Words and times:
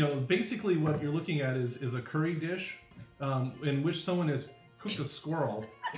you 0.00 0.06
know, 0.06 0.14
basically 0.14 0.78
what 0.78 1.02
you're 1.02 1.12
looking 1.12 1.42
at 1.42 1.58
is 1.58 1.82
is 1.82 1.92
a 1.92 2.00
curry 2.00 2.32
dish 2.32 2.78
um, 3.20 3.52
in 3.62 3.82
which 3.82 4.02
someone 4.02 4.28
has 4.28 4.48
cooked 4.78 4.98
a 4.98 5.04
squirrel. 5.04 5.66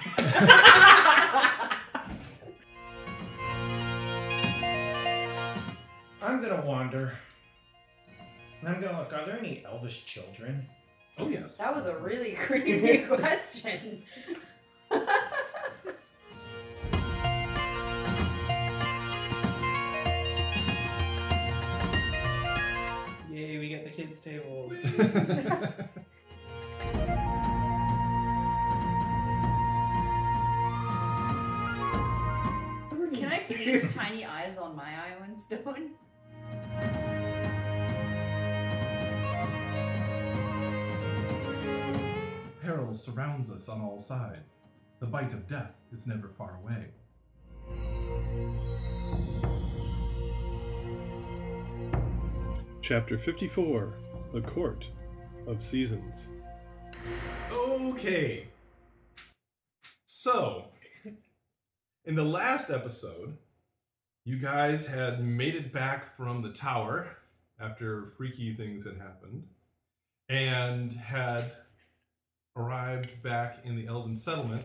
I'm 6.21 6.43
gonna 6.43 6.65
wander. 6.67 7.13
And 8.61 8.71
I'm 8.71 8.81
gonna 8.81 8.99
look. 8.99 9.13
Are 9.13 9.25
there 9.25 9.39
any 9.39 9.63
elvish 9.65 10.05
children? 10.05 10.67
Oh 11.19 11.29
yes. 11.29 11.57
That 11.59 11.73
was 11.73 11.87
a 11.87 11.97
really 11.99 12.33
creepy 12.33 12.99
question. 13.07 14.03
Get 24.33 24.45
the 24.45 24.45
table. 24.45 24.73
Can 33.13 33.31
I 33.31 33.39
paint 33.41 33.95
tiny 33.95 34.25
eyes 34.25 34.57
on 34.57 34.75
my 34.75 34.85
Ioun 34.85 35.39
stone? 35.39 35.91
Peril 42.63 42.95
surrounds 42.95 43.51
us 43.51 43.69
on 43.69 43.83
all 43.83 43.99
sides. 43.99 44.55
The 45.01 45.07
bite 45.07 45.35
of 45.35 45.47
death 45.47 45.75
is 45.95 46.07
never 46.07 46.29
far 46.29 46.59
away. 46.63 46.87
Chapter 52.81 53.19
54 53.19 53.95
The 54.33 54.41
Court 54.41 54.89
of 55.47 55.63
Seasons. 55.63 56.31
Okay. 57.55 58.49
So, 60.07 60.69
in 62.07 62.15
the 62.15 62.25
last 62.25 62.71
episode, 62.71 63.37
you 64.25 64.39
guys 64.39 64.87
had 64.87 65.23
made 65.23 65.55
it 65.55 65.71
back 65.71 66.17
from 66.17 66.41
the 66.41 66.53
tower 66.53 67.19
after 67.61 68.07
freaky 68.07 68.55
things 68.55 68.87
had 68.87 68.97
happened 68.97 69.45
and 70.31 70.95
had 70.95 71.53
arrived 72.57 73.23
back 73.23 73.59
in 73.65 73.77
the 73.77 73.87
Elven 73.87 74.17
settlement 74.17 74.65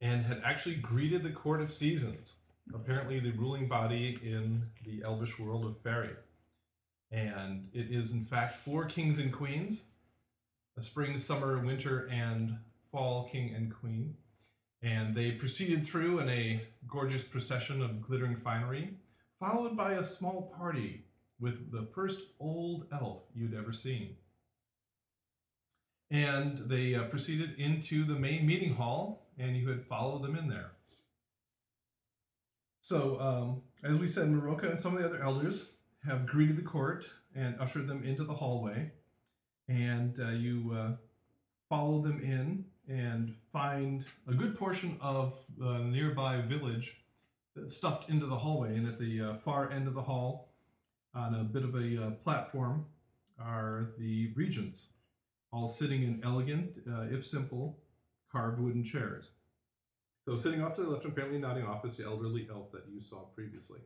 and 0.00 0.24
had 0.24 0.42
actually 0.44 0.74
greeted 0.74 1.22
the 1.22 1.30
Court 1.30 1.60
of 1.60 1.72
Seasons, 1.72 2.38
apparently 2.74 3.20
the 3.20 3.30
ruling 3.32 3.68
body 3.68 4.18
in 4.20 4.64
the 4.84 5.04
elvish 5.04 5.38
world 5.38 5.64
of 5.64 5.78
Fairy. 5.82 6.10
And 7.14 7.68
it 7.72 7.92
is, 7.92 8.12
in 8.12 8.24
fact, 8.24 8.56
four 8.56 8.86
kings 8.86 9.20
and 9.20 9.32
queens 9.32 9.86
a 10.76 10.82
spring, 10.82 11.16
summer, 11.16 11.64
winter, 11.64 12.08
and 12.10 12.58
fall 12.90 13.28
king 13.30 13.54
and 13.54 13.72
queen. 13.72 14.16
And 14.82 15.14
they 15.14 15.30
proceeded 15.30 15.86
through 15.86 16.18
in 16.18 16.28
a 16.28 16.60
gorgeous 16.88 17.22
procession 17.22 17.80
of 17.80 18.02
glittering 18.02 18.34
finery, 18.34 18.96
followed 19.38 19.76
by 19.76 19.92
a 19.92 20.02
small 20.02 20.52
party 20.58 21.04
with 21.38 21.70
the 21.70 21.86
first 21.94 22.20
old 22.40 22.86
elf 22.90 23.22
you'd 23.32 23.54
ever 23.54 23.72
seen. 23.72 24.16
And 26.10 26.58
they 26.58 26.96
uh, 26.96 27.04
proceeded 27.04 27.54
into 27.56 28.04
the 28.04 28.18
main 28.18 28.44
meeting 28.44 28.74
hall, 28.74 29.28
and 29.38 29.56
you 29.56 29.68
had 29.68 29.86
followed 29.86 30.22
them 30.22 30.36
in 30.36 30.48
there. 30.48 30.72
So, 32.80 33.20
um, 33.20 33.62
as 33.84 33.96
we 33.96 34.08
said, 34.08 34.26
Maroka 34.26 34.68
and 34.68 34.80
some 34.80 34.96
of 34.96 35.02
the 35.02 35.08
other 35.08 35.22
elders 35.22 35.73
have 36.06 36.26
greeted 36.26 36.56
the 36.56 36.62
court 36.62 37.06
and 37.34 37.58
ushered 37.60 37.86
them 37.86 38.02
into 38.04 38.24
the 38.24 38.34
hallway 38.34 38.90
and 39.68 40.18
uh, 40.20 40.30
you 40.30 40.72
uh, 40.76 40.92
follow 41.68 42.02
them 42.02 42.20
in 42.20 42.64
and 42.88 43.34
find 43.52 44.04
a 44.28 44.34
good 44.34 44.58
portion 44.58 44.98
of 45.00 45.38
the 45.56 45.78
nearby 45.78 46.40
village 46.42 47.00
stuffed 47.68 48.10
into 48.10 48.26
the 48.26 48.36
hallway. 48.36 48.76
And 48.76 48.86
at 48.86 48.98
the 48.98 49.20
uh, 49.20 49.34
far 49.36 49.70
end 49.70 49.88
of 49.88 49.94
the 49.94 50.02
hall, 50.02 50.50
on 51.14 51.34
a 51.34 51.44
bit 51.44 51.62
of 51.62 51.74
a 51.74 52.06
uh, 52.06 52.10
platform, 52.22 52.86
are 53.38 53.90
the 53.98 54.32
regents, 54.36 54.90
all 55.52 55.68
sitting 55.68 56.02
in 56.02 56.20
elegant, 56.24 56.72
uh, 56.90 57.02
if 57.10 57.26
simple, 57.26 57.78
carved 58.30 58.60
wooden 58.60 58.84
chairs. 58.84 59.30
So, 60.24 60.36
sitting 60.36 60.62
off 60.62 60.74
to 60.74 60.82
the 60.82 60.90
left, 60.90 61.04
apparently 61.04 61.38
nodding 61.38 61.64
off, 61.64 61.84
is 61.84 61.96
the 61.96 62.04
elderly 62.04 62.48
elf 62.50 62.72
that 62.72 62.84
you 62.90 63.00
saw 63.00 63.24
previously. 63.34 63.80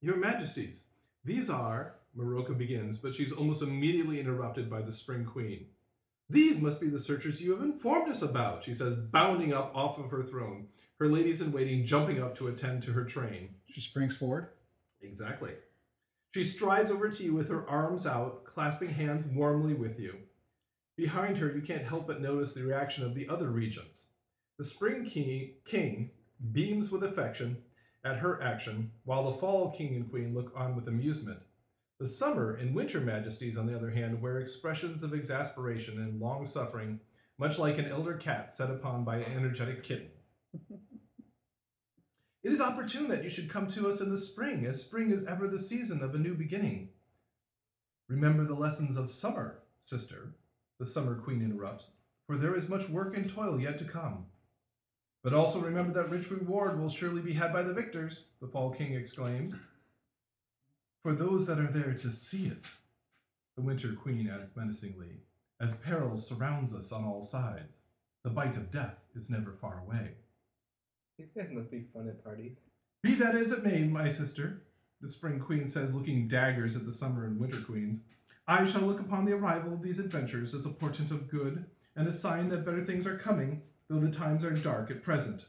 Your 0.00 0.16
Majesties, 0.16 0.84
these 1.26 1.50
are 1.50 1.96
Maroka 2.16 2.56
begins, 2.56 2.98
but 2.98 3.14
she's 3.14 3.32
almost 3.32 3.62
immediately 3.62 4.20
interrupted 4.20 4.70
by 4.70 4.80
the 4.80 4.92
Spring 4.92 5.24
Queen. 5.24 5.66
These 6.30 6.60
must 6.60 6.80
be 6.80 6.88
the 6.88 6.98
searchers 6.98 7.42
you 7.42 7.52
have 7.52 7.62
informed 7.62 8.10
us 8.10 8.22
about, 8.22 8.64
she 8.64 8.74
says, 8.74 8.94
bounding 8.94 9.52
up 9.52 9.72
off 9.74 9.98
of 9.98 10.10
her 10.10 10.22
throne, 10.22 10.68
her 10.98 11.08
ladies 11.08 11.40
in 11.40 11.52
waiting 11.52 11.84
jumping 11.84 12.22
up 12.22 12.36
to 12.38 12.48
attend 12.48 12.82
to 12.84 12.92
her 12.92 13.04
train. 13.04 13.50
She 13.70 13.80
springs 13.80 14.16
forward. 14.16 14.48
Exactly. 15.02 15.52
She 16.32 16.44
strides 16.44 16.90
over 16.90 17.08
to 17.08 17.22
you 17.22 17.34
with 17.34 17.48
her 17.50 17.68
arms 17.68 18.06
out, 18.06 18.44
clasping 18.44 18.90
hands 18.90 19.26
warmly 19.26 19.74
with 19.74 20.00
you. 20.00 20.16
Behind 20.96 21.38
her, 21.38 21.52
you 21.52 21.60
can't 21.60 21.84
help 21.84 22.06
but 22.06 22.22
notice 22.22 22.54
the 22.54 22.62
reaction 22.62 23.04
of 23.04 23.14
the 23.14 23.28
other 23.28 23.50
regents. 23.50 24.06
The 24.58 24.64
Spring 24.64 25.04
King, 25.04 25.54
king 25.66 26.10
beams 26.52 26.90
with 26.90 27.04
affection 27.04 27.58
at 28.06 28.18
her 28.18 28.40
action, 28.40 28.92
while 29.04 29.24
the 29.24 29.36
Fall 29.36 29.72
King 29.72 29.96
and 29.96 30.08
Queen 30.08 30.32
look 30.32 30.52
on 30.54 30.76
with 30.76 30.86
amusement. 30.86 31.40
The 31.98 32.06
summer 32.06 32.54
and 32.54 32.74
winter 32.74 33.00
majesties, 33.00 33.56
on 33.56 33.66
the 33.66 33.74
other 33.74 33.90
hand, 33.90 34.22
wear 34.22 34.38
expressions 34.38 35.02
of 35.02 35.12
exasperation 35.12 35.98
and 35.98 36.20
long 36.20 36.46
suffering, 36.46 37.00
much 37.36 37.58
like 37.58 37.78
an 37.78 37.86
elder 37.86 38.14
cat 38.14 38.52
set 38.52 38.70
upon 38.70 39.02
by 39.02 39.16
an 39.16 39.32
energetic 39.34 39.82
kitten. 39.82 40.10
it 42.44 42.52
is 42.52 42.60
opportune 42.60 43.08
that 43.08 43.24
you 43.24 43.30
should 43.30 43.50
come 43.50 43.66
to 43.68 43.88
us 43.88 44.00
in 44.00 44.10
the 44.10 44.18
spring, 44.18 44.64
as 44.66 44.84
spring 44.84 45.10
is 45.10 45.26
ever 45.26 45.48
the 45.48 45.58
season 45.58 46.00
of 46.00 46.14
a 46.14 46.18
new 46.18 46.34
beginning. 46.34 46.90
Remember 48.08 48.44
the 48.44 48.54
lessons 48.54 48.96
of 48.96 49.10
summer, 49.10 49.62
sister, 49.84 50.34
the 50.78 50.86
summer 50.86 51.16
queen 51.16 51.42
interrupts, 51.42 51.88
for 52.28 52.36
there 52.36 52.54
is 52.54 52.68
much 52.68 52.88
work 52.88 53.16
and 53.16 53.28
toil 53.28 53.58
yet 53.58 53.78
to 53.78 53.84
come. 53.84 54.26
But 55.26 55.34
also 55.34 55.58
remember 55.58 55.92
that 55.94 56.08
rich 56.08 56.30
reward 56.30 56.78
will 56.78 56.88
surely 56.88 57.20
be 57.20 57.32
had 57.32 57.52
by 57.52 57.64
the 57.64 57.74
victors, 57.74 58.26
the 58.40 58.46
fall 58.46 58.70
king 58.70 58.94
exclaims 58.94 59.58
for 61.02 61.14
those 61.14 61.48
that 61.48 61.58
are 61.58 61.66
there 61.66 61.94
to 61.94 62.10
see 62.12 62.46
it. 62.46 62.64
The 63.56 63.62
Winter 63.62 63.92
Queen 63.92 64.30
adds 64.32 64.54
menacingly, 64.54 65.22
as 65.60 65.78
peril 65.78 66.16
surrounds 66.16 66.72
us 66.72 66.92
on 66.92 67.04
all 67.04 67.24
sides. 67.24 67.78
The 68.22 68.30
bite 68.30 68.56
of 68.56 68.70
death 68.70 69.00
is 69.16 69.28
never 69.28 69.50
far 69.50 69.82
away. 69.84 70.10
These 71.18 71.32
guys 71.36 71.50
must 71.50 71.72
be 71.72 71.88
fun 71.92 72.06
at 72.06 72.22
parties. 72.22 72.60
Be 73.02 73.16
that 73.16 73.34
as 73.34 73.50
it 73.50 73.64
may, 73.64 73.82
my 73.82 74.08
sister, 74.08 74.62
the 75.00 75.10
Spring 75.10 75.40
Queen 75.40 75.66
says, 75.66 75.92
looking 75.92 76.28
daggers 76.28 76.76
at 76.76 76.86
the 76.86 76.92
Summer 76.92 77.24
and 77.24 77.40
Winter 77.40 77.58
Queens, 77.62 78.02
I 78.46 78.64
shall 78.64 78.82
look 78.82 79.00
upon 79.00 79.24
the 79.24 79.34
arrival 79.34 79.72
of 79.72 79.82
these 79.82 79.98
adventures 79.98 80.54
as 80.54 80.66
a 80.66 80.70
portent 80.70 81.10
of 81.10 81.28
good 81.28 81.64
and 81.96 82.06
a 82.06 82.12
sign 82.12 82.48
that 82.50 82.64
better 82.64 82.84
things 82.84 83.08
are 83.08 83.18
coming, 83.18 83.62
though 83.88 84.00
the 84.00 84.10
times 84.10 84.44
are 84.44 84.50
dark 84.50 84.90
at 84.90 85.02
present. 85.02 85.44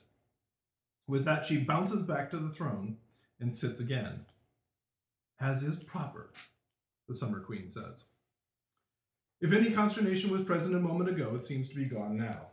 With 1.08 1.26
that, 1.26 1.46
she 1.46 1.64
bounces 1.64 2.02
back 2.02 2.30
to 2.32 2.38
the 2.38 2.50
throne 2.50 2.98
and 3.40 3.56
sits 3.56 3.80
again 3.80 4.26
as 5.40 5.64
is 5.64 5.78
proper, 5.78 6.32
the 7.08 7.16
Summer 7.16 7.40
Queen 7.40 7.70
says. 7.70 8.06
If 9.40 9.54
any 9.54 9.72
consternation 9.72 10.32
was 10.32 10.42
present 10.44 10.76
a 10.76 10.80
moment 10.80 11.10
ago, 11.10 11.36
it 11.36 11.44
seems 11.44 11.70
to 11.70 11.76
be 11.76 11.86
gone 11.86 12.18
now. 12.18 12.48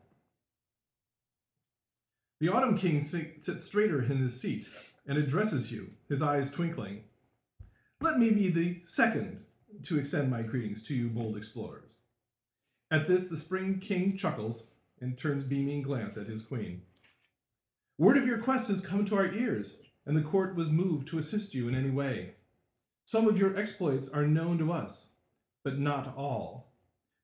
The 2.40 2.50
Autumn 2.52 2.76
King 2.76 3.00
sits 3.00 3.64
straighter 3.64 4.02
in 4.02 4.18
his 4.18 4.40
seat 4.40 4.68
and 5.06 5.18
addresses 5.18 5.72
you, 5.72 5.92
his 6.08 6.20
eyes 6.20 6.50
twinkling. 6.50 7.04
Let 8.00 8.18
me 8.18 8.30
be 8.30 8.50
the 8.50 8.80
second 8.84 9.44
to 9.84 9.98
extend 9.98 10.30
my 10.30 10.42
greetings 10.42 10.82
to 10.84 10.94
you, 10.94 11.08
bold 11.08 11.38
explorers. 11.38 11.92
At 12.90 13.08
this, 13.08 13.30
the 13.30 13.36
Spring 13.36 13.78
King 13.78 14.16
chuckles 14.16 14.72
and 15.00 15.18
turns 15.18 15.44
beaming 15.44 15.82
glance 15.82 16.16
at 16.16 16.26
his 16.26 16.42
queen. 16.42 16.82
Word 17.98 18.16
of 18.16 18.26
your 18.26 18.38
quest 18.38 18.68
has 18.68 18.84
come 18.84 19.04
to 19.04 19.16
our 19.16 19.32
ears, 19.32 19.82
and 20.06 20.16
the 20.16 20.22
court 20.22 20.56
was 20.56 20.70
moved 20.70 21.08
to 21.08 21.18
assist 21.18 21.54
you 21.54 21.68
in 21.68 21.74
any 21.74 21.90
way. 21.90 22.34
Some 23.04 23.28
of 23.28 23.38
your 23.38 23.56
exploits 23.56 24.08
are 24.08 24.26
known 24.26 24.58
to 24.58 24.72
us, 24.72 25.10
but 25.62 25.78
not 25.78 26.16
all. 26.16 26.72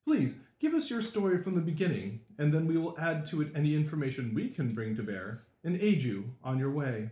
Please 0.07 0.41
give 0.61 0.75
us 0.75 0.91
your 0.91 1.03
story 1.03 1.43
from 1.43 1.55
the 1.55 1.61
beginning, 1.61 2.21
and 2.39 2.53
then 2.53 2.67
we 2.67 2.77
will 2.77 2.99
add 2.99 3.27
to 3.27 3.43
it 3.43 3.53
any 3.55 3.75
information 3.75 4.35
we 4.35 4.49
can 4.49 4.75
bring 4.75 4.95
to 4.97 5.03
bear 5.03 5.43
and 5.65 5.81
aid 5.81 6.03
you 6.03 6.35
on 6.45 6.59
your 6.59 6.71
way. 6.71 7.11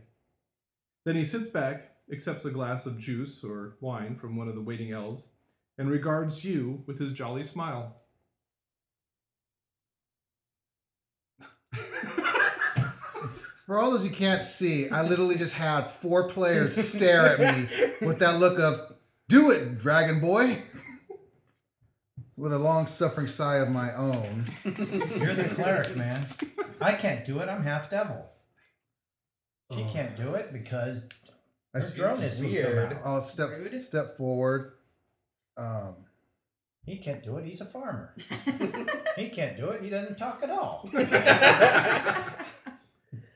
Then 1.04 1.16
he 1.16 1.25
sits 1.25 1.49
back, 1.49 1.96
accepts 2.12 2.44
a 2.44 2.50
glass 2.50 2.87
of 2.87 2.99
juice 2.99 3.43
or 3.43 3.76
wine 3.81 4.16
from 4.16 4.37
one 4.37 4.49
of 4.49 4.54
the 4.54 4.61
waiting 4.61 4.93
elves, 4.93 5.31
and 5.76 5.90
regards 5.90 6.44
you 6.44 6.82
with 6.87 6.99
his 6.99 7.12
jolly 7.12 7.44
smile. 7.44 7.96
For 13.67 13.79
all 13.79 13.91
those 13.91 14.05
you 14.06 14.15
can't 14.15 14.43
see, 14.43 14.88
I 14.88 15.03
literally 15.03 15.37
just 15.37 15.55
had 15.55 15.82
four 15.91 16.29
players 16.31 16.75
stare 16.75 17.26
at 17.26 17.38
me 17.38 17.69
with 18.06 18.19
that 18.20 18.38
look 18.41 18.59
of, 18.59 18.94
Do 19.29 19.50
it, 19.50 19.79
dragon 19.79 20.20
boy. 20.20 20.56
With 22.38 22.53
a 22.53 22.59
long 22.59 22.87
suffering 22.87 23.26
sigh 23.26 23.56
of 23.56 23.69
my 23.70 23.93
own. 23.94 24.44
You're 24.65 25.35
the 25.35 25.50
cleric, 25.55 25.97
man. 25.97 26.25
I 26.81 26.93
can't 26.93 27.25
do 27.25 27.41
it. 27.41 27.49
I'm 27.49 27.62
half 27.62 27.91
devil. 27.91 28.31
She 29.73 29.82
Oh. 29.82 29.91
can't 29.93 30.17
do 30.17 30.35
it 30.35 30.53
because 30.53 31.09
I 31.75 31.81
her 31.81 31.91
drone 31.91 32.12
is 32.12 32.41
weird. 32.41 32.97
I'll 33.05 33.21
step 33.21 33.50
Rude. 33.50 33.82
step 33.82 34.17
forward. 34.17 34.73
Um, 35.59 35.97
He 36.88 36.96
can't 36.96 37.23
do 37.23 37.37
it. 37.37 37.44
He's 37.44 37.61
a 37.61 37.64
farmer. 37.67 38.14
He 39.17 39.29
can't 39.31 39.56
do 39.56 39.70
it. 39.70 39.82
He 39.82 39.90
doesn't 39.90 40.17
talk 40.17 40.40
at 40.44 40.50
all. 40.50 40.88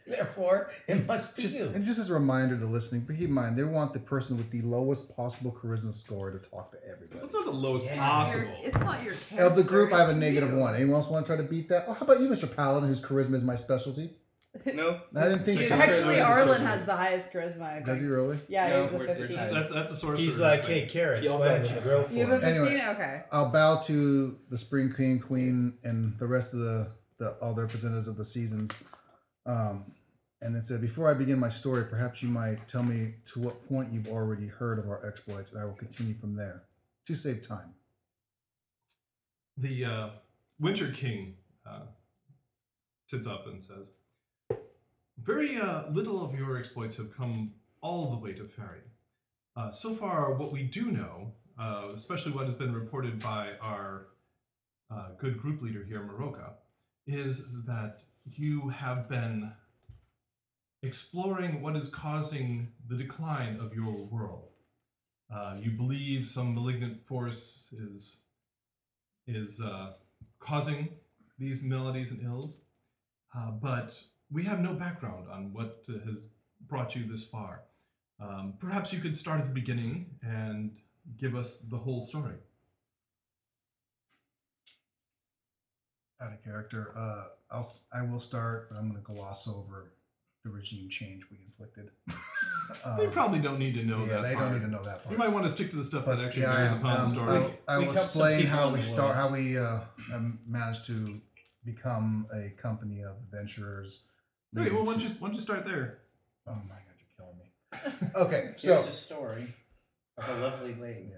Therefore, 0.06 0.70
it 0.86 1.06
must 1.08 1.36
be 1.36 1.42
just 1.42 1.58
you. 1.58 1.70
and 1.74 1.84
just 1.84 1.98
as 1.98 2.10
a 2.10 2.14
reminder 2.14 2.56
to 2.58 2.66
listening, 2.66 3.02
but 3.06 3.16
keep 3.16 3.28
in 3.28 3.32
mind 3.34 3.56
they 3.56 3.64
want 3.64 3.92
the 3.92 3.98
person 3.98 4.36
with 4.36 4.50
the 4.50 4.60
lowest 4.62 5.16
possible 5.16 5.50
charisma 5.52 5.92
score 5.92 6.30
to 6.30 6.38
talk 6.38 6.70
to 6.72 6.78
everybody. 6.88 7.20
That's 7.20 7.34
not 7.34 7.44
the 7.46 7.50
lowest 7.50 7.86
Yeah. 7.86 7.94
Your- 7.94 8.02
possible. 8.02 8.54
it's 8.62 8.80
not 8.80 9.02
your 9.02 9.14
character. 9.14 9.46
Of 9.46 9.56
the 9.56 9.62
group, 9.64 9.92
I 9.92 9.98
have 10.00 10.10
a 10.10 10.14
negative 10.14 10.50
you. 10.50 10.56
one. 10.58 10.74
Anyone 10.74 10.96
else 10.96 11.08
want 11.08 11.24
to 11.26 11.34
try 11.34 11.42
to 11.42 11.48
beat 11.48 11.68
that? 11.70 11.86
Oh, 11.88 11.94
how 11.94 12.04
about 12.04 12.20
you, 12.20 12.28
Mr. 12.28 12.54
Paladin, 12.54 12.88
whose 12.88 13.00
charisma 13.02 13.34
is 13.34 13.42
my 13.42 13.56
specialty? 13.56 14.10
No. 14.74 15.00
I 15.16 15.28
didn't 15.28 15.40
think 15.44 15.60
Dude, 15.60 15.68
so. 15.70 15.74
actually, 15.76 16.20
Arlen 16.20 16.60
has 16.60 16.84
the 16.84 16.94
highest 16.94 17.32
charisma. 17.32 17.62
I 17.76 17.80
Does 17.82 18.00
he 18.02 18.06
really? 18.06 18.38
Yeah, 18.48 18.68
No, 18.68 18.82
he's 18.82 18.92
a 18.92 18.98
we're- 18.98 19.08
we're 19.08 19.14
15. 19.16 19.36
just- 19.36 19.50
That's 19.50 19.72
that's 19.72 19.92
a 19.92 19.96
source. 19.96 20.18
He's 20.20 20.38
like, 20.38 20.60
hey, 20.64 20.86
carrots, 20.86 21.22
He 21.22 21.28
also 21.28 21.46
why 21.46 21.58
has 21.58 21.68
don't 21.68 21.76
you 21.76 21.80
a- 21.80 21.84
grow 21.84 22.02
for 22.04 22.12
You 22.14 22.20
have 22.26 22.30
a 22.30 22.34
me? 22.34 22.40
15? 22.58 22.66
Anyway. 22.66 22.86
Okay. 22.92 23.22
I'll 23.32 23.50
bow 23.50 23.80
to 23.86 24.38
the 24.50 24.58
Spring 24.58 24.92
Queen, 24.92 25.18
Queen, 25.20 25.78
and 25.84 26.18
the 26.18 26.26
rest 26.26 26.52
of 26.54 26.60
the, 26.60 26.92
the 27.18 27.36
all 27.40 27.54
the 27.54 27.62
representatives 27.62 28.08
of 28.08 28.16
the 28.16 28.24
seasons. 28.24 28.70
Um, 29.46 29.84
and 30.42 30.54
then 30.54 30.62
said, 30.62 30.80
before 30.80 31.08
I 31.10 31.14
begin 31.14 31.38
my 31.38 31.48
story, 31.48 31.84
perhaps 31.88 32.22
you 32.22 32.28
might 32.28 32.66
tell 32.68 32.82
me 32.82 33.14
to 33.32 33.40
what 33.40 33.66
point 33.68 33.90
you've 33.92 34.08
already 34.08 34.48
heard 34.48 34.78
of 34.78 34.86
our 34.88 35.04
exploits, 35.06 35.52
and 35.52 35.62
I 35.62 35.64
will 35.64 35.74
continue 35.74 36.14
from 36.14 36.34
there 36.36 36.64
to 37.06 37.14
save 37.14 37.46
time. 37.46 37.74
The 39.56 39.84
uh, 39.84 40.08
Winter 40.58 40.88
King 40.90 41.36
uh, 41.68 41.82
sits 43.06 43.26
up 43.26 43.46
and 43.46 43.62
says, 43.62 43.86
Very 45.24 45.56
uh, 45.56 45.88
little 45.90 46.24
of 46.24 46.34
your 46.34 46.58
exploits 46.58 46.96
have 46.96 47.16
come 47.16 47.52
all 47.80 48.10
the 48.10 48.18
way 48.18 48.32
to 48.32 48.44
Ferry. 48.44 48.80
Uh, 49.54 49.70
so 49.70 49.94
far, 49.94 50.34
what 50.34 50.50
we 50.50 50.64
do 50.64 50.90
know, 50.90 51.32
uh, 51.58 51.88
especially 51.94 52.32
what 52.32 52.46
has 52.46 52.54
been 52.54 52.74
reported 52.74 53.20
by 53.20 53.50
our 53.60 54.08
uh, 54.90 55.10
good 55.18 55.38
group 55.38 55.62
leader 55.62 55.84
here, 55.84 56.00
Maroka, 56.00 56.54
is 57.06 57.62
that 57.66 58.00
you 58.24 58.68
have 58.70 59.08
been 59.08 59.52
exploring 60.82 61.62
what 61.62 61.76
is 61.76 61.88
causing 61.88 62.72
the 62.88 62.96
decline 62.96 63.58
of 63.60 63.72
your 63.74 63.94
world. 64.06 64.48
Uh, 65.32 65.56
you 65.60 65.70
believe 65.70 66.26
some 66.26 66.54
malignant 66.54 67.06
force 67.06 67.72
is 67.78 68.22
is 69.28 69.60
uh, 69.60 69.92
causing 70.40 70.88
these 71.38 71.62
maladies 71.62 72.10
and 72.10 72.24
ills, 72.24 72.62
but 73.60 74.02
we 74.32 74.42
have 74.44 74.60
no 74.60 74.72
background 74.74 75.26
on 75.30 75.52
what 75.52 75.84
uh, 75.88 75.92
has 76.06 76.24
brought 76.68 76.94
you 76.96 77.04
this 77.06 77.24
far. 77.24 77.62
Um, 78.20 78.54
perhaps 78.58 78.92
you 78.92 79.00
could 79.00 79.16
start 79.16 79.40
at 79.40 79.46
the 79.46 79.52
beginning 79.52 80.06
and 80.22 80.76
give 81.18 81.34
us 81.34 81.58
the 81.70 81.76
whole 81.76 82.04
story. 82.06 82.36
Out 86.20 86.32
of 86.32 86.42
character, 86.44 86.92
uh, 86.96 87.24
I'll 87.50 87.68
I 87.92 88.02
will 88.02 88.20
start, 88.20 88.70
but 88.70 88.78
I'm 88.78 88.88
going 88.90 89.02
to 89.02 89.12
gloss 89.12 89.48
over 89.48 89.92
the 90.44 90.50
regime 90.50 90.88
change 90.88 91.24
we 91.30 91.38
inflicted. 91.44 91.90
they 92.96 93.06
Um, 93.06 93.10
probably 93.12 93.40
don't 93.40 93.58
need 93.58 93.74
to 93.74 93.84
know 93.84 93.98
yeah, 94.00 94.06
that. 94.06 94.22
they 94.22 94.34
part. 94.34 94.50
don't 94.50 94.54
need 94.60 94.64
to 94.66 94.70
know 94.70 94.82
that 94.84 95.02
part. 95.02 95.10
You 95.12 95.18
might 95.18 95.28
want 95.32 95.44
to 95.46 95.50
stick 95.50 95.70
to 95.70 95.76
the 95.76 95.84
stuff 95.84 96.06
that 96.06 96.20
actually 96.20 96.42
yeah, 96.42 96.54
bears 96.54 96.70
I 96.70 96.74
am. 96.74 96.78
upon 96.78 96.94
the 96.94 97.00
Um, 97.02 97.10
story. 97.10 97.38
I'll- 97.38 97.54
I 97.68 97.78
We 97.78 97.84
will 97.86 97.92
explain 97.92 98.46
how 98.46 98.70
we 98.72 98.80
start, 98.80 99.16
how 99.16 99.32
we 99.32 99.58
uh, 99.58 99.80
um, 100.14 100.38
managed 100.46 100.86
to 100.86 101.20
become 101.64 102.26
a 102.32 102.50
company 102.60 103.02
of 103.02 103.16
adventurers. 103.18 104.08
Okay, 104.58 104.70
well, 104.70 104.84
why 104.84 104.92
don't, 104.92 105.02
you, 105.02 105.08
why 105.18 105.28
don't 105.28 105.34
you 105.34 105.40
start 105.40 105.64
there? 105.64 105.98
Oh 106.46 106.54
my 106.68 106.74
god, 106.74 106.94
you're 106.98 107.16
killing 107.16 107.38
me. 107.38 108.08
Okay, 108.26 108.52
so 108.56 108.74
Here's 108.74 108.88
a 108.88 108.90
story 108.90 109.46
of 110.18 110.28
a 110.28 110.42
lovely 110.42 110.74
lady. 110.74 111.12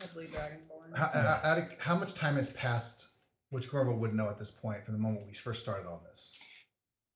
Lovely 0.00 0.26
dragonborn. 0.26 0.96
how, 0.96 1.06
how, 1.12 1.40
how, 1.42 1.62
how 1.78 1.94
much 1.96 2.14
time 2.14 2.36
has 2.36 2.52
passed, 2.54 3.12
which 3.50 3.70
Corvo 3.70 3.94
would 3.94 4.14
know 4.14 4.28
at 4.28 4.38
this 4.38 4.50
point 4.50 4.84
from 4.84 4.94
the 4.94 5.00
moment 5.00 5.26
we 5.26 5.34
first 5.34 5.62
started 5.62 5.86
on 5.86 6.00
this? 6.10 6.40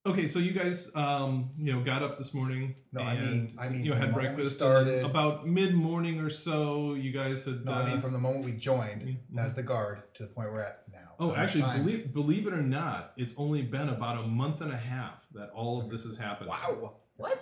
Okay, 0.06 0.26
so 0.26 0.38
you 0.38 0.52
guys, 0.52 0.94
um, 0.94 1.48
you 1.58 1.72
know, 1.72 1.82
got 1.82 2.02
up 2.02 2.18
this 2.18 2.34
morning. 2.34 2.74
No, 2.92 3.00
I 3.00 3.14
and, 3.14 3.30
mean, 3.30 3.56
I 3.58 3.68
mean, 3.70 3.84
you 3.86 3.90
know, 3.90 3.96
from 3.96 4.00
had 4.00 4.08
the 4.10 4.12
moment 4.12 4.36
we 4.36 4.42
breakfast. 4.42 4.56
started. 4.56 5.02
about 5.02 5.46
mid 5.46 5.74
morning 5.74 6.20
or 6.20 6.28
so. 6.28 6.92
You 6.92 7.10
guys 7.10 7.46
had. 7.46 7.64
no, 7.64 7.72
I 7.72 7.82
uh, 7.82 7.86
mean 7.86 8.00
from 8.02 8.12
the 8.12 8.18
moment 8.18 8.44
we 8.44 8.52
joined 8.52 9.02
mhm. 9.02 9.38
as 9.38 9.54
the 9.54 9.62
guard 9.62 10.02
to 10.14 10.24
the 10.24 10.28
point 10.28 10.52
we're 10.52 10.60
at 10.60 10.82
now. 10.83 10.83
Oh, 11.18 11.34
actually, 11.34 11.62
believe 11.78 12.12
believe 12.12 12.46
it 12.46 12.52
or 12.52 12.62
not, 12.62 13.12
it's 13.16 13.34
only 13.36 13.62
been 13.62 13.88
about 13.88 14.24
a 14.24 14.26
month 14.26 14.60
and 14.60 14.72
a 14.72 14.76
half 14.76 15.26
that 15.34 15.50
all 15.50 15.80
of 15.80 15.90
this 15.90 16.04
has 16.04 16.16
happened. 16.16 16.50
Wow. 16.50 16.96
What? 17.16 17.40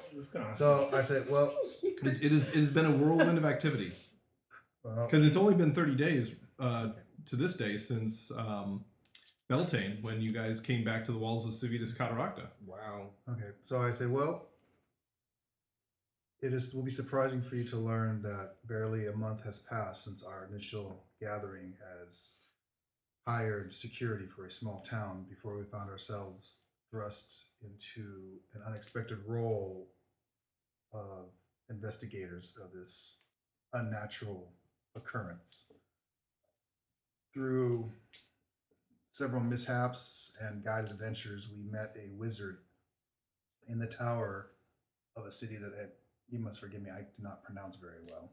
So 0.53 0.91
I 0.93 1.01
said, 1.01 1.25
well, 1.31 1.55
It, 1.83 2.03
it, 2.03 2.33
is, 2.33 2.49
it 2.49 2.55
has 2.57 2.71
been 2.71 2.85
a 2.85 2.91
whirlwind 2.91 3.39
of 3.39 3.45
activity 3.45 3.91
because 4.83 5.25
it's 5.25 5.37
only 5.37 5.55
been 5.55 5.73
30 5.73 5.95
days 5.95 6.35
uh, 6.59 6.91
to 7.27 7.37
this 7.37 7.57
day 7.57 7.79
since 7.79 8.31
um, 8.37 8.85
Beltane 9.49 9.99
when 10.03 10.21
you 10.21 10.33
guys 10.33 10.61
came 10.61 10.85
back 10.85 11.05
to 11.07 11.13
the 11.13 11.19
walls 11.19 11.47
of 11.47 11.55
Civitas 11.55 11.97
Cataracta. 11.97 12.49
Wow. 12.67 13.11
Okay, 13.31 13.51
so 13.63 13.81
I 13.81 13.93
say, 13.93 14.07
well, 14.07 14.49
it 16.43 16.53
is 16.53 16.75
will 16.75 16.85
be 16.85 16.91
surprising 16.91 17.41
for 17.41 17.55
you 17.55 17.65
to 17.65 17.77
learn 17.77 18.21
that 18.23 18.57
barely 18.67 19.07
a 19.07 19.13
month 19.13 19.45
has 19.45 19.61
passed 19.61 20.05
since 20.05 20.25
our 20.25 20.49
initial 20.51 21.05
gathering 21.21 21.75
as 22.07 22.42
hired 23.27 23.73
security 23.73 24.27
for 24.27 24.47
a 24.47 24.51
small 24.51 24.81
town 24.81 25.25
before 25.29 25.57
we 25.57 25.65
found 25.65 25.91
ourselves 25.91 26.67
thrust 26.91 27.51
into 27.63 28.39
an 28.55 28.63
unexpected 28.67 29.19
role 29.27 29.89
of 30.93 31.31
investigators 31.71 32.59
of 32.63 32.73
this 32.73 33.25
unnatural 33.73 34.53
occurrence. 34.95 35.73
Through 37.33 37.91
several 39.13 39.41
mishaps 39.41 40.37
and 40.43 40.65
guided 40.65 40.91
adventures, 40.91 41.49
we 41.55 41.63
met 41.71 41.97
a 41.97 42.11
wizard 42.19 42.59
in 43.69 43.79
the 43.79 43.87
tower 43.87 44.49
of 45.17 45.25
a 45.25 45.33
city 45.33 45.57
that 45.57 45.73
had, 45.79 45.93
you 46.29 46.39
must 46.39 46.61
forgive 46.61 46.83
me, 46.83 46.91
I 46.91 47.01
do 47.01 47.23
not 47.23 47.45
pronounce 47.45 47.77
very 47.77 48.01
well. 48.11 48.33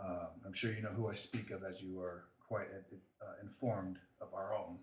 Um, 0.00 0.28
I'm 0.46 0.54
sure 0.54 0.72
you 0.72 0.82
know 0.82 0.90
who 0.90 1.10
I 1.10 1.14
speak 1.14 1.50
of 1.50 1.62
as 1.62 1.82
you 1.82 2.00
are 2.00 2.24
quite 2.54 2.68
uh, 3.20 3.32
informed 3.42 3.98
of 4.20 4.28
our 4.32 4.54
own. 4.54 4.78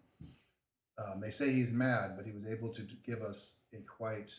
Um, 0.97 1.21
they 1.21 1.29
say 1.29 1.53
he's 1.53 1.71
mad, 1.71 2.17
but 2.17 2.25
he 2.25 2.33
was 2.33 2.45
able 2.45 2.67
to 2.67 2.81
give 3.05 3.21
us 3.21 3.59
a 3.73 3.77
quite 3.83 4.33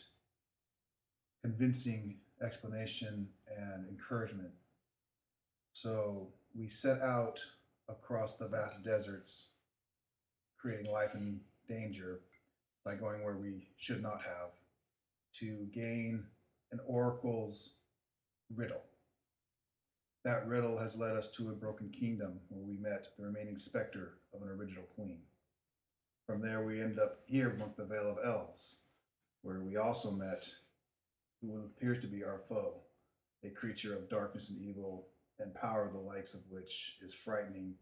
convincing 1.41 2.19
explanation 2.43 3.27
and 3.57 3.87
encouragement. 3.89 4.51
So 5.71 6.27
we 6.55 6.69
set 6.69 7.01
out 7.01 7.39
across 7.89 8.37
the 8.37 8.47
vast 8.47 8.85
deserts, 8.85 9.53
creating 10.59 10.91
life 10.91 11.15
in 11.15 11.39
danger 11.67 12.19
by 12.85 12.93
going 12.95 13.23
where 13.23 13.37
we 13.37 13.67
should 13.77 14.03
not 14.03 14.21
have 14.21 14.51
to 15.39 15.67
gain 15.73 16.23
an 16.71 16.79
oracle's 16.85 17.77
riddle. 18.55 18.83
That 20.23 20.47
riddle 20.47 20.77
has 20.77 20.97
led 20.97 21.17
us 21.17 21.31
to 21.33 21.49
a 21.49 21.55
broken 21.55 21.89
kingdom 21.89 22.39
where 22.47 22.63
we 22.63 22.77
met 22.77 23.07
the 23.17 23.25
remaining 23.25 23.57
specter 23.57 24.19
of 24.33 24.41
an 24.41 24.47
original 24.47 24.85
queen. 24.95 25.19
From 26.25 26.41
there, 26.41 26.63
we 26.63 26.81
end 26.81 26.97
up 26.97 27.19
here 27.25 27.51
amongst 27.51 27.75
the 27.75 27.83
Vale 27.83 28.09
of 28.09 28.19
Elves, 28.23 28.85
where 29.41 29.59
we 29.59 29.75
also 29.75 30.11
met 30.11 30.49
who 31.41 31.65
appears 31.65 31.99
to 31.99 32.07
be 32.07 32.23
our 32.23 32.41
foe, 32.47 32.75
a 33.43 33.49
creature 33.49 33.97
of 33.97 34.09
darkness 34.09 34.49
and 34.49 34.61
evil, 34.61 35.07
and 35.39 35.53
power 35.55 35.89
the 35.91 35.99
likes 35.99 36.33
of 36.33 36.49
which 36.49 36.95
is 37.01 37.13
frightening 37.13 37.75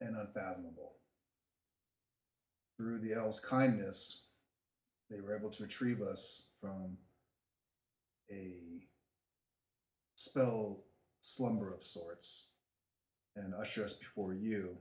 and 0.00 0.16
unfathomable. 0.16 0.92
Through 2.76 3.00
the 3.00 3.12
elves' 3.12 3.40
kindness, 3.40 4.26
they 5.10 5.20
were 5.20 5.36
able 5.36 5.50
to 5.50 5.64
retrieve 5.64 6.00
us 6.00 6.52
from 6.60 6.96
a 8.30 8.86
spell 10.14 10.84
slumber 11.22 11.72
of 11.72 11.86
sorts 11.86 12.50
and 13.36 13.54
usher 13.54 13.84
us 13.84 13.94
before 13.94 14.34
you 14.34 14.76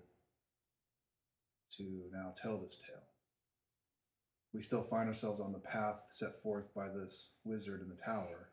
to 1.77 1.83
now 2.11 2.33
tell 2.35 2.57
this 2.57 2.83
tale. 2.85 2.97
We 4.53 4.61
still 4.61 4.83
find 4.83 5.07
ourselves 5.07 5.39
on 5.39 5.53
the 5.53 5.59
path 5.59 6.03
set 6.09 6.41
forth 6.43 6.73
by 6.75 6.89
this 6.89 7.37
wizard 7.45 7.81
in 7.81 7.87
the 7.87 7.95
tower. 7.95 8.49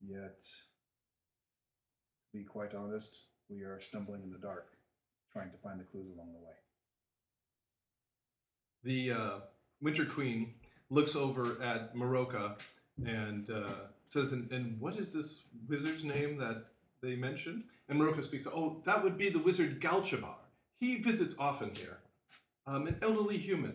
Yet, 0.00 0.40
to 2.30 2.38
be 2.38 2.44
quite 2.44 2.74
honest, 2.74 3.26
we 3.50 3.62
are 3.62 3.78
stumbling 3.80 4.22
in 4.22 4.30
the 4.30 4.38
dark, 4.38 4.68
trying 5.32 5.50
to 5.50 5.58
find 5.58 5.78
the 5.78 5.84
clues 5.84 6.08
along 6.14 6.32
the 6.32 6.38
way. 6.38 6.54
The 8.84 9.20
uh, 9.20 9.38
Winter 9.82 10.06
Queen 10.06 10.54
looks 10.88 11.14
over 11.14 11.62
at 11.62 11.94
Maroka 11.94 12.56
and 13.04 13.50
uh, 13.50 13.88
says, 14.12 14.32
and, 14.32 14.50
and 14.52 14.78
what 14.78 14.96
is 14.96 15.12
this 15.12 15.44
wizard's 15.68 16.04
name 16.04 16.36
that 16.38 16.66
they 17.02 17.16
mention. 17.16 17.64
And 17.88 18.00
Maroka 18.00 18.22
speaks, 18.22 18.46
oh, 18.46 18.80
that 18.86 19.02
would 19.02 19.18
be 19.18 19.28
the 19.28 19.38
wizard 19.38 19.80
Galchabar. 19.80 20.36
He 20.78 20.96
visits 20.96 21.34
often 21.38 21.72
here. 21.74 21.98
Um, 22.66 22.86
an 22.86 22.96
elderly 23.02 23.36
human. 23.36 23.74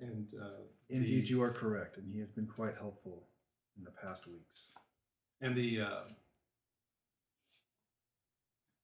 And 0.00 0.26
uh, 0.40 0.62
Indeed, 0.90 1.26
the, 1.26 1.30
you 1.30 1.42
are 1.42 1.50
correct, 1.50 1.96
and 1.96 2.12
he 2.12 2.20
has 2.20 2.30
been 2.30 2.46
quite 2.46 2.76
helpful 2.76 3.24
in 3.76 3.84
the 3.84 3.90
past 3.90 4.26
weeks. 4.26 4.74
and 5.40 5.56
the 5.56 5.80
uh, 5.80 6.00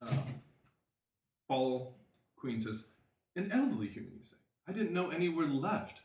uh, 0.03 0.17
Fall 1.49 1.97
Queen 2.37 2.61
says, 2.61 2.91
an 3.37 3.51
elderly 3.53 3.89
human, 3.89 4.13
you 4.13 4.25
say? 4.25 4.37
I 4.69 4.73
didn't 4.73 4.93
know 4.93 5.11
any 5.11 5.29
were 5.29 5.47
left. 5.47 6.01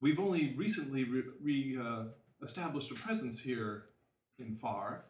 We've 0.00 0.20
only 0.20 0.54
recently 0.56 1.04
re, 1.04 1.22
re 1.42 1.78
uh, 1.80 2.04
established 2.42 2.90
a 2.90 2.94
presence 2.94 3.40
here 3.40 3.86
in 4.38 4.56
Far 4.56 5.04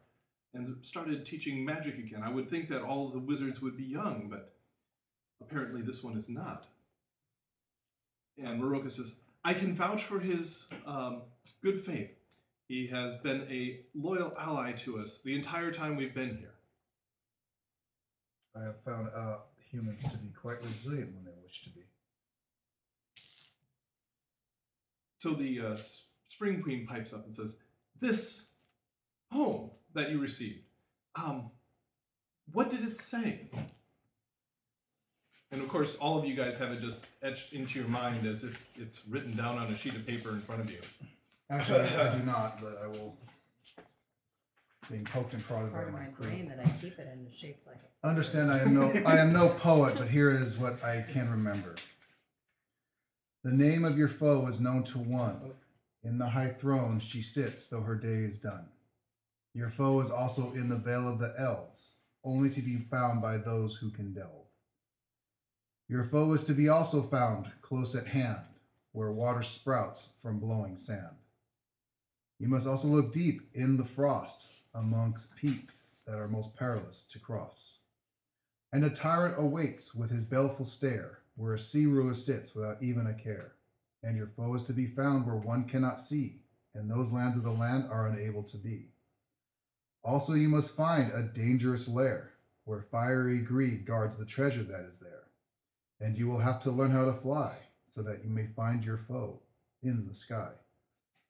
and 0.54 0.76
started 0.82 1.26
teaching 1.26 1.64
magic 1.64 1.98
again. 1.98 2.22
I 2.22 2.30
would 2.30 2.48
think 2.48 2.68
that 2.68 2.82
all 2.82 3.06
of 3.06 3.12
the 3.12 3.18
wizards 3.18 3.60
would 3.60 3.76
be 3.76 3.84
young, 3.84 4.28
but 4.30 4.54
apparently 5.40 5.82
this 5.82 6.02
one 6.02 6.16
is 6.16 6.28
not. 6.28 6.66
And 8.42 8.60
Maroka 8.60 8.90
says, 8.90 9.16
I 9.44 9.54
can 9.54 9.74
vouch 9.74 10.02
for 10.02 10.20
his 10.20 10.68
um, 10.86 11.22
good 11.62 11.80
faith. 11.80 12.10
He 12.68 12.86
has 12.88 13.16
been 13.16 13.46
a 13.50 13.80
loyal 13.94 14.34
ally 14.38 14.72
to 14.72 14.98
us 14.98 15.22
the 15.22 15.34
entire 15.34 15.72
time 15.72 15.96
we've 15.96 16.14
been 16.14 16.36
here. 16.36 16.54
I 18.54 18.64
have 18.64 18.80
found 18.82 19.08
uh, 19.14 19.38
humans 19.70 20.10
to 20.10 20.18
be 20.18 20.28
quite 20.30 20.62
resilient 20.62 21.14
when 21.14 21.24
they 21.24 21.32
wish 21.42 21.62
to 21.62 21.70
be. 21.70 21.80
So 25.18 25.30
the 25.30 25.60
uh, 25.60 25.76
Spring 26.28 26.62
Queen 26.62 26.86
pipes 26.86 27.12
up 27.12 27.26
and 27.26 27.34
says, 27.34 27.56
This 28.00 28.52
home 29.32 29.70
that 29.94 30.10
you 30.10 30.20
received, 30.20 30.60
um, 31.16 31.50
what 32.52 32.70
did 32.70 32.82
it 32.86 32.94
say? 32.96 33.50
And 35.50 35.62
of 35.62 35.68
course, 35.68 35.96
all 35.96 36.18
of 36.18 36.26
you 36.26 36.34
guys 36.34 36.58
have 36.58 36.72
it 36.72 36.80
just 36.80 37.00
etched 37.22 37.54
into 37.54 37.78
your 37.78 37.88
mind 37.88 38.26
as 38.26 38.44
if 38.44 38.68
it's 38.76 39.06
written 39.08 39.34
down 39.34 39.56
on 39.58 39.66
a 39.66 39.76
sheet 39.76 39.94
of 39.94 40.06
paper 40.06 40.30
in 40.30 40.40
front 40.40 40.60
of 40.60 40.70
you. 40.70 40.78
Actually, 41.50 41.80
I 41.80 42.16
do 42.18 42.24
not, 42.24 42.60
but 42.60 42.78
I 42.82 42.86
will. 42.86 43.16
Being 44.90 45.04
poked 45.04 45.34
and 45.34 45.44
prodded 45.44 45.70
by 45.70 45.78
Part 45.78 45.88
of 45.88 45.94
my 45.94 46.00
my 46.00 46.06
crew. 46.06 46.26
brain 46.26 46.48
that 46.48 46.60
I 46.60 46.70
keep 46.80 46.98
it 46.98 47.08
in 47.12 47.26
shaped 47.34 47.66
like 47.66 47.76
a 47.76 48.06
Understand, 48.08 48.50
I 48.50 48.60
am 48.60 48.72
no, 48.80 48.90
I 49.04 49.18
am 49.18 49.32
no 49.32 49.48
poet, 49.50 49.96
but 49.98 50.08
here 50.08 50.30
is 50.30 50.58
what 50.58 50.82
I 50.82 51.04
can 51.12 51.30
remember. 51.30 51.74
The 53.44 53.52
name 53.52 53.84
of 53.84 53.98
your 53.98 54.08
foe 54.08 54.46
is 54.46 54.60
known 54.60 54.84
to 54.84 54.98
one. 54.98 55.52
In 56.02 56.18
the 56.18 56.28
high 56.28 56.48
throne 56.48 57.00
she 57.00 57.22
sits, 57.22 57.68
though 57.68 57.82
her 57.82 57.96
day 57.96 58.08
is 58.08 58.40
done. 58.40 58.68
Your 59.54 59.70
foe 59.70 60.00
is 60.00 60.10
also 60.10 60.52
in 60.52 60.68
the 60.68 60.76
vale 60.76 61.08
of 61.08 61.18
the 61.18 61.34
elves, 61.38 62.02
only 62.22 62.50
to 62.50 62.60
be 62.60 62.76
found 62.76 63.20
by 63.20 63.38
those 63.38 63.76
who 63.76 63.90
can 63.90 64.12
delve. 64.12 64.46
Your 65.88 66.04
foe 66.04 66.32
is 66.32 66.44
to 66.44 66.52
be 66.52 66.68
also 66.68 67.02
found 67.02 67.50
close 67.62 67.94
at 67.94 68.06
hand, 68.06 68.46
where 68.92 69.10
water 69.10 69.42
sprouts 69.42 70.14
from 70.22 70.38
blowing 70.38 70.76
sand. 70.76 71.16
You 72.38 72.48
must 72.48 72.68
also 72.68 72.88
look 72.88 73.12
deep 73.12 73.40
in 73.54 73.76
the 73.76 73.84
frost 73.84 74.48
amongst 74.74 75.36
peaks 75.36 76.02
that 76.06 76.18
are 76.18 76.28
most 76.28 76.56
perilous 76.56 77.08
to 77.08 77.18
cross. 77.18 77.80
And 78.72 78.84
a 78.84 78.90
tyrant 78.90 79.36
awaits 79.38 79.94
with 79.94 80.10
his 80.10 80.24
baleful 80.24 80.64
stare, 80.64 81.18
where 81.36 81.54
a 81.54 81.58
sea 81.58 81.86
ruler 81.86 82.14
sits 82.14 82.54
without 82.54 82.82
even 82.82 83.06
a 83.06 83.14
care. 83.14 83.54
And 84.02 84.16
your 84.16 84.28
foe 84.28 84.54
is 84.54 84.64
to 84.64 84.72
be 84.72 84.86
found 84.86 85.26
where 85.26 85.36
one 85.36 85.64
cannot 85.64 86.00
see, 86.00 86.40
and 86.74 86.90
those 86.90 87.12
lands 87.12 87.36
of 87.36 87.44
the 87.44 87.50
land 87.50 87.88
are 87.90 88.06
unable 88.06 88.42
to 88.44 88.56
be. 88.56 88.90
Also, 90.04 90.34
you 90.34 90.48
must 90.48 90.76
find 90.76 91.12
a 91.12 91.22
dangerous 91.22 91.88
lair, 91.88 92.30
where 92.64 92.86
fiery 92.92 93.38
greed 93.38 93.84
guards 93.84 94.16
the 94.16 94.24
treasure 94.24 94.62
that 94.62 94.84
is 94.84 95.00
there. 95.00 95.24
And 96.00 96.16
you 96.16 96.28
will 96.28 96.38
have 96.38 96.60
to 96.60 96.70
learn 96.70 96.92
how 96.92 97.06
to 97.06 97.12
fly, 97.12 97.56
so 97.88 98.02
that 98.02 98.22
you 98.22 98.30
may 98.30 98.46
find 98.46 98.84
your 98.84 98.98
foe 98.98 99.40
in 99.82 100.06
the 100.06 100.14
sky. 100.14 100.52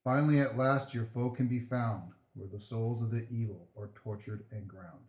Finally, 0.04 0.40
at 0.40 0.58
last, 0.58 0.94
your 0.94 1.04
foe 1.04 1.30
can 1.30 1.48
be 1.48 1.60
found, 1.60 2.12
where 2.34 2.48
the 2.48 2.60
souls 2.60 3.02
of 3.02 3.10
the 3.10 3.26
evil 3.30 3.68
are 3.76 3.90
tortured 3.94 4.44
and 4.50 4.68
ground. 4.68 5.04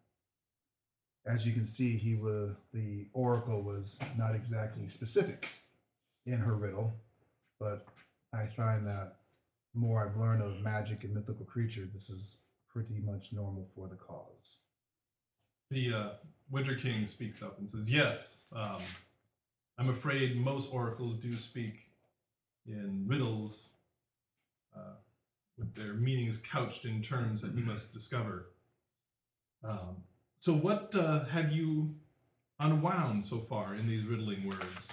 As 1.26 1.46
you 1.46 1.54
can 1.54 1.66
see, 1.66 1.98
he 1.98 2.16
was 2.16 2.56
the 2.74 3.08
oracle 3.14 3.62
was 3.62 4.02
not 4.18 4.34
exactly 4.34 4.90
specific 4.90 5.50
in 6.26 6.40
her 6.40 6.56
riddle, 6.56 6.94
but 7.60 7.86
I 8.34 8.46
find 8.46 8.86
that 8.88 9.16
the 9.74 9.80
more 9.80 10.06
I've 10.06 10.18
learned 10.18 10.42
of 10.42 10.62
magic 10.62 11.04
and 11.04 11.14
mythical 11.14 11.46
creatures, 11.46 11.90
this 11.94 12.10
is 12.10 12.44
pretty 12.72 13.02
much 13.04 13.34
normal 13.34 13.68
for 13.76 13.88
the 13.88 13.96
cause. 13.96 14.64
The 15.72 15.94
uh, 15.94 16.10
Winter 16.50 16.76
King 16.76 17.06
speaks 17.08 17.44
up 17.44 17.60
and 17.60 17.70
says, 17.70 17.92
Yes, 17.92 18.44
um, 18.54 18.82
I'm 19.78 19.90
afraid 19.90 20.38
most 20.38 20.74
oracles 20.74 21.18
do 21.18 21.34
speak 21.34 21.90
in 22.68 23.06
riddles 23.08 23.74
uh, 24.76 24.96
with 25.58 25.74
their 25.76 25.94
meanings 25.94 26.38
couched 26.38 26.86
in 26.86 27.02
terms 27.02 27.42
that 27.42 27.54
you 27.56 27.64
must 27.64 27.94
discover. 27.94 28.52
Um, 29.64 29.98
so, 30.40 30.54
what 30.54 30.96
uh, 30.96 31.26
have 31.26 31.52
you 31.52 31.96
unwound 32.60 33.26
so 33.26 33.40
far 33.40 33.76
in 33.76 33.88
these 33.88 34.06
riddling 34.06 34.48
words? 34.48 34.88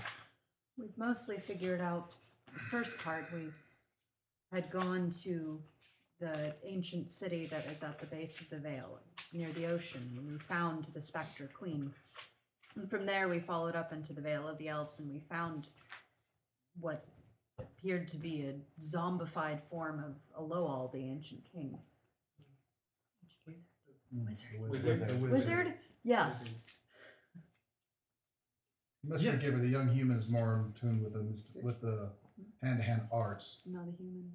We've 0.76 0.96
mostly 0.98 1.36
figured 1.38 1.80
out 1.80 2.14
the 2.56 2.60
first 2.62 2.98
part. 3.02 3.28
We 3.32 3.48
had 4.52 4.70
gone 4.70 5.10
to 5.24 5.60
the 6.20 6.54
ancient 6.64 7.10
city 7.10 7.46
that 7.46 7.66
is 7.66 7.82
at 7.82 8.00
the 8.00 8.06
base 8.06 8.40
of 8.40 8.48
the 8.50 8.56
vale 8.58 9.00
near 9.32 9.48
the 9.48 9.66
ocean, 9.66 10.00
and 10.16 10.32
we 10.32 10.38
found 10.38 10.84
the 10.94 11.04
Spectre 11.04 11.50
Queen. 11.52 11.92
And 12.74 12.88
from 12.90 13.04
there, 13.06 13.28
we 13.28 13.38
followed 13.38 13.74
up 13.76 13.92
into 13.92 14.12
the 14.12 14.20
Vale 14.20 14.48
of 14.48 14.56
the 14.58 14.68
Elves, 14.68 15.00
and 15.00 15.10
we 15.12 15.20
found 15.30 15.70
what 16.80 17.04
appeared 17.58 18.08
to 18.08 18.16
be 18.18 18.42
a 18.46 18.54
zombified 18.80 19.60
form 19.60 19.98
of 20.02 20.14
Aloal, 20.36 20.90
the 20.92 21.00
ancient 21.00 21.40
king. 21.52 21.78
Wizard. 24.12 24.70
Wizard. 24.70 25.08
The 25.08 25.16
Wizard? 25.16 25.74
Yes. 26.04 26.58
You 29.02 29.10
must 29.10 29.24
Yes. 29.24 29.34
forgive 29.36 29.54
her. 29.54 29.60
The 29.60 29.68
young 29.68 29.88
human 29.88 30.16
is 30.16 30.28
more 30.28 30.56
in 30.66 30.72
tune 30.80 31.02
with 31.02 31.12
the 31.14 31.22
myst- 31.22 31.56
with 31.62 31.80
the 31.80 32.12
hand-to-hand 32.66 33.02
arts. 33.12 33.62
Not 33.66 33.82
a 33.88 33.92
human. 33.96 34.30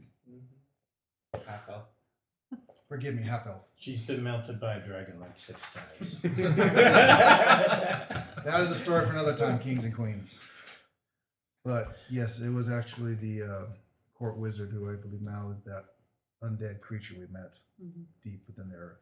Half 1.47 1.69
elf. 1.69 1.83
Forgive 2.89 3.15
me, 3.15 3.23
half 3.23 3.45
elf. 3.47 3.63
She's 3.77 4.01
been 4.05 4.23
melted 4.23 4.59
by 4.59 4.75
a 4.75 4.79
dragon 4.85 5.19
like 5.19 5.38
six 5.39 5.73
times. 5.73 6.25
That 8.43 8.59
is 8.61 8.71
a 8.71 8.75
story 8.75 9.05
for 9.05 9.11
another 9.11 9.35
time, 9.35 9.59
kings 9.59 9.85
and 9.85 9.93
queens. 9.93 10.43
But 11.63 11.95
yes, 12.09 12.41
it 12.41 12.50
was 12.50 12.71
actually 12.71 13.13
the 13.15 13.43
uh, 13.43 13.65
court 14.15 14.38
wizard 14.38 14.71
who 14.71 14.89
I 14.91 14.95
believe 14.95 15.21
now 15.21 15.51
is 15.55 15.61
that 15.65 15.85
undead 16.43 16.81
creature 16.81 17.13
we 17.19 17.27
met 17.31 17.53
Mhm. 17.83 18.05
deep 18.23 18.43
within 18.47 18.69
the 18.69 18.75
earth. 18.75 18.97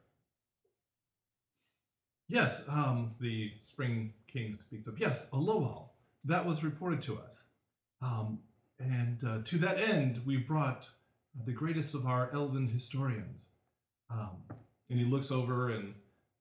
Yes, 2.27 2.67
um, 2.69 3.15
the 3.19 3.51
Spring 3.69 4.13
King 4.27 4.53
speaks 4.55 4.87
up. 4.89 4.99
Yes, 4.99 5.31
Aloal. 5.31 5.93
That 6.25 6.45
was 6.45 6.63
reported 6.63 7.01
to 7.03 7.17
us. 7.17 7.43
Um, 8.01 8.39
and 8.79 9.23
uh, 9.25 9.39
to 9.45 9.57
that 9.57 9.77
end, 9.77 10.21
we 10.25 10.37
brought 10.37 10.87
the 11.45 11.51
greatest 11.51 11.93
of 11.95 12.05
our 12.05 12.29
elven 12.33 12.67
historians. 12.67 13.45
Um, 14.09 14.37
and 14.89 14.99
he 14.99 15.05
looks 15.05 15.31
over, 15.31 15.69
and 15.69 15.93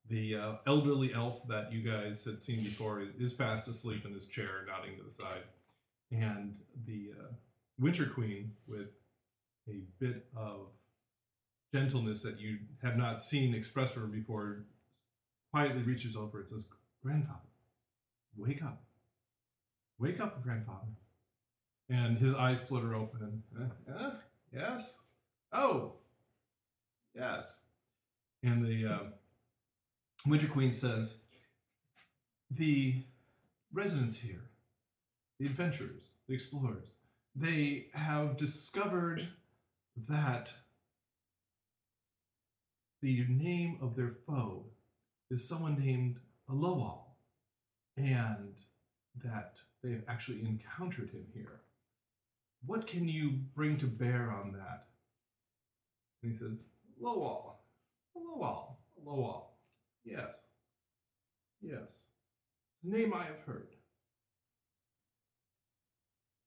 the 0.08 0.36
uh, 0.36 0.52
elderly 0.66 1.12
elf 1.12 1.46
that 1.48 1.72
you 1.72 1.82
guys 1.82 2.24
had 2.24 2.40
seen 2.40 2.62
before 2.62 3.02
is, 3.18 3.34
fast 3.34 3.68
asleep 3.68 4.06
in 4.06 4.12
his 4.12 4.26
chair, 4.26 4.64
nodding 4.66 4.96
to 4.96 5.02
the 5.02 5.12
side. 5.12 5.42
And 6.10 6.56
the 6.86 7.10
uh, 7.18 7.26
Winter 7.78 8.06
Queen, 8.06 8.52
with 8.66 8.88
a 9.68 9.82
bit 9.98 10.26
of 10.34 10.68
gentleness 11.74 12.22
that 12.22 12.40
you 12.40 12.58
have 12.82 12.96
not 12.96 13.20
seen 13.20 13.54
expressed 13.54 13.94
from 13.94 14.04
her 14.04 14.08
before, 14.08 14.64
quietly 15.52 15.82
reaches 15.82 16.16
over 16.16 16.40
and 16.40 16.48
says, 16.48 16.64
Grandfather, 17.02 17.40
wake 18.36 18.62
up. 18.62 18.82
Wake 19.98 20.20
up, 20.20 20.42
grandfather. 20.42 20.86
And 21.90 22.18
his 22.18 22.34
eyes 22.34 22.60
flutter 22.60 22.94
open. 22.94 23.42
Uh, 23.58 23.92
uh, 23.92 24.10
yes? 24.54 25.00
Oh, 25.52 25.92
yes. 27.14 27.60
And 28.42 28.64
the 28.64 28.86
uh, 28.86 28.98
Winter 30.26 30.48
Queen 30.48 30.72
says, 30.72 31.22
The 32.50 33.02
residents 33.72 34.20
here, 34.20 34.50
the 35.38 35.46
adventurers, 35.46 36.02
the 36.28 36.34
explorers, 36.34 36.88
they 37.34 37.86
have 37.94 38.36
discovered 38.36 39.26
that 40.08 40.52
the 43.00 43.24
name 43.28 43.78
of 43.80 43.94
their 43.96 44.12
foe 44.26 44.64
is 45.30 45.46
someone 45.46 45.78
named 45.78 46.16
Aloal, 46.48 47.16
and 47.96 48.54
that 49.22 49.56
they 49.82 49.92
have 49.92 50.02
actually 50.08 50.40
encountered 50.40 51.10
him 51.10 51.26
here. 51.32 51.60
What 52.66 52.86
can 52.86 53.08
you 53.08 53.40
bring 53.54 53.76
to 53.78 53.86
bear 53.86 54.30
on 54.30 54.52
that? 54.52 54.86
And 56.22 56.32
he 56.32 56.38
says, 56.38 56.66
Lowall, 57.00 57.56
Lowall, 58.16 58.76
Lowall. 59.06 59.44
Yes. 60.04 60.40
Yes. 61.60 62.04
Name 62.82 63.12
I 63.14 63.24
have 63.24 63.40
heard. 63.46 63.68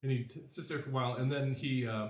And 0.04 0.12
he 0.12 0.24
t- 0.24 0.44
sits 0.52 0.70
there 0.70 0.80
for 0.80 0.90
a 0.90 0.94
while, 0.94 1.16
and 1.16 1.32
then 1.32 1.54
he 1.54 1.86
uh, 1.88 2.10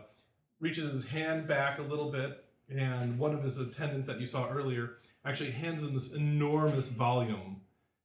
reaches 0.59 0.91
his 0.91 1.07
hand 1.07 1.47
back 1.47 1.79
a 1.79 1.83
little 1.83 2.11
bit, 2.11 2.45
and 2.69 3.19
one 3.19 3.33
of 3.33 3.43
his 3.43 3.57
attendants 3.57 4.07
that 4.07 4.19
you 4.19 4.25
saw 4.25 4.47
earlier 4.49 4.97
actually 5.25 5.51
hands 5.51 5.83
him 5.83 5.93
this 5.93 6.13
enormous 6.13 6.89
volume, 6.89 7.61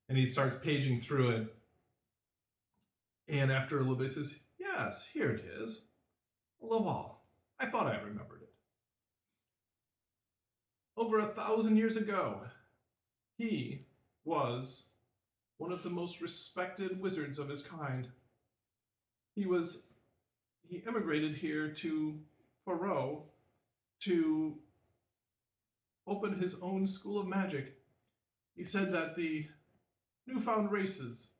and 0.08 0.18
he 0.18 0.26
starts 0.26 0.56
paging 0.62 1.00
through 1.00 1.30
it. 1.30 1.54
And 3.28 3.50
after 3.52 3.76
a 3.76 3.80
little 3.80 3.96
bit, 3.96 4.08
he 4.08 4.14
says, 4.14 4.38
Yes, 4.66 5.08
here 5.12 5.30
it 5.30 5.44
is. 5.60 5.82
Laval. 6.60 7.20
I 7.58 7.66
thought 7.66 7.86
I 7.86 7.98
remembered 8.00 8.42
it. 8.42 8.52
Over 10.96 11.18
a 11.18 11.26
thousand 11.26 11.76
years 11.76 11.96
ago, 11.96 12.40
he 13.36 13.86
was 14.24 14.88
one 15.58 15.72
of 15.72 15.82
the 15.82 15.90
most 15.90 16.20
respected 16.20 17.00
wizards 17.00 17.38
of 17.38 17.48
his 17.48 17.62
kind. 17.62 18.08
He 19.34 19.46
was 19.46 19.88
he 20.68 20.78
immigrated 20.78 21.36
here 21.36 21.68
to 21.68 22.18
Faroe 22.64 23.24
to 24.00 24.58
open 26.06 26.38
his 26.38 26.60
own 26.60 26.86
school 26.86 27.20
of 27.20 27.26
magic. 27.26 27.78
He 28.56 28.64
said 28.64 28.92
that 28.92 29.16
the 29.16 29.46
newfound 30.26 30.72
races 30.72 31.30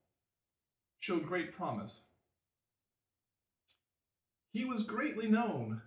showed 1.01 1.27
great 1.27 1.53
promise. 1.53 2.05
He 4.57 4.65
was 4.65 4.85
greatly 4.85 5.29
known 5.29 5.83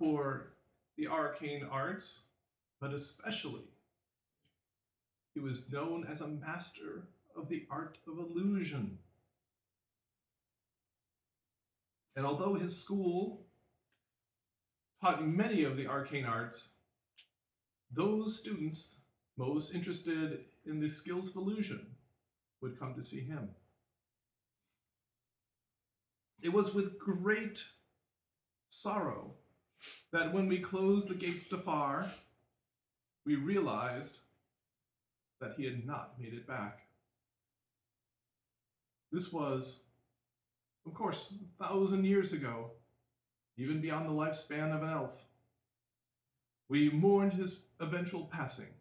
for 0.00 0.54
the 0.96 1.06
arcane 1.06 1.64
arts, 1.70 2.22
but 2.80 2.92
especially 2.92 3.62
he 5.32 5.38
was 5.38 5.70
known 5.70 6.04
as 6.04 6.20
a 6.20 6.26
master 6.26 7.06
of 7.36 7.48
the 7.48 7.68
art 7.70 7.98
of 8.08 8.18
illusion. 8.18 8.98
And 12.16 12.26
although 12.26 12.54
his 12.54 12.76
school 12.76 13.46
taught 15.00 15.24
many 15.24 15.62
of 15.62 15.76
the 15.76 15.86
arcane 15.86 16.24
arts, 16.24 16.74
those 17.92 18.40
students 18.40 19.02
most 19.36 19.72
interested 19.72 20.40
in 20.66 20.80
the 20.80 20.90
skills 20.90 21.30
of 21.30 21.36
illusion 21.36 21.94
would 22.60 22.76
come 22.76 22.96
to 22.96 23.04
see 23.04 23.20
him. 23.20 23.50
It 26.42 26.52
was 26.52 26.74
with 26.74 26.98
great 26.98 27.62
sorrow 28.74 29.32
that 30.12 30.32
when 30.32 30.48
we 30.48 30.58
closed 30.58 31.08
the 31.08 31.14
gates 31.14 31.48
to 31.48 31.56
Far, 31.56 32.06
we 33.24 33.36
realized 33.36 34.18
that 35.40 35.54
he 35.56 35.64
had 35.64 35.86
not 35.86 36.18
made 36.18 36.34
it 36.34 36.46
back. 36.46 36.80
This 39.12 39.32
was, 39.32 39.84
of 40.86 40.94
course, 40.94 41.34
a 41.60 41.64
thousand 41.64 42.04
years 42.04 42.32
ago, 42.32 42.72
even 43.56 43.80
beyond 43.80 44.06
the 44.06 44.12
lifespan 44.12 44.74
of 44.74 44.82
an 44.82 44.90
elf. 44.90 45.26
We 46.68 46.90
mourned 46.90 47.34
his 47.34 47.60
eventual 47.78 48.24
passing. 48.24 48.72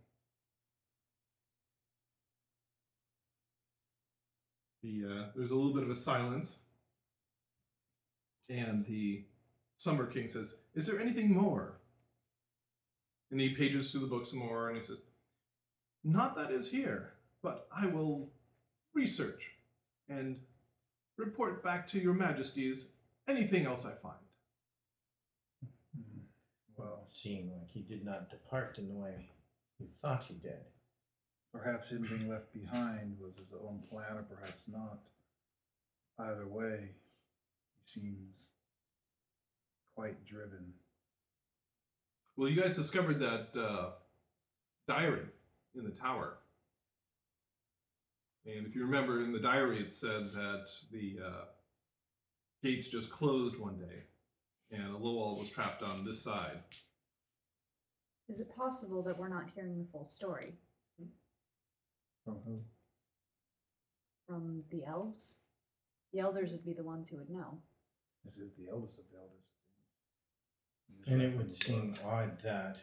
The, 4.82 5.03
uh, 5.06 5.25
there's 5.36 5.51
a 5.51 5.56
little 5.56 5.73
bit 5.73 5.84
of 5.84 5.89
a 5.89 5.95
silence, 5.95 6.60
and 8.49 8.86
the 8.86 9.23
Summer 9.84 10.06
King 10.06 10.30
says, 10.30 10.60
Is 10.76 10.88
there 10.88 11.02
anything 11.02 11.34
more? 11.34 11.74
And 13.32 13.41
he 13.41 13.50
pages 13.50 13.91
through 13.91 14.00
the 14.02 14.08
book 14.08 14.26
some 14.26 14.39
more, 14.39 14.69
and 14.69 14.78
he 14.78 14.82
says, 14.82 15.02
Not 16.06 16.38
that 16.38 16.52
is 16.52 16.72
here, 16.72 17.15
but 17.41 17.67
I 17.76 17.88
will 17.88 18.30
research 18.93 19.52
and 20.08 20.39
report 21.17 21.65
back 21.65 21.86
to 21.88 22.00
your 22.00 22.13
majesties 22.13 22.93
anything 23.28 23.65
else 23.65 23.86
I 23.86 23.91
find. 24.02 24.15
Hmm. 25.93 26.19
Well, 26.78 27.10
Seeing 27.12 27.52
like 27.52 27.69
he 27.69 27.82
did 27.82 28.06
not 28.06 28.30
depart 28.30 28.78
in 28.78 28.88
the 28.88 28.96
way 28.96 29.28
you 29.80 29.88
thought 30.02 30.24
he 30.24 30.36
did. 30.36 30.63
perhaps 31.54 31.91
him 31.91 32.08
being 32.10 32.30
left 32.30 32.54
behind 32.54 33.17
was 33.19 33.36
his 33.36 33.52
own 33.52 33.84
plan, 33.89 34.17
or 34.17 34.24
perhaps 34.24 34.63
not. 34.65 35.00
Either 36.17 36.48
way, 36.48 36.91
he 37.80 37.86
seems 37.86 38.54
quite 39.95 40.25
driven. 40.25 40.73
Well, 42.36 42.49
you 42.49 42.62
guys 42.62 42.75
discovered 42.75 43.19
that 43.19 43.49
uh, 43.60 43.91
diary 44.88 45.25
in 45.75 45.84
the 45.84 45.91
tower. 45.91 46.38
And 48.45 48.65
if 48.67 48.75
you 48.75 48.84
remember 48.84 49.21
in 49.21 49.32
the 49.32 49.39
diary, 49.39 49.79
it 49.79 49.93
said 49.93 50.25
that 50.34 50.67
the 50.91 51.17
uh, 51.25 51.45
gates 52.63 52.89
just 52.89 53.10
closed 53.10 53.60
one 53.60 53.77
day 53.77 54.03
and 54.73 54.95
Lowell 54.95 55.38
was 55.39 55.49
trapped 55.51 55.84
on 55.84 56.03
this 56.03 56.21
side. 56.21 56.58
Is 58.27 58.39
it 58.39 58.56
possible 58.56 59.03
that 59.03 59.17
we're 59.17 59.27
not 59.27 59.49
hearing 59.53 59.77
the 59.77 59.86
full 59.91 60.06
story 60.06 60.53
From 62.25 62.38
who? 62.45 62.60
from 64.27 64.63
the 64.71 64.86
elves? 64.86 65.39
The 66.13 66.19
elders 66.19 66.53
would 66.53 66.65
be 66.65 66.73
the 66.73 66.84
ones 66.84 67.10
who 67.10 67.17
would 67.17 67.29
know. 67.29 67.60
This 68.25 68.38
is 68.38 68.51
the 68.58 68.69
eldest 68.71 68.97
of 68.97 69.03
the 69.12 69.17
elders. 69.17 69.43
It 71.01 71.10
seems. 71.10 71.13
And 71.13 71.21
it 71.21 71.38
would 71.38 71.63
seem 71.63 71.93
odd 72.06 72.41
that 72.41 72.77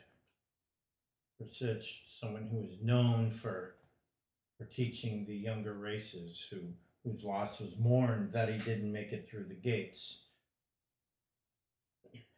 for 1.38 1.46
such 1.52 2.10
someone 2.10 2.48
who 2.50 2.64
is 2.68 2.80
known 2.82 3.30
for 3.30 3.76
for 4.58 4.64
teaching 4.66 5.24
the 5.24 5.36
younger 5.36 5.72
races 5.72 6.46
who 6.50 6.74
whose 7.02 7.24
loss 7.24 7.60
was 7.60 7.78
mourned 7.78 8.32
that 8.32 8.50
he 8.50 8.58
didn't 8.58 8.92
make 8.92 9.12
it 9.12 9.30
through 9.30 9.44
the 9.44 9.54
gates 9.54 10.26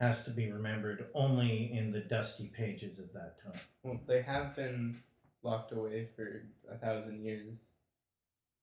has 0.02 0.24
to 0.24 0.32
be 0.32 0.50
remembered 0.50 1.06
only 1.14 1.72
in 1.72 1.92
the 1.92 2.00
dusty 2.00 2.48
pages 2.48 2.98
of 2.98 3.12
that 3.12 3.40
time. 3.40 3.60
Well, 3.84 4.00
they 4.08 4.20
have 4.22 4.56
been 4.56 5.00
locked 5.44 5.70
away 5.70 6.08
for 6.16 6.42
a 6.68 6.76
thousand 6.76 7.24
years. 7.24 7.54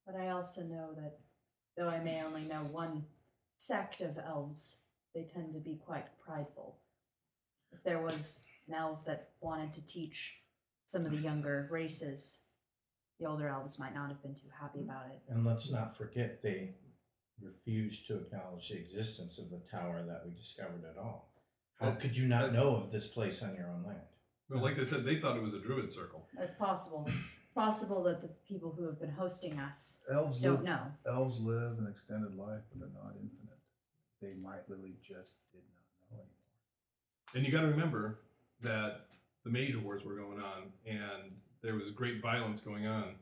But 0.05 0.17
I 0.17 0.31
also 0.31 0.63
know 0.63 0.89
that 0.97 1.19
though 1.77 1.87
I 1.87 1.99
may 1.99 2.21
only 2.23 2.41
know 2.41 2.67
one 2.71 3.05
sect 3.57 4.01
of 4.01 4.17
elves, 4.17 4.81
they 5.15 5.29
tend 5.33 5.53
to 5.53 5.59
be 5.59 5.79
quite 5.85 6.07
prideful. 6.19 6.75
If 7.71 7.83
there 7.83 8.01
was 8.01 8.45
an 8.67 8.73
elf 8.75 9.05
that 9.05 9.29
wanted 9.41 9.73
to 9.73 9.87
teach 9.87 10.41
some 10.85 11.05
of 11.05 11.11
the 11.11 11.17
younger 11.17 11.67
races, 11.71 12.43
the 13.19 13.25
older 13.27 13.47
elves 13.47 13.79
might 13.79 13.93
not 13.93 14.09
have 14.09 14.21
been 14.21 14.33
too 14.35 14.49
happy 14.59 14.79
about 14.81 15.05
it. 15.11 15.21
And 15.29 15.45
let's 15.45 15.71
not 15.71 15.95
forget 15.97 16.41
they 16.41 16.75
refused 17.41 18.07
to 18.07 18.17
acknowledge 18.17 18.69
the 18.69 18.77
existence 18.77 19.39
of 19.39 19.49
the 19.49 19.61
tower 19.71 20.03
that 20.07 20.23
we 20.25 20.31
discovered 20.35 20.83
at 20.89 20.97
all. 20.97 21.31
How 21.79 21.91
could 21.91 22.15
you 22.17 22.27
not 22.27 22.51
know 22.53 22.75
of 22.75 22.91
this 22.91 23.07
place 23.07 23.41
on 23.41 23.55
your 23.55 23.69
own 23.69 23.83
land? 23.85 24.01
Well, 24.49 24.61
like 24.61 24.75
they 24.75 24.83
said, 24.85 25.05
they 25.05 25.19
thought 25.19 25.37
it 25.37 25.43
was 25.43 25.53
a 25.53 25.59
druid 25.61 25.91
circle. 25.91 26.27
It's 26.37 26.55
possible. 26.55 27.07
It's 27.07 27.53
possible 27.53 28.03
that 28.03 28.21
the 28.21 28.29
people 28.47 28.73
who 28.77 28.85
have 28.85 28.99
been 28.99 29.11
hosting 29.11 29.57
us 29.59 30.03
Elves 30.11 30.41
don't 30.41 30.57
live, 30.57 30.63
know. 30.65 30.81
elves 31.07 31.39
live 31.39 31.77
an 31.77 31.87
extended 31.89 32.35
life, 32.35 32.61
but 32.69 32.79
they're 32.79 33.01
not 33.01 33.13
infinite. 33.15 33.59
They 34.21 34.33
might 34.41 34.67
literally 34.67 34.95
just 35.01 35.51
did 35.51 35.61
not 35.61 35.63
know 35.63 35.69
anymore. 35.69 35.78
And 37.35 37.45
you 37.45 37.51
got 37.51 37.61
to 37.61 37.67
remember 37.67 38.19
that 38.61 39.05
the 39.43 39.49
mage 39.49 39.75
wars 39.75 40.03
were 40.03 40.15
going 40.15 40.39
on 40.39 40.71
and 40.85 41.31
there 41.61 41.75
was 41.75 41.91
great 41.91 42.21
violence 42.21 42.61
going 42.61 42.87
on. 42.87 43.15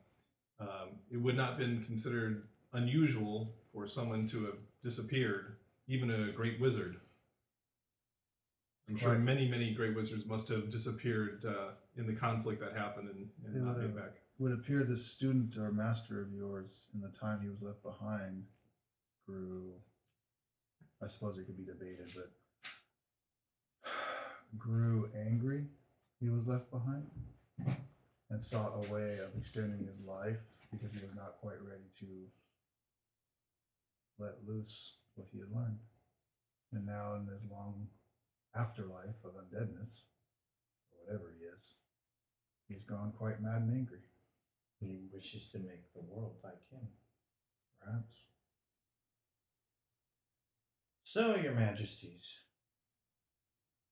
Um, 0.59 0.99
it 1.11 1.17
would 1.17 1.35
not 1.35 1.49
have 1.49 1.57
been 1.57 1.83
considered 1.83 2.47
unusual 2.73 3.53
for 3.73 3.87
someone 3.87 4.27
to 4.29 4.45
have 4.45 4.57
disappeared, 4.83 5.55
even 5.87 6.09
a 6.09 6.31
great 6.31 6.59
wizard. 6.59 6.97
I'm 8.89 8.95
sure 8.97 9.11
Right. 9.11 9.19
many, 9.19 9.47
many 9.47 9.73
great 9.73 9.95
wizards 9.95 10.25
must 10.25 10.47
have 10.49 10.69
disappeared 10.69 11.43
uh, 11.45 11.71
in 11.97 12.07
the 12.07 12.13
conflict 12.13 12.61
that 12.61 12.73
happened 12.75 13.09
and, 13.09 13.29
and 13.45 13.65
not 13.65 13.81
have. 13.81 13.95
back. 13.95 14.13
It 14.39 14.43
would 14.43 14.53
appear 14.53 14.83
this 14.83 15.05
student 15.05 15.57
or 15.57 15.71
master 15.71 16.21
of 16.21 16.31
yours, 16.31 16.87
in 16.93 17.01
the 17.01 17.09
time 17.09 17.41
he 17.41 17.49
was 17.49 17.61
left 17.61 17.83
behind, 17.83 18.45
grew. 19.25 19.73
I 21.01 21.07
suppose 21.07 21.37
it 21.37 21.45
could 21.45 21.57
be 21.57 21.65
debated, 21.65 22.11
but 22.15 22.31
grew 24.57 25.09
angry. 25.15 25.65
He 26.19 26.29
was 26.29 26.47
left 26.47 26.71
behind, 26.71 27.05
and 28.29 28.43
sought 28.43 28.73
a 28.75 28.91
way 28.91 29.19
of 29.19 29.39
extending 29.39 29.85
his 29.85 30.01
life 30.01 30.39
because 30.71 30.91
he 30.93 31.05
was 31.05 31.15
not 31.15 31.37
quite 31.41 31.61
ready 31.61 31.89
to 31.99 32.05
let 34.19 34.47
loose 34.47 34.99
what 35.15 35.27
he 35.31 35.39
had 35.39 35.51
learned. 35.51 35.79
And 36.73 36.85
now, 36.85 37.15
in 37.15 37.27
his 37.27 37.43
long 37.49 37.87
afterlife 38.55 39.23
of 39.23 39.31
undeadness, 39.37 40.07
or 40.91 41.05
whatever 41.05 41.33
he 41.37 41.45
is, 41.45 41.77
he's 42.67 42.83
gone 42.83 43.13
quite 43.17 43.41
mad 43.41 43.61
and 43.61 43.71
angry. 43.71 44.01
He 44.79 45.07
wishes 45.13 45.49
to 45.51 45.59
make 45.59 45.93
the 45.93 46.01
world 46.01 46.35
like 46.43 46.69
him. 46.71 46.87
Perhaps. 47.79 48.23
So, 51.03 51.35
your 51.35 51.53
majesties, 51.53 52.41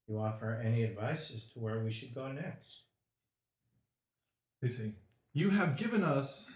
you 0.08 0.20
offer 0.20 0.62
any 0.64 0.84
advice 0.84 1.34
as 1.34 1.48
to 1.54 1.60
where 1.60 1.80
we 1.80 1.92
should 1.92 2.14
go 2.14 2.32
next? 2.32 2.84
They 4.62 4.68
say, 4.68 4.92
You 5.34 5.50
have 5.50 5.78
given 5.78 6.04
us 6.04 6.56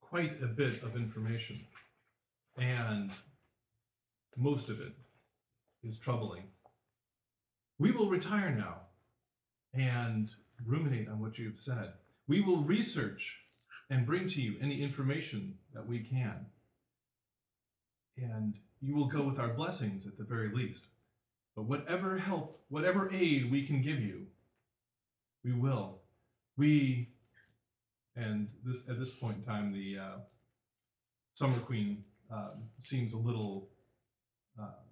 quite 0.00 0.40
a 0.42 0.46
bit 0.46 0.82
of 0.82 0.96
information, 0.96 1.60
and 2.56 3.10
most 4.36 4.68
of 4.68 4.80
it 4.80 4.92
is 5.82 5.98
troubling. 5.98 6.44
We 7.78 7.92
will 7.92 8.08
retire 8.08 8.50
now 8.50 8.80
and 9.74 10.32
ruminate 10.64 11.08
on 11.08 11.20
what 11.20 11.38
you've 11.38 11.60
said. 11.60 11.92
We 12.26 12.40
will 12.40 12.58
research 12.58 13.40
and 13.90 14.06
bring 14.06 14.28
to 14.28 14.40
you 14.40 14.56
any 14.60 14.82
information 14.82 15.58
that 15.74 15.86
we 15.86 16.00
can. 16.00 16.46
And 18.16 18.54
you 18.80 18.94
will 18.94 19.08
go 19.08 19.22
with 19.22 19.38
our 19.38 19.48
blessings 19.48 20.06
at 20.06 20.16
the 20.16 20.24
very 20.24 20.50
least. 20.52 20.86
But 21.56 21.62
whatever 21.62 22.18
help, 22.18 22.58
whatever 22.68 23.10
aid 23.12 23.50
we 23.50 23.66
can 23.66 23.80
give 23.80 23.98
you, 23.98 24.26
we 25.42 25.52
will. 25.52 26.02
We, 26.58 27.08
and 28.14 28.48
this 28.62 28.88
at 28.88 28.98
this 28.98 29.14
point 29.14 29.38
in 29.38 29.42
time, 29.44 29.72
the 29.72 29.98
uh, 29.98 30.16
Summer 31.34 31.58
Queen 31.58 32.04
um, 32.30 32.64
seems 32.82 33.14
a 33.14 33.18
little 33.18 33.70
uh, 34.60 34.82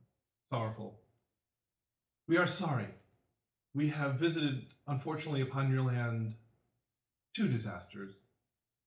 sorrowful. 0.50 1.00
We 2.26 2.38
are 2.38 2.46
sorry. 2.46 2.88
We 3.74 3.88
have 3.90 4.14
visited, 4.14 4.66
unfortunately, 4.86 5.42
upon 5.42 5.70
your 5.70 5.82
land 5.82 6.34
two 7.34 7.48
disasters. 7.48 8.14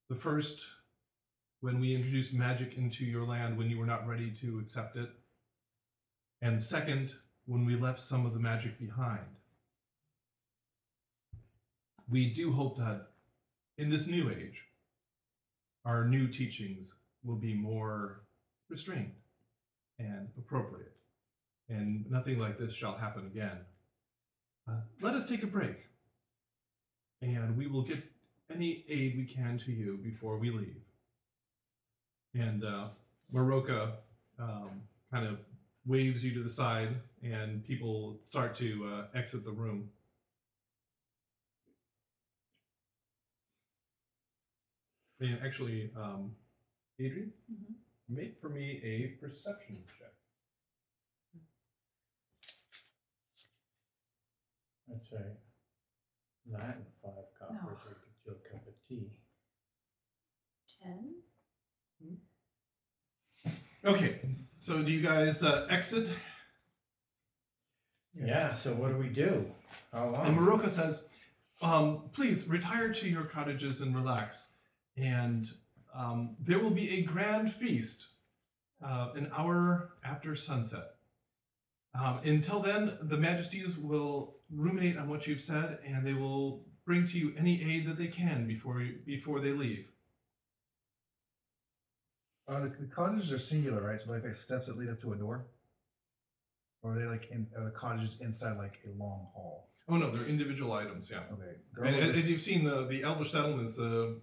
The 0.10 0.16
first, 0.16 0.66
when 1.62 1.80
we 1.80 1.94
introduced 1.94 2.34
magic 2.34 2.78
into 2.78 3.06
your 3.06 3.26
land 3.26 3.58
when 3.58 3.70
you 3.70 3.78
were 3.78 3.86
not 3.86 4.08
ready 4.08 4.32
to 4.42 4.60
accept 4.60 4.96
it. 4.96 5.10
And 6.42 6.62
second, 6.62 7.14
when 7.48 7.66
we 7.66 7.76
left 7.76 8.00
some 8.00 8.26
of 8.26 8.34
the 8.34 8.40
magic 8.40 8.78
behind. 8.78 9.26
We 12.10 12.34
do 12.34 12.52
hope 12.52 12.78
that 12.78 13.08
in 13.78 13.90
this 13.90 14.08
new 14.08 14.30
age, 14.30 14.66
our 15.86 16.06
new 16.06 16.28
teachings 16.28 16.94
will 17.24 17.36
be 17.36 17.54
more 17.54 18.22
restrained 18.70 19.14
and 19.98 20.28
appropriate, 20.38 20.96
and 21.70 22.10
nothing 22.12 22.38
like 22.38 22.58
this 22.58 22.74
shall 22.74 22.96
happen 22.96 23.26
again. 23.26 23.60
Uh, 24.70 24.82
let 25.02 25.16
us 25.16 25.28
take 25.28 25.44
a 25.44 25.48
break, 25.48 25.88
and 27.22 27.58
we 27.58 27.68
will 27.68 27.82
get 27.82 28.04
any 28.54 28.84
aid 28.90 29.18
we 29.18 29.26
can 29.26 29.58
to 29.60 29.72
you 29.72 29.98
before 30.04 30.38
we 30.38 30.52
leave. 30.52 30.82
And 32.34 32.64
uh, 32.64 32.88
Maroka 33.34 33.94
um, 34.38 34.82
kind 35.12 35.26
of 35.26 35.40
waves 35.86 36.24
you 36.24 36.34
to 36.34 36.44
the 36.44 36.50
side, 36.50 36.90
and 37.34 37.64
people 37.66 38.20
start 38.24 38.56
to 38.56 38.88
uh, 38.88 39.18
exit 39.18 39.46
the 39.46 39.52
room. 39.52 39.90
And 45.20 45.40
actually, 45.44 45.92
um, 45.96 46.36
Adrian, 47.00 47.34
Mhm. 47.52 47.76
make 48.10 48.40
for 48.42 48.50
me 48.50 48.82
a 48.84 49.10
perception 49.20 49.84
check. 50.00 50.14
That's 54.88 55.12
right. 55.12 55.38
That 56.48 56.78
and 56.78 56.86
five 57.04 57.26
coppers 57.38 57.62
No. 57.62 57.70
or 57.70 57.94
get 57.94 58.26
you 58.26 58.32
a 58.32 58.50
cup 58.50 58.68
of 58.68 58.74
tea. 58.88 59.12
Ten? 60.66 61.24
Okay, 63.86 64.20
so 64.58 64.82
do 64.84 64.92
you 64.92 65.02
guys 65.02 65.44
uh, 65.44 65.68
exit? 65.70 66.10
Yeah, 68.24 68.52
so 68.52 68.72
what 68.72 68.90
do 68.90 68.98
we 68.98 69.10
do? 69.10 69.46
How 69.94 70.10
long? 70.10 70.28
And 70.28 70.38
Maroka 70.38 70.70
says, 70.70 71.08
um, 71.62 72.04
please 72.14 72.48
retire 72.48 72.94
to 72.94 73.10
your 73.10 73.24
cottages 73.24 73.82
and 73.82 73.96
relax. 73.96 74.54
And 74.96 75.50
um, 75.94 76.36
there 76.40 76.60
will 76.60 76.72
be 76.72 77.00
a 77.00 77.02
grand 77.04 77.52
feast 77.52 78.08
uh, 78.84 79.10
an 79.16 79.32
hour 79.36 79.92
after 80.04 80.36
sunset. 80.36 80.96
Um, 82.00 82.20
until 82.26 82.60
then, 82.60 82.98
the 83.02 83.18
majesties 83.18 83.78
will 83.78 84.36
ruminate 84.52 84.98
on 84.98 85.10
what 85.10 85.28
you've 85.28 85.42
said 85.42 85.80
and 85.86 86.06
they 86.06 86.14
will 86.14 86.64
bring 86.86 87.08
to 87.08 87.18
you 87.18 87.34
any 87.38 87.62
aid 87.64 87.88
that 87.88 87.98
they 87.98 88.08
can 88.08 88.48
before, 88.48 88.82
you, 88.82 89.00
before 89.06 89.40
they 89.40 89.52
leave. 89.52 89.90
Uh, 92.48 92.62
the, 92.62 92.70
the 92.70 92.86
cottages 92.86 93.32
are 93.34 93.40
singular, 93.40 93.82
right? 93.82 94.00
So 94.00 94.12
like 94.12 94.22
they 94.22 94.30
have 94.30 94.38
steps 94.38 94.68
that 94.68 94.78
lead 94.78 94.90
up 94.90 95.02
to 95.02 95.14
a 95.14 95.16
door, 95.16 95.48
or 96.84 96.92
are 96.94 96.96
they 97.00 97.06
like 97.06 97.30
in? 97.32 97.48
Are 97.58 97.64
the 97.66 97.72
cottages 97.72 98.22
inside 98.22 98.58
like 98.58 98.80
a 98.86 98.90
long 98.98 99.28
hall? 99.34 99.70
Oh, 99.90 99.96
no, 99.96 100.12
they're 100.12 100.28
individual 100.28 100.74
items, 100.74 101.10
yeah. 101.10 101.20
Okay. 101.32 101.44
And 101.76 101.76
Garland 101.76 102.04
as, 102.04 102.10
is- 102.12 102.18
as 102.24 102.30
you've 102.30 102.42
seen, 102.42 102.66
the, 102.66 102.86
the 102.88 103.04
Elvish 103.04 103.32
settlements, 103.32 103.78
the 103.78 104.20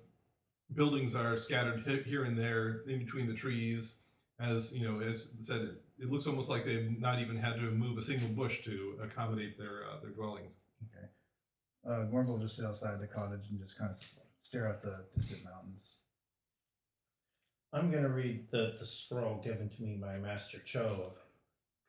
buildings 0.74 1.14
are 1.14 1.36
scattered 1.38 1.82
he- 1.86 2.02
here 2.10 2.24
and 2.24 2.38
there 2.38 2.82
in 2.86 2.98
between 2.98 3.26
the 3.26 3.34
trees. 3.34 4.00
As 4.40 4.76
you 4.76 4.86
know, 4.86 5.00
as 5.00 5.32
said, 5.40 5.60
it, 5.62 5.82
it 6.00 6.10
looks 6.10 6.26
almost 6.26 6.50
like 6.50 6.64
they've 6.66 6.98
not 7.00 7.20
even 7.20 7.36
had 7.36 7.54
to 7.54 7.62
move 7.70 7.96
a 7.96 8.02
single 8.02 8.28
bush 8.28 8.62
to 8.64 8.98
accommodate 9.02 9.56
their 9.56 9.84
uh, 9.90 10.00
their 10.02 10.10
dwellings. 10.10 10.56
Okay. 10.84 11.06
Uh, 11.88 12.04
Gorm 12.10 12.26
will 12.28 12.38
just 12.38 12.56
sit 12.56 12.66
outside 12.66 13.00
the 13.00 13.06
cottage 13.06 13.46
and 13.50 13.60
just 13.60 13.78
kind 13.78 13.90
of 13.90 13.98
stare 14.42 14.66
at 14.66 14.82
the 14.82 15.04
distant 15.16 15.44
mountains. 15.44 16.00
I'm 17.72 17.90
gonna 17.90 18.08
read 18.08 18.50
the, 18.50 18.74
the 18.78 18.86
scroll 18.86 19.40
given 19.42 19.68
to 19.68 19.82
me 19.82 19.96
by 19.96 20.16
Master 20.18 20.58
Cho 20.64 20.84
of 21.06 21.14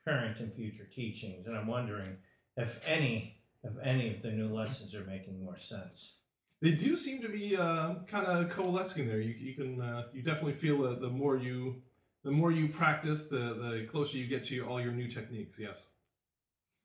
current 0.08 0.40
and 0.40 0.54
future 0.54 0.86
teachings, 0.86 1.48
and 1.48 1.56
I'm 1.56 1.68
wondering 1.68 2.18
if 2.58 2.88
any 2.88 3.42
if 3.64 3.74
any 3.84 4.14
of 4.14 4.22
the 4.22 4.32
new 4.32 4.54
lessons 4.54 4.94
are 4.94 5.04
making 5.06 5.44
more 5.44 5.58
sense. 5.58 6.20
They 6.62 6.72
do 6.72 6.96
seem 6.96 7.22
to 7.22 7.30
be 7.30 7.58
uh, 7.58 7.96
kind 8.08 8.28
of 8.28 8.50
coalescing 8.50 9.08
there. 9.08 9.20
You, 9.20 9.34
you 9.38 9.54
can 9.56 9.82
uh, 9.82 10.04
you 10.14 10.22
definitely 10.22 10.54
feel 10.54 10.78
that 10.84 11.02
the 11.02 11.10
more 11.10 11.38
you 11.38 11.82
the 12.24 12.32
more 12.32 12.52
you 12.52 12.68
practice, 12.68 13.28
the 13.28 13.38
the 13.38 13.88
closer 13.90 14.18
you 14.18 14.28
get 14.28 14.46
to 14.46 14.62
all 14.62 14.80
your 14.80 14.94
new 14.94 15.08
techniques. 15.08 15.58
Yes. 15.60 15.90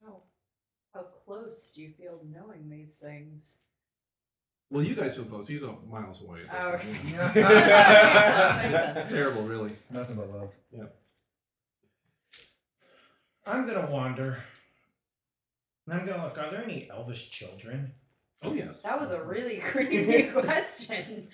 How, 0.03 0.23
how 0.95 1.03
close 1.25 1.73
do 1.75 1.83
you 1.83 1.91
feel 1.91 2.21
knowing 2.25 2.69
these 2.71 2.99
things? 2.99 3.61
Well, 4.71 4.83
you 4.83 4.95
guys 4.95 5.17
feel 5.17 5.25
close. 5.25 5.49
He's 5.49 5.65
uh, 5.65 5.73
miles 5.91 6.23
away. 6.23 6.41
Oh, 6.53 6.73
okay. 6.75 6.97
Yeah. 7.11 7.33
Makes 7.35 8.95
sense. 8.95 9.13
Terrible, 9.13 9.43
really. 9.43 9.73
Nothing 9.91 10.17
but 10.17 10.31
love. 10.31 10.53
I'm 13.47 13.67
gonna 13.67 13.91
wander. 13.91 14.39
And 15.87 16.01
I'm 16.01 16.07
gonna 16.07 16.25
look, 16.25 16.39
are 16.39 16.51
there 16.51 16.63
any 16.63 16.89
elvish 16.91 17.31
children? 17.31 17.93
Oh 18.43 18.55
yes. 18.55 18.83
That 18.83 19.01
was 19.01 19.13
a 19.13 19.23
really 19.23 19.57
creepy 19.65 20.25
question. 20.25 21.27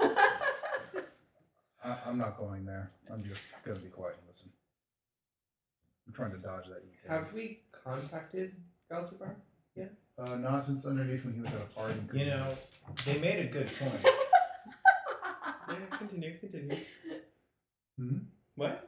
I, 0.00 1.98
I'm 2.06 2.18
not 2.18 2.38
going 2.38 2.64
there. 2.64 2.92
I'm 3.12 3.24
just 3.24 3.52
gonna 3.64 3.78
be 3.78 3.88
quiet 3.88 4.16
and 4.18 4.28
listen. 4.30 4.52
I'm 6.06 6.12
trying 6.12 6.32
to 6.32 6.38
dodge 6.38 6.66
that 6.66 6.82
detail. 6.84 7.10
Have 7.18 7.32
we 7.32 7.60
contacted 7.72 8.54
Galjabar? 8.90 9.34
Uh, 10.16 10.36
nonsense 10.36 10.86
underneath 10.86 11.24
when 11.24 11.34
he 11.34 11.40
was 11.40 11.52
at 11.52 11.60
a 11.60 11.64
party. 11.74 11.94
You 12.12 12.26
know, 12.26 12.48
they 13.04 13.18
made 13.18 13.46
a 13.46 13.48
good 13.48 13.70
point. 13.78 14.04
Yeah, 15.66 15.96
continue, 15.96 16.38
continue. 16.38 16.76
Hmm? 17.98 18.18
What? 18.54 18.83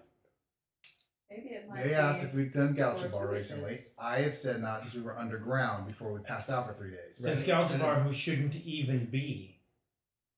Maybe 1.77 1.89
it 1.91 1.93
might 1.93 1.95
They 1.95 1.95
be. 1.95 1.95
asked 1.95 2.25
if 2.25 2.35
we'd 2.35 2.53
done 2.53 2.75
Gaucho 2.75 3.09
Bar 3.09 3.29
recently. 3.31 3.77
I 3.99 4.19
had 4.19 4.35
said 4.35 4.61
not 4.63 4.83
since 4.83 4.95
we 4.95 5.03
were 5.03 5.17
underground 5.19 5.87
before 5.87 6.13
we 6.13 6.21
passed 6.21 6.51
out 6.51 6.67
for 6.67 6.75
three 6.75 6.91
days. 6.91 7.15
Since 7.15 7.45
Galjabar, 7.47 8.03
who 8.03 8.13
shouldn't 8.13 8.55
even 8.57 9.07
be. 9.07 9.61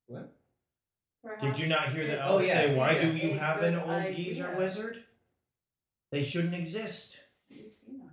What? 0.07 0.33
Did 1.41 1.59
you 1.59 1.67
not 1.69 1.89
hear 1.91 2.03
it 2.05 2.07
the 2.09 2.27
Oh, 2.27 2.39
yeah, 2.39 2.47
say, 2.55 2.75
Why 2.75 2.93
yeah. 2.93 3.03
do 3.03 3.17
you 3.17 3.33
A 3.33 3.37
have 3.39 3.63
an 3.63 3.75
good 3.75 3.83
old 3.83 4.15
geezer 4.17 4.47
idea. 4.47 4.59
wizard? 4.59 5.05
They 6.11 6.23
shouldn't 6.25 6.55
exist. 6.55 7.19
He's 7.49 7.77
senile. 7.77 8.09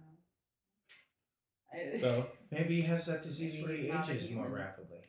I- 1.73 1.97
So 1.97 2.29
Maybe 2.51 2.75
he 2.77 2.81
has 2.83 3.05
that 3.07 3.23
disease 3.23 3.61
where 3.63 3.71
he 3.73 3.83
he's 3.83 3.93
not 3.93 4.07
a 4.09 4.13
ages 4.13 4.31
more 4.31 4.45
human. 4.45 4.61
rapidly. 4.61 4.99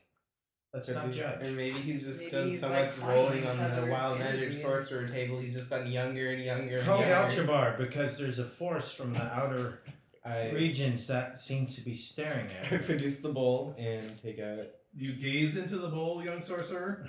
Let's 0.76 0.94
not 0.94 1.10
judge. 1.12 1.46
Or 1.46 1.50
maybe 1.52 1.76
he's 1.78 2.02
just 2.04 2.20
Maybe 2.20 2.30
done 2.30 2.48
he's 2.48 2.60
so 2.60 2.70
like 2.70 2.86
much 2.86 2.98
rolling 2.98 3.46
on 3.46 3.56
the 3.58 3.86
wild 3.90 4.18
magic 4.18 4.48
disease. 4.50 4.62
sorcerer 4.62 5.08
table. 5.08 5.38
He's 5.38 5.54
just 5.54 5.70
gotten 5.70 5.90
younger 5.90 6.28
and 6.30 6.42
younger 6.44 6.76
and 6.76 6.84
Call. 6.86 7.02
Galchabar 7.02 7.76
because 7.78 8.18
there's 8.18 8.38
a 8.38 8.44
force 8.44 8.92
from 8.94 9.12
the 9.14 9.22
outer 9.24 9.80
I, 10.24 10.50
regions 10.50 11.06
that 11.08 11.38
seem 11.38 11.66
to 11.68 11.80
be 11.82 11.94
staring 11.94 12.46
at 12.46 12.66
I 12.72 12.76
you. 12.76 12.82
produce 12.82 13.20
the 13.20 13.30
bowl 13.30 13.74
and 13.78 14.02
take 14.22 14.38
out. 14.40 14.66
You 14.94 15.12
gaze 15.14 15.56
into 15.56 15.76
the 15.78 15.88
bowl, 15.88 16.22
young 16.24 16.40
sorcerer. 16.42 17.06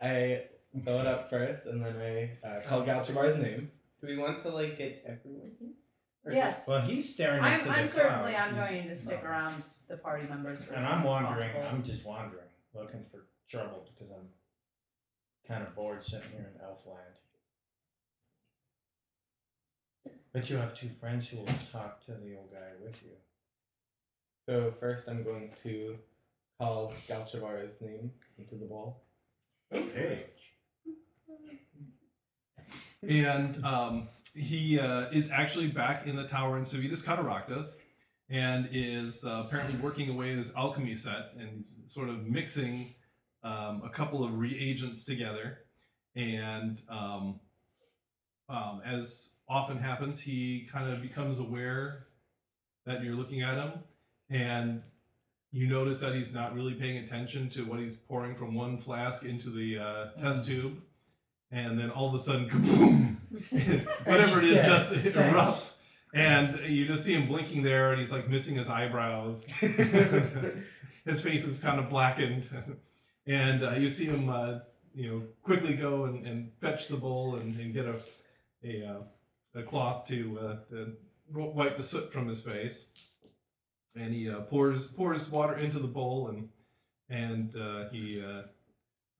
I 0.00 0.44
fill 0.84 1.00
it 1.00 1.06
up 1.06 1.28
first, 1.30 1.66
and 1.66 1.84
then 1.84 1.96
I 2.00 2.46
uh, 2.46 2.60
call 2.62 2.82
Galchabar's 2.82 3.36
name. 3.38 3.70
Do 4.00 4.06
we 4.06 4.16
want 4.16 4.40
to 4.42 4.48
like 4.50 4.78
get 4.78 5.02
everyone 5.06 5.52
here? 5.58 5.70
Or 6.24 6.32
Yes. 6.32 6.68
Well, 6.68 6.80
he's 6.82 7.12
staring 7.14 7.40
I'm, 7.42 7.54
into 7.60 7.64
the 7.66 7.70
I'm 7.78 7.88
certainly, 7.88 8.32
cloud. 8.32 8.48
I'm 8.48 8.54
He's- 8.54 8.70
going 8.70 8.88
to 8.88 8.94
stick 8.94 9.24
around 9.24 9.64
the 9.88 9.96
party 9.96 10.26
members 10.28 10.62
for 10.62 10.74
And 10.74 10.84
as 10.84 10.90
I'm 10.90 11.04
long 11.04 11.22
as 11.24 11.28
wandering. 11.30 11.50
possible. 11.54 11.76
I'm 11.76 11.82
just 11.82 12.06
wandering, 12.06 12.39
looking 12.74 13.04
for 13.10 13.26
trouble 13.48 13.86
because 13.92 14.12
I'm 14.12 14.28
kind 15.46 15.66
of 15.66 15.74
bored 15.74 16.04
sitting 16.04 16.30
here 16.30 16.50
in 16.54 16.60
Elfland. 16.60 17.16
But 20.32 20.48
you 20.48 20.56
have 20.56 20.78
two 20.78 20.88
friends 21.00 21.28
who 21.28 21.38
will 21.38 21.46
talk 21.72 22.04
to 22.06 22.12
the 22.12 22.36
old 22.36 22.52
guy 22.52 22.70
with 22.82 23.02
you. 23.02 23.10
So 24.48 24.72
first, 24.78 25.08
I'm 25.08 25.24
going 25.24 25.50
to 25.64 25.96
call 26.58 26.92
Galchavar's 27.08 27.80
name 27.80 28.12
into 28.38 28.54
the 28.54 28.66
ball. 28.66 29.02
Okay. 29.72 30.26
and 33.02 33.64
um, 33.64 34.08
he 34.34 34.78
uh, 34.78 35.06
is 35.12 35.30
actually 35.30 35.68
back 35.68 36.06
in 36.06 36.16
the 36.16 36.26
tower 36.26 36.58
in 36.58 36.64
Civitas 36.64 37.02
Cataractas 37.02 37.72
and 38.30 38.68
is 38.72 39.24
uh, 39.24 39.44
apparently 39.46 39.78
working 39.80 40.08
away 40.08 40.30
his 40.30 40.54
alchemy 40.54 40.94
set 40.94 41.32
and 41.38 41.48
he's 41.50 41.92
sort 41.92 42.08
of 42.08 42.26
mixing 42.26 42.94
um, 43.42 43.82
a 43.84 43.90
couple 43.90 44.24
of 44.24 44.38
reagents 44.38 45.04
together. 45.04 45.58
And 46.14 46.80
um, 46.88 47.40
um, 48.48 48.82
as 48.84 49.32
often 49.48 49.78
happens, 49.78 50.20
he 50.20 50.68
kind 50.70 50.90
of 50.90 51.02
becomes 51.02 51.38
aware 51.40 52.06
that 52.86 53.02
you're 53.02 53.14
looking 53.14 53.42
at 53.42 53.54
him 53.54 53.72
and 54.30 54.82
you 55.52 55.66
notice 55.66 56.00
that 56.00 56.14
he's 56.14 56.32
not 56.32 56.54
really 56.54 56.74
paying 56.74 56.98
attention 56.98 57.48
to 57.50 57.62
what 57.64 57.80
he's 57.80 57.96
pouring 57.96 58.36
from 58.36 58.54
one 58.54 58.78
flask 58.78 59.24
into 59.24 59.50
the 59.50 59.78
uh, 59.78 60.06
test 60.20 60.46
tube 60.46 60.80
and 61.52 61.78
then 61.78 61.90
all 61.90 62.08
of 62.08 62.14
a 62.14 62.18
sudden, 62.18 62.48
kaboom! 62.48 63.16
whatever 64.06 64.38
it 64.40 64.44
is 64.44 64.66
just 64.66 64.92
Thanks. 64.92 65.16
erupts, 65.18 65.79
and 66.12 66.66
you 66.66 66.86
just 66.86 67.04
see 67.04 67.14
him 67.14 67.26
blinking 67.26 67.62
there, 67.62 67.92
and 67.92 68.00
he's 68.00 68.12
like 68.12 68.28
missing 68.28 68.56
his 68.56 68.68
eyebrows. 68.68 69.44
his 71.04 71.22
face 71.22 71.46
is 71.46 71.62
kind 71.62 71.78
of 71.78 71.88
blackened, 71.88 72.48
and 73.26 73.62
uh, 73.62 73.72
you 73.72 73.88
see 73.88 74.06
him, 74.06 74.28
uh, 74.28 74.60
you 74.94 75.10
know, 75.10 75.22
quickly 75.42 75.74
go 75.74 76.04
and, 76.04 76.26
and 76.26 76.50
fetch 76.60 76.88
the 76.88 76.96
bowl 76.96 77.36
and, 77.36 77.58
and 77.58 77.74
get 77.74 77.86
a 77.86 77.96
a, 78.62 78.86
uh, 78.86 79.58
a 79.60 79.62
cloth 79.62 80.06
to, 80.08 80.38
uh, 80.38 80.56
to 80.68 80.92
wipe 81.32 81.76
the 81.76 81.82
soot 81.82 82.12
from 82.12 82.28
his 82.28 82.42
face, 82.42 83.18
and 83.96 84.12
he 84.12 84.28
uh, 84.28 84.40
pours 84.40 84.88
pours 84.88 85.30
water 85.30 85.56
into 85.56 85.78
the 85.78 85.88
bowl 85.88 86.28
and 86.28 86.48
and 87.08 87.56
uh, 87.56 87.88
he. 87.90 88.22
Uh, 88.22 88.42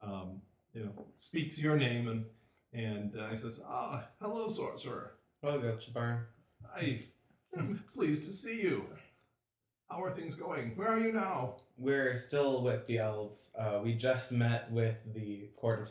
um, 0.02 0.40
you 0.72 0.84
know, 0.84 1.06
speaks 1.18 1.60
your 1.60 1.76
name 1.76 2.08
and 2.08 2.24
and 2.72 3.16
uh, 3.18 3.28
he 3.28 3.36
says, 3.36 3.60
"Ah, 3.66 4.04
hello, 4.20 4.48
sorcerer. 4.48 5.14
Oh, 5.42 5.58
Galchavar. 5.58 6.26
I 6.74 7.00
am 7.56 7.82
pleased 7.94 8.24
to 8.26 8.32
see 8.32 8.60
you. 8.62 8.84
How 9.88 10.02
are 10.04 10.10
things 10.10 10.36
going? 10.36 10.76
Where 10.76 10.88
are 10.88 11.00
you 11.00 11.12
now? 11.12 11.56
We're 11.76 12.16
still 12.18 12.62
with 12.62 12.86
the 12.86 12.98
elves. 12.98 13.52
Uh, 13.58 13.80
we 13.82 13.94
just 13.94 14.30
met 14.32 14.70
with 14.70 14.96
the 15.14 15.48
Court 15.56 15.80
of 15.80 15.90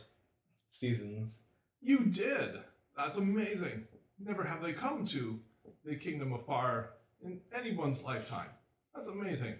Seasons. 0.69 1.43
You 1.81 2.05
did. 2.05 2.59
That's 2.95 3.17
amazing. 3.17 3.85
Never 4.19 4.43
have 4.43 4.61
they 4.61 4.73
come 4.73 5.05
to 5.07 5.39
the 5.85 5.95
Kingdom 5.95 6.33
of 6.33 6.45
Fire 6.45 6.91
in 7.23 7.41
anyone's 7.53 8.03
lifetime. 8.03 8.49
That's 8.95 9.07
amazing. 9.07 9.55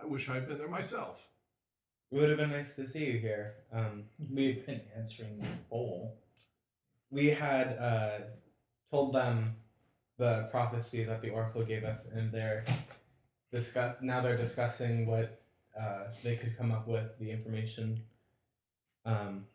I 0.00 0.06
wish 0.06 0.28
I'd 0.28 0.48
been 0.48 0.58
there 0.58 0.68
myself. 0.68 1.28
It 2.10 2.16
would 2.16 2.28
have 2.30 2.38
been 2.38 2.50
nice 2.50 2.74
to 2.76 2.86
see 2.86 3.06
you 3.06 3.18
here. 3.18 3.52
Um, 3.72 4.04
we 4.30 4.46
We've 4.46 4.66
been 4.66 4.80
answering 4.96 5.40
the 5.40 5.48
poll. 5.68 6.16
we 7.10 7.26
had 7.26 7.76
uh, 7.78 8.18
told 8.90 9.14
them 9.14 9.56
the 10.18 10.48
prophecy 10.50 11.04
that 11.04 11.22
the 11.22 11.30
oracle 11.30 11.62
gave 11.62 11.84
us, 11.84 12.08
and 12.12 12.30
they're 12.32 12.64
discuss 13.52 13.96
now 14.02 14.20
they're 14.20 14.36
discussing 14.36 15.06
what 15.06 15.40
uh, 15.80 16.04
they 16.22 16.36
could 16.36 16.56
come 16.58 16.72
up 16.72 16.86
with 16.86 17.18
the 17.18 17.30
information. 17.30 18.02
Um, 19.04 19.46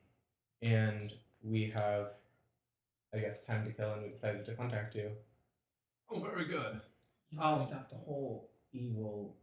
and 0.61 1.01
we 1.43 1.65
have, 1.71 2.09
I 3.13 3.19
guess, 3.19 3.43
time 3.43 3.65
to 3.65 3.71
kill, 3.71 3.93
and 3.93 4.03
we 4.03 4.09
decided 4.09 4.45
to 4.45 4.55
contact 4.55 4.95
you. 4.95 5.11
Oh, 6.09 6.19
very 6.19 6.45
good. 6.45 6.79
You 7.29 7.39
Um, 7.41 7.59
left 7.59 7.73
out 7.73 7.89
the 7.89 7.95
whole 7.97 8.49
evil 8.71 9.35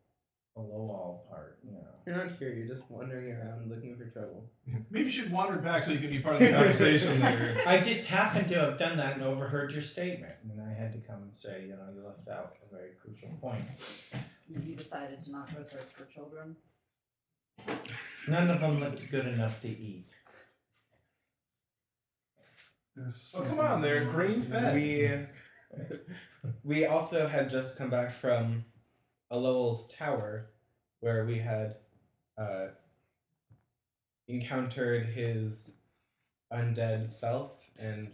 below 0.55 0.89
all 0.89 1.27
part, 1.29 1.59
you 1.65 1.73
know. 1.73 1.79
You're 2.07 2.17
not 2.17 2.33
here. 2.39 2.53
You're 2.53 2.67
just 2.67 2.91
wandering 2.91 3.33
around 3.33 3.71
looking 3.71 3.97
for 3.97 4.07
trouble. 4.07 4.51
Maybe 4.91 5.07
you 5.07 5.11
should 5.11 5.31
wander 5.31 5.59
back 5.59 5.85
so 5.85 5.93
you 5.93 5.99
can 5.99 6.11
be 6.11 6.19
part 6.19 6.37
of 6.37 6.41
the 6.41 6.51
conversation 6.51 7.21
there. 7.21 7.57
I 7.67 7.81
just 7.81 8.07
happened 8.07 8.49
to 8.49 8.55
have 8.59 8.79
done 8.79 8.97
that 8.97 9.15
and 9.15 9.23
overheard 9.23 9.73
your 9.73 9.83
statement, 9.83 10.35
and 10.43 10.61
I 10.61 10.73
had 10.73 10.93
to 10.93 10.99
come 10.99 11.23
and 11.23 11.33
say, 11.37 11.63
you 11.63 11.71
know, 11.71 11.87
you 11.95 12.05
left 12.05 12.29
out 12.29 12.57
a 12.71 12.75
very 12.75 12.91
crucial 13.01 13.29
point. 13.41 13.65
You 14.49 14.75
decided 14.75 15.23
to 15.25 15.33
not 15.33 15.55
go 15.55 15.63
search 15.63 15.83
for 15.83 16.05
children. 16.07 16.57
None 18.29 18.51
of 18.51 18.61
them 18.61 18.81
looked 18.81 19.11
good 19.11 19.27
enough 19.27 19.61
to 19.63 19.69
eat. 19.69 20.07
Oh, 22.99 23.45
come 23.49 23.61
on 23.61 23.83
there, 23.83 24.05
grain 24.05 24.43
fed. 24.43 24.75
We 24.75 25.27
we 26.65 26.87
also 26.87 27.27
had 27.29 27.51
just 27.51 27.79
come 27.79 27.91
back 27.91 28.11
from 28.11 28.65
a 29.31 29.39
Lowell's 29.39 29.93
tower 29.95 30.47
where 31.01 31.25
we 31.25 31.39
had 31.39 31.77
uh, 32.37 32.69
encountered 34.29 35.07
his 35.07 35.73
undead 36.53 37.09
self 37.09 37.53
and 37.81 38.09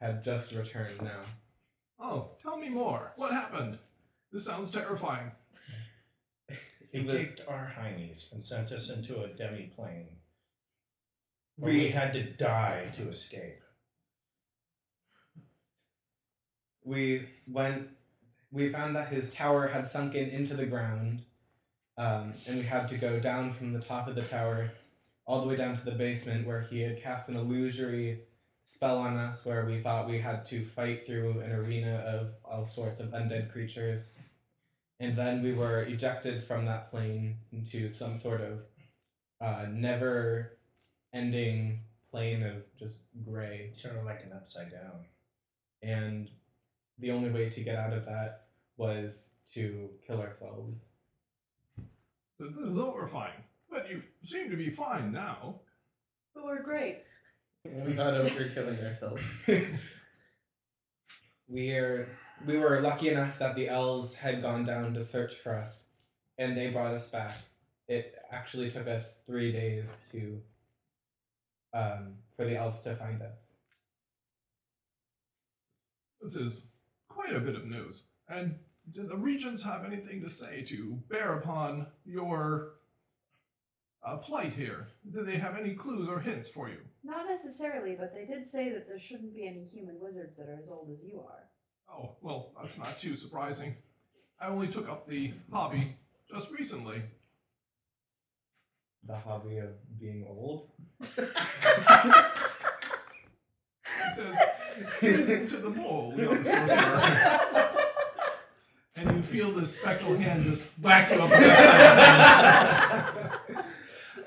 had 0.00 0.22
just 0.24 0.52
returned 0.52 1.00
now. 1.02 1.20
Oh, 1.98 2.30
tell 2.42 2.58
me 2.58 2.68
more. 2.68 3.12
What 3.16 3.32
happened? 3.32 3.78
This 4.32 4.44
sounds 4.44 4.70
terrifying. 4.70 5.30
He 6.92 7.02
The- 7.02 7.12
kicked 7.18 7.40
our 7.48 7.72
heinies 7.78 8.32
and 8.32 8.44
sent 8.46 8.70
us 8.72 8.90
into 8.90 9.22
a 9.22 9.28
demi-plane. 9.28 10.08
We- 11.58 11.72
We 11.72 11.88
had 11.88 12.12
to 12.14 12.22
die 12.32 12.90
to 12.96 13.08
escape. 13.08 13.58
we 16.84 17.28
went 17.46 17.88
we 18.52 18.68
found 18.68 18.94
that 18.94 19.08
his 19.08 19.34
tower 19.34 19.66
had 19.66 19.88
sunken 19.88 20.28
into 20.28 20.54
the 20.54 20.66
ground 20.66 21.22
um, 21.98 22.32
and 22.46 22.58
we 22.58 22.62
had 22.62 22.88
to 22.88 22.96
go 22.96 23.18
down 23.18 23.50
from 23.50 23.72
the 23.72 23.80
top 23.80 24.06
of 24.06 24.14
the 24.14 24.22
tower 24.22 24.70
all 25.24 25.40
the 25.40 25.48
way 25.48 25.56
down 25.56 25.76
to 25.76 25.84
the 25.84 25.92
basement 25.92 26.46
where 26.46 26.60
he 26.60 26.80
had 26.80 27.02
cast 27.02 27.28
an 27.28 27.36
illusory 27.36 28.20
spell 28.64 28.98
on 28.98 29.16
us 29.16 29.44
where 29.44 29.64
we 29.64 29.78
thought 29.78 30.08
we 30.08 30.18
had 30.18 30.46
to 30.46 30.62
fight 30.62 31.06
through 31.06 31.40
an 31.40 31.52
arena 31.52 31.96
of 32.06 32.32
all 32.44 32.66
sorts 32.66 33.00
of 33.00 33.08
undead 33.08 33.50
creatures 33.50 34.12
and 35.00 35.16
then 35.16 35.42
we 35.42 35.52
were 35.52 35.82
ejected 35.82 36.42
from 36.42 36.66
that 36.66 36.90
plane 36.90 37.36
into 37.52 37.90
some 37.90 38.16
sort 38.16 38.40
of 38.40 38.60
uh, 39.40 39.66
never 39.68 40.58
ending 41.12 41.80
plane 42.10 42.42
of 42.42 42.62
just 42.78 42.94
gray 43.28 43.72
Sort 43.76 43.96
of 43.96 44.04
like 44.04 44.22
an 44.22 44.32
upside 44.32 44.70
down. 44.70 45.06
and 45.82 46.30
the 47.02 47.10
only 47.10 47.30
way 47.30 47.50
to 47.50 47.60
get 47.60 47.76
out 47.76 47.92
of 47.92 48.06
that 48.06 48.44
was 48.76 49.32
to 49.52 49.90
kill 50.06 50.20
ourselves. 50.20 50.80
This, 52.38 52.54
this 52.54 52.64
is 52.64 52.78
over 52.78 53.06
fine. 53.06 53.44
But 53.68 53.90
you 53.90 54.02
seem 54.24 54.50
to 54.50 54.56
be 54.56 54.70
fine 54.70 55.12
now. 55.12 55.60
But 56.34 56.44
we're 56.44 56.62
great. 56.62 56.98
We 57.64 57.92
got 57.92 58.14
over 58.14 58.44
killing 58.44 58.78
ourselves. 58.78 59.22
We're 61.48 62.08
we 62.46 62.56
were 62.56 62.80
lucky 62.80 63.10
enough 63.10 63.38
that 63.38 63.54
the 63.54 63.68
elves 63.68 64.14
had 64.14 64.42
gone 64.42 64.64
down 64.64 64.94
to 64.94 65.04
search 65.04 65.34
for 65.34 65.54
us, 65.54 65.84
and 66.38 66.56
they 66.56 66.70
brought 66.70 66.94
us 66.94 67.08
back. 67.10 67.32
It 67.88 68.14
actually 68.32 68.70
took 68.70 68.88
us 68.88 69.22
three 69.26 69.52
days 69.52 69.86
to 70.12 70.40
um, 71.74 72.14
for 72.36 72.46
the 72.46 72.56
elves 72.56 72.80
to 72.82 72.96
find 72.96 73.20
us. 73.22 73.36
This 76.20 76.36
is 76.36 76.71
quite 77.14 77.34
a 77.34 77.40
bit 77.40 77.54
of 77.54 77.66
news. 77.66 78.04
And 78.28 78.58
do 78.92 79.06
the 79.06 79.16
regents 79.16 79.62
have 79.62 79.84
anything 79.84 80.20
to 80.22 80.28
say 80.28 80.62
to 80.62 80.98
bear 81.08 81.34
upon 81.34 81.86
your 82.04 82.74
uh, 84.04 84.16
plight 84.16 84.52
here? 84.52 84.88
Do 85.12 85.22
they 85.22 85.36
have 85.36 85.56
any 85.56 85.74
clues 85.74 86.08
or 86.08 86.20
hints 86.20 86.48
for 86.48 86.68
you? 86.68 86.78
Not 87.04 87.26
necessarily, 87.28 87.96
but 87.96 88.14
they 88.14 88.26
did 88.26 88.46
say 88.46 88.72
that 88.72 88.88
there 88.88 88.98
shouldn't 88.98 89.34
be 89.34 89.46
any 89.46 89.64
human 89.64 89.98
wizards 90.00 90.38
that 90.38 90.48
are 90.48 90.58
as 90.60 90.70
old 90.70 90.90
as 90.92 91.04
you 91.04 91.20
are. 91.20 91.48
Oh, 91.90 92.16
well, 92.22 92.52
that's 92.60 92.78
not 92.78 92.98
too 92.98 93.16
surprising. 93.16 93.74
I 94.40 94.48
only 94.48 94.68
took 94.68 94.88
up 94.88 95.06
the 95.06 95.32
hobby 95.52 95.96
just 96.30 96.50
recently. 96.52 97.02
The 99.06 99.16
hobby 99.16 99.58
of 99.58 99.70
being 99.98 100.24
old. 100.28 100.70
It 104.82 104.90
says, 104.98 105.28
listen 105.28 105.46
to 105.48 105.56
the 105.56 105.70
mole, 105.70 106.14
young 106.16 106.44
sorcerer. 106.44 107.68
and 108.96 109.16
you 109.16 109.22
feel 109.22 109.50
this 109.52 109.78
spectral 109.78 110.16
hand 110.16 110.44
just 110.44 110.64
whack 110.80 111.10
you 111.10 111.20
up 111.20 111.30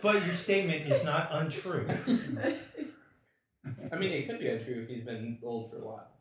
But 0.01 0.25
your 0.25 0.35
statement 0.35 0.85
is 0.85 1.03
not 1.03 1.29
untrue. 1.31 1.87
I 3.91 3.97
mean, 3.97 4.11
it 4.11 4.27
could 4.27 4.39
be 4.39 4.47
untrue 4.47 4.83
if 4.83 4.89
he's 4.89 5.03
been 5.03 5.39
old 5.43 5.71
for 5.71 5.77
a 5.77 5.85
while. 5.85 6.11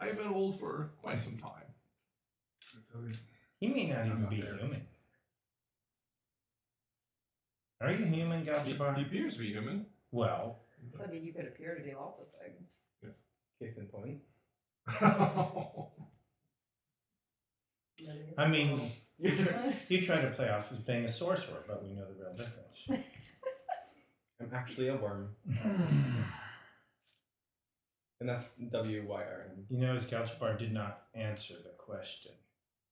I've 0.00 0.16
been 0.16 0.28
old 0.28 0.58
for 0.58 0.90
quite 1.02 1.20
some 1.20 1.36
time. 1.36 1.52
He 3.60 3.68
may 3.68 3.88
not 3.88 4.06
even 4.06 4.26
be 4.26 4.36
human. 4.36 4.86
Are 7.80 7.92
you 7.92 8.06
human, 8.06 8.44
He, 8.64 8.72
he 8.72 9.02
appears 9.02 9.34
to 9.34 9.40
be 9.40 9.48
human. 9.48 9.86
Well, 10.10 10.58
I 11.02 11.06
mean, 11.10 11.24
you 11.24 11.32
could 11.32 11.46
appear 11.46 11.74
to 11.74 11.82
be 11.82 11.94
lots 11.94 12.20
of 12.20 12.26
things. 12.42 12.80
Case 13.60 13.76
in 13.76 13.86
point. 13.86 14.20
I 18.38 18.48
mean, 18.48 18.80
You 19.88 20.00
try 20.00 20.20
to 20.20 20.30
play 20.30 20.48
off 20.48 20.70
as 20.70 20.78
being 20.78 21.04
a 21.04 21.08
sorcerer, 21.08 21.64
but 21.66 21.82
we 21.82 21.92
know 21.92 22.04
the 22.06 22.14
real 22.22 22.34
difference. 22.36 22.88
I'm 24.40 24.54
actually 24.54 24.86
a 24.88 24.96
worm, 24.96 25.30
and 28.20 28.28
that's 28.28 28.52
W 28.70 29.04
Y 29.08 29.20
R 29.20 29.46
M. 29.50 29.64
You 29.68 29.78
notice 29.78 30.08
Galchbar 30.08 30.56
did 30.56 30.72
not 30.72 31.00
answer 31.14 31.54
the 31.54 31.70
question. 31.76 32.30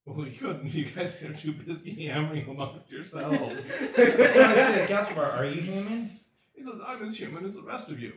Well, 0.04 0.26
you 0.26 0.32
couldn't. 0.36 0.74
You 0.74 0.86
guys 0.86 1.22
are 1.22 1.32
too 1.32 1.52
busy 1.52 2.06
hammering 2.06 2.48
amongst 2.48 2.90
yourselves. 2.90 3.72
I 3.72 3.86
said, 3.86 4.88
Galchbar, 4.88 5.36
are 5.38 5.46
you 5.46 5.60
human? 5.60 6.10
he 6.56 6.64
says, 6.64 6.80
I'm 6.84 7.02
as 7.04 7.16
human 7.16 7.44
as 7.44 7.54
the 7.56 7.66
rest 7.66 7.90
of 7.90 8.00
you. 8.00 8.14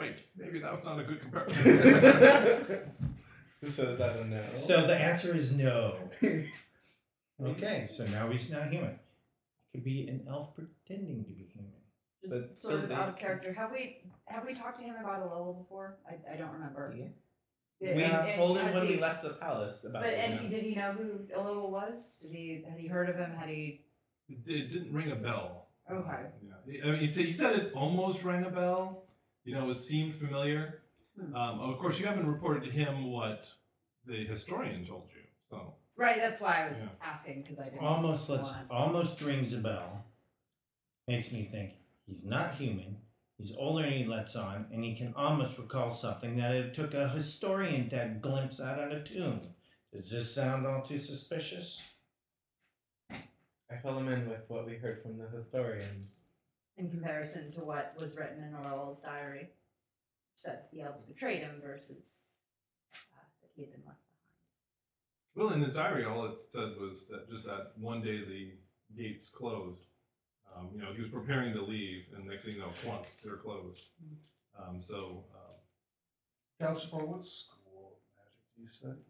Wait, 0.00 0.24
maybe 0.36 0.58
that 0.60 0.72
was 0.72 0.82
not 0.84 0.98
a 0.98 1.02
good 1.04 1.20
comparison. 1.20 1.78
so 3.68 3.82
is 3.90 3.98
that 3.98 4.16
a 4.16 4.24
no? 4.24 4.42
So 4.54 4.86
the 4.86 4.96
answer 4.96 5.34
is 5.36 5.56
no. 5.56 5.96
Okay, 7.42 7.86
so 7.90 8.04
now 8.08 8.28
he's 8.28 8.52
not 8.52 8.68
human. 8.68 8.98
Could 9.72 9.82
be 9.82 10.06
an 10.08 10.26
elf 10.28 10.54
pretending 10.54 11.24
to 11.24 11.30
be 11.32 11.48
human. 11.54 11.72
Just 12.22 12.38
But 12.48 12.58
sort 12.58 12.84
of 12.84 12.90
out 12.92 13.08
of 13.08 13.16
character. 13.16 13.50
Have 13.54 13.72
we 13.72 13.96
have 14.26 14.44
we 14.44 14.52
talked 14.52 14.78
to 14.80 14.84
him 14.84 14.96
about 15.00 15.20
a 15.20 15.24
level 15.24 15.54
before? 15.54 15.96
I, 16.06 16.34
I 16.34 16.36
don't 16.36 16.52
remember. 16.52 16.94
Yeah. 16.94 17.06
Yeah, 17.80 17.96
we 17.96 18.02
and- 18.02 18.12
and 18.28 18.34
told 18.38 18.58
him 18.58 18.74
when 18.74 18.86
he- 18.86 18.96
we 18.96 19.00
left 19.00 19.22
the 19.22 19.30
palace 19.30 19.86
about 19.88 20.02
But 20.02 20.12
it. 20.12 20.18
and 20.28 20.38
he, 20.38 20.48
did 20.48 20.62
he 20.62 20.74
know 20.74 20.92
who 20.92 21.20
Iloa 21.34 21.70
was? 21.70 22.18
Did 22.20 22.30
he 22.32 22.62
had 22.68 22.78
he 22.78 22.86
heard 22.88 23.08
of 23.08 23.16
him? 23.16 23.30
Had 23.30 23.48
he? 23.48 23.80
it 24.28 24.70
didn't 24.70 24.92
ring 24.92 25.10
a 25.10 25.16
bell. 25.16 25.68
Okay. 25.90 26.26
Yeah. 26.68 26.84
I 26.84 26.90
mean, 26.90 27.00
he 27.00 27.06
said, 27.06 27.24
he 27.24 27.32
said 27.32 27.58
it 27.58 27.72
almost 27.74 28.22
rang 28.22 28.44
a 28.44 28.50
bell. 28.50 29.04
You 29.44 29.54
know, 29.54 29.70
it 29.70 29.74
seemed 29.74 30.14
familiar. 30.14 30.82
Hmm. 31.18 31.34
Um, 31.34 31.60
of 31.60 31.78
course, 31.78 31.98
you 31.98 32.06
haven't 32.06 32.26
reported 32.26 32.64
to 32.64 32.70
him 32.70 33.10
what 33.10 33.50
the 34.06 34.16
historian 34.24 34.84
told 34.86 35.08
you. 35.14 35.22
So, 35.50 35.74
Right. 35.96 36.16
That's 36.16 36.40
why 36.40 36.64
I 36.64 36.68
was 36.68 36.88
asking 37.02 37.42
because 37.42 37.60
I 37.60 37.64
didn't. 37.64 37.80
Almost 37.84 38.28
lets 38.30 38.48
wanna- 38.48 38.66
almost 38.70 39.20
rings 39.20 39.52
a 39.52 39.60
bell. 39.60 40.04
Makes 41.06 41.32
me 41.32 41.42
think 41.44 41.74
he's 42.06 42.24
not 42.24 42.54
human. 42.54 43.02
He's 43.36 43.54
older 43.56 43.82
than 43.82 43.92
he 43.92 44.04
lets 44.04 44.36
on, 44.36 44.66
and 44.72 44.84
he 44.84 44.94
can 44.94 45.12
almost 45.14 45.58
recall 45.58 45.90
something 45.90 46.36
that 46.36 46.54
it 46.54 46.72
took 46.74 46.94
a 46.94 47.08
historian 47.08 47.88
to 47.90 48.16
glimpse 48.20 48.60
out 48.60 48.78
of 48.78 48.92
a 48.92 49.02
tomb. 49.02 49.40
Does 49.92 50.10
this 50.10 50.34
sound 50.34 50.66
all 50.66 50.82
too 50.82 50.98
suspicious? 50.98 51.94
I 53.10 53.76
fill 53.82 53.98
him 53.98 54.08
in 54.08 54.28
with 54.28 54.48
what 54.48 54.66
we 54.66 54.76
heard 54.76 55.02
from 55.02 55.16
the 55.18 55.28
historian. 55.28 56.10
In 56.80 56.90
comparison 56.90 57.50
to 57.52 57.60
what 57.60 57.94
was 58.00 58.16
written 58.16 58.42
in 58.42 58.54
Iloa's 58.54 59.02
diary. 59.02 59.50
Said 60.34 60.60
the 60.72 60.80
elves 60.82 61.04
betrayed 61.04 61.40
him 61.42 61.60
versus 61.62 62.28
uh, 62.94 63.22
that 63.42 63.50
he 63.54 63.62
had 63.62 63.72
been 63.72 63.82
left 63.86 63.98
behind. 65.34 65.48
well, 65.48 65.54
in 65.54 65.62
his 65.62 65.74
diary, 65.74 66.04
all 66.06 66.24
it 66.24 66.34
said 66.48 66.72
was 66.80 67.08
that 67.08 67.28
just 67.30 67.44
that 67.46 67.72
one 67.76 68.00
day 68.02 68.24
the 68.24 68.52
gates 68.96 69.28
closed. 69.28 69.80
Um, 70.56 70.70
you 70.74 70.80
know, 70.82 70.92
he 70.94 71.00
was 71.02 71.10
preparing 71.10 71.52
to 71.54 71.62
leave, 71.62 72.06
and 72.16 72.26
next 72.26 72.44
thing 72.44 72.54
you 72.54 72.60
know, 72.60 72.68
plunk, 72.82 73.06
they're 73.22 73.36
closed. 73.36 73.90
Um, 74.58 74.80
so 74.84 75.24
um, 75.34 75.56
Galchapar, 76.60 77.06
what 77.06 77.22
school 77.22 77.92
of 77.92 78.16
magic 78.16 78.56
do 78.56 78.62
you 78.62 78.68
study? 78.72 79.00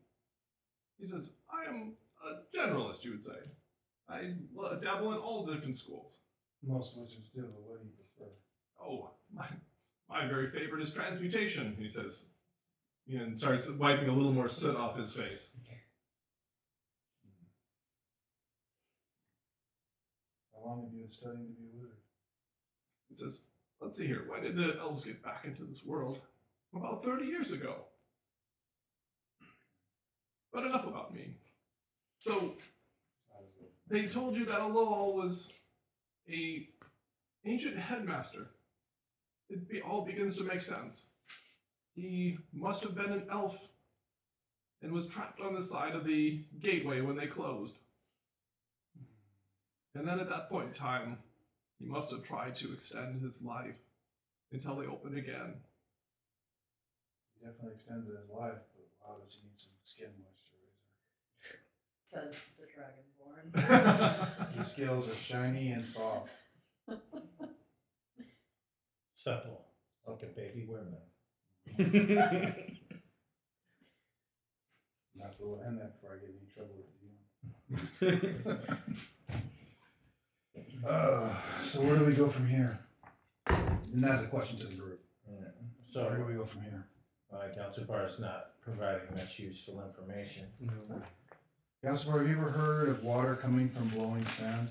he 0.98 1.06
says, 1.06 1.34
"I 1.50 1.64
am 1.64 1.92
a 2.26 2.56
generalist," 2.56 3.04
you 3.04 3.12
would 3.12 3.24
say. 3.24 3.40
I 4.08 4.34
l- 4.58 4.78
dabble 4.82 5.12
in 5.12 5.18
all 5.18 5.44
the 5.46 5.54
different 5.54 5.76
schools. 5.78 6.18
Most 6.66 6.98
wizards 6.98 7.28
do, 7.34 7.42
but 7.42 7.62
what 7.62 7.80
do 7.80 7.86
you 7.86 7.94
prefer? 7.94 8.30
Oh, 8.80 9.10
my, 9.34 9.46
my 10.08 10.26
very 10.28 10.50
favorite 10.50 10.82
is 10.82 10.92
transmutation, 10.92 11.76
he 11.78 11.88
says. 11.88 12.30
And 13.08 13.36
starts 13.36 13.68
wiping 13.72 14.08
a 14.08 14.12
little 14.12 14.32
more 14.32 14.48
soot 14.48 14.76
off 14.76 14.96
his 14.96 15.12
face. 15.12 15.56
How 20.54 20.68
long 20.68 20.84
have 20.84 20.92
you 20.92 21.00
been 21.00 21.10
studying 21.10 21.46
to 21.46 21.52
be 21.52 21.68
a 21.68 21.74
wizard? 21.74 21.96
He 23.08 23.16
says, 23.16 23.46
Let's 23.80 23.98
see 23.98 24.06
here, 24.06 24.26
when 24.28 24.42
did 24.42 24.56
the 24.56 24.78
elves 24.78 25.04
get 25.04 25.24
back 25.24 25.44
into 25.46 25.64
this 25.64 25.84
world? 25.84 26.20
About 26.74 27.02
30 27.02 27.24
years 27.24 27.50
ago. 27.50 27.76
But 30.52 30.66
enough 30.66 30.86
about 30.86 31.14
me. 31.14 31.34
So, 32.18 32.32
How 33.32 33.40
does 33.40 33.56
it- 33.60 33.72
they 33.88 34.06
told 34.06 34.36
you 34.36 34.44
that 34.44 34.60
Aloal 34.60 35.16
was 35.16 35.52
a 36.28 36.68
ancient 37.44 37.78
headmaster. 37.78 38.46
It 39.48 39.68
be, 39.68 39.80
all 39.80 40.04
begins 40.04 40.36
to 40.36 40.44
make 40.44 40.60
sense. 40.60 41.10
He 41.94 42.38
must 42.52 42.82
have 42.82 42.94
been 42.94 43.12
an 43.12 43.26
elf 43.30 43.68
and 44.82 44.92
was 44.92 45.08
trapped 45.08 45.40
on 45.40 45.54
the 45.54 45.62
side 45.62 45.94
of 45.94 46.04
the 46.04 46.42
gateway 46.60 47.00
when 47.00 47.16
they 47.16 47.26
closed. 47.26 47.76
And 49.94 50.06
then 50.06 50.20
at 50.20 50.28
that 50.30 50.48
point 50.48 50.68
in 50.68 50.74
time, 50.74 51.18
he 51.78 51.86
must 51.86 52.10
have 52.12 52.22
tried 52.22 52.54
to 52.56 52.72
extend 52.72 53.20
his 53.20 53.42
life 53.42 53.76
until 54.52 54.76
they 54.76 54.86
opened 54.86 55.18
again. 55.18 55.54
He 57.34 57.46
definitely 57.46 57.74
extended 57.74 58.16
his 58.20 58.30
life, 58.30 58.60
but 58.74 58.86
how 59.06 59.16
does 59.22 59.34
he 59.34 59.48
need 59.48 59.58
some 59.58 59.72
skin 59.82 60.10
moisturizer? 60.20 61.56
Says 62.04 62.54
the 62.60 62.66
dragonborn. 63.48 64.52
His 64.56 64.66
scales 64.66 65.10
are 65.10 65.14
shiny 65.14 65.72
and 65.72 65.84
soft. 65.84 66.34
Supple, 69.14 69.66
like 70.06 70.22
a 70.22 70.26
baby 70.26 70.66
worm. 70.68 70.94
Not 75.14 75.36
to 75.38 75.60
end 75.66 75.78
that 75.78 76.00
before 76.00 76.14
I 76.14 76.18
get 76.20 76.30
in 76.30 76.46
trouble 76.52 76.76
with 76.76 76.92
you. 77.02 78.38
Uh, 80.82 81.28
so 81.60 81.82
where 81.82 81.98
do 81.98 82.06
we 82.06 82.14
go 82.14 82.26
from 82.26 82.48
here? 82.48 82.78
And 83.46 84.02
that's 84.02 84.22
a 84.22 84.28
question 84.28 84.58
to 84.60 84.66
the 84.66 84.76
group. 84.80 85.00
So, 85.90 86.06
where 86.08 86.16
do 86.16 86.24
we 86.24 86.32
go 86.32 86.46
from 86.46 86.62
here? 86.62 86.86
uh, 87.32 87.48
Galchapar 87.56 88.06
is 88.06 88.20
not 88.20 88.60
providing 88.62 89.14
much 89.14 89.38
useful 89.38 89.82
information. 89.86 90.46
Gaspar, 91.82 92.18
have 92.18 92.28
you 92.28 92.36
ever 92.36 92.50
heard 92.50 92.88
of 92.90 93.02
water 93.02 93.34
coming 93.34 93.68
from 93.68 93.88
blowing 93.88 94.24
sand? 94.26 94.68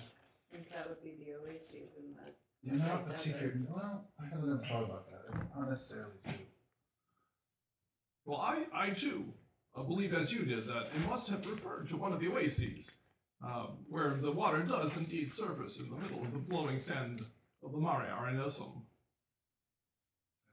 I 0.52 0.56
think 0.56 0.72
that 0.72 0.88
would 0.88 1.02
be 1.04 1.16
the 1.18 1.34
oases 1.34 1.90
in 1.98 2.14
that. 2.16 2.36
You're 2.62 2.76
not 2.76 3.10
Desert. 3.10 3.34
particular. 3.34 3.68
Well, 3.76 4.06
I 4.22 4.26
haven't 4.26 4.50
never 4.50 4.64
thought 4.64 4.84
about 4.84 5.10
that. 5.10 5.56
Not 5.58 5.70
necessarily 5.70 6.14
true. 6.28 6.36
Well, 8.26 8.40
I, 8.40 8.66
I 8.72 8.90
too 8.92 9.26
uh, 9.76 9.82
believe, 9.82 10.14
as 10.14 10.32
you 10.32 10.44
did, 10.46 10.66
that 10.66 10.84
it 10.96 11.10
must 11.10 11.30
have 11.30 11.46
referred 11.50 11.90
to 11.90 11.98
one 11.98 12.14
of 12.14 12.20
the 12.20 12.32
oases, 12.32 12.92
um, 13.44 13.78
where 13.90 14.12
the 14.12 14.32
water 14.32 14.62
does 14.62 14.96
indeed 14.98 15.32
surface 15.32 15.80
in 15.80 15.90
the 15.90 15.96
middle 15.96 16.22
of 16.22 16.32
the 16.32 16.38
blowing 16.38 16.78
sand 16.78 17.22
of 17.64 17.72
the 17.72 17.80
Mare 17.80 18.08
Arenosum. 18.22 18.82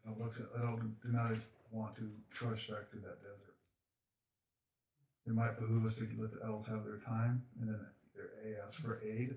I 0.07 0.09
don't 0.09 0.21
look. 0.21 0.37
At, 0.41 0.59
I 0.59 0.63
don't 0.63 0.97
do 1.03 1.09
not 1.11 1.33
want 1.71 1.97
to 1.97 2.11
trudge 2.33 2.69
back 2.69 2.89
to 2.93 2.97
that 2.97 3.21
desert. 3.21 3.46
It 5.27 5.35
might 5.35 5.59
behoove 5.59 5.85
us 5.85 5.97
to 5.99 6.07
let 6.19 6.33
the 6.33 6.45
elves 6.45 6.69
have 6.69 6.85
their 6.85 6.99
time, 6.99 7.43
and 7.61 7.69
then 7.69 7.81
either 8.15 8.31
a 8.45 8.67
ask 8.67 8.81
for 8.81 9.03
aid, 9.05 9.37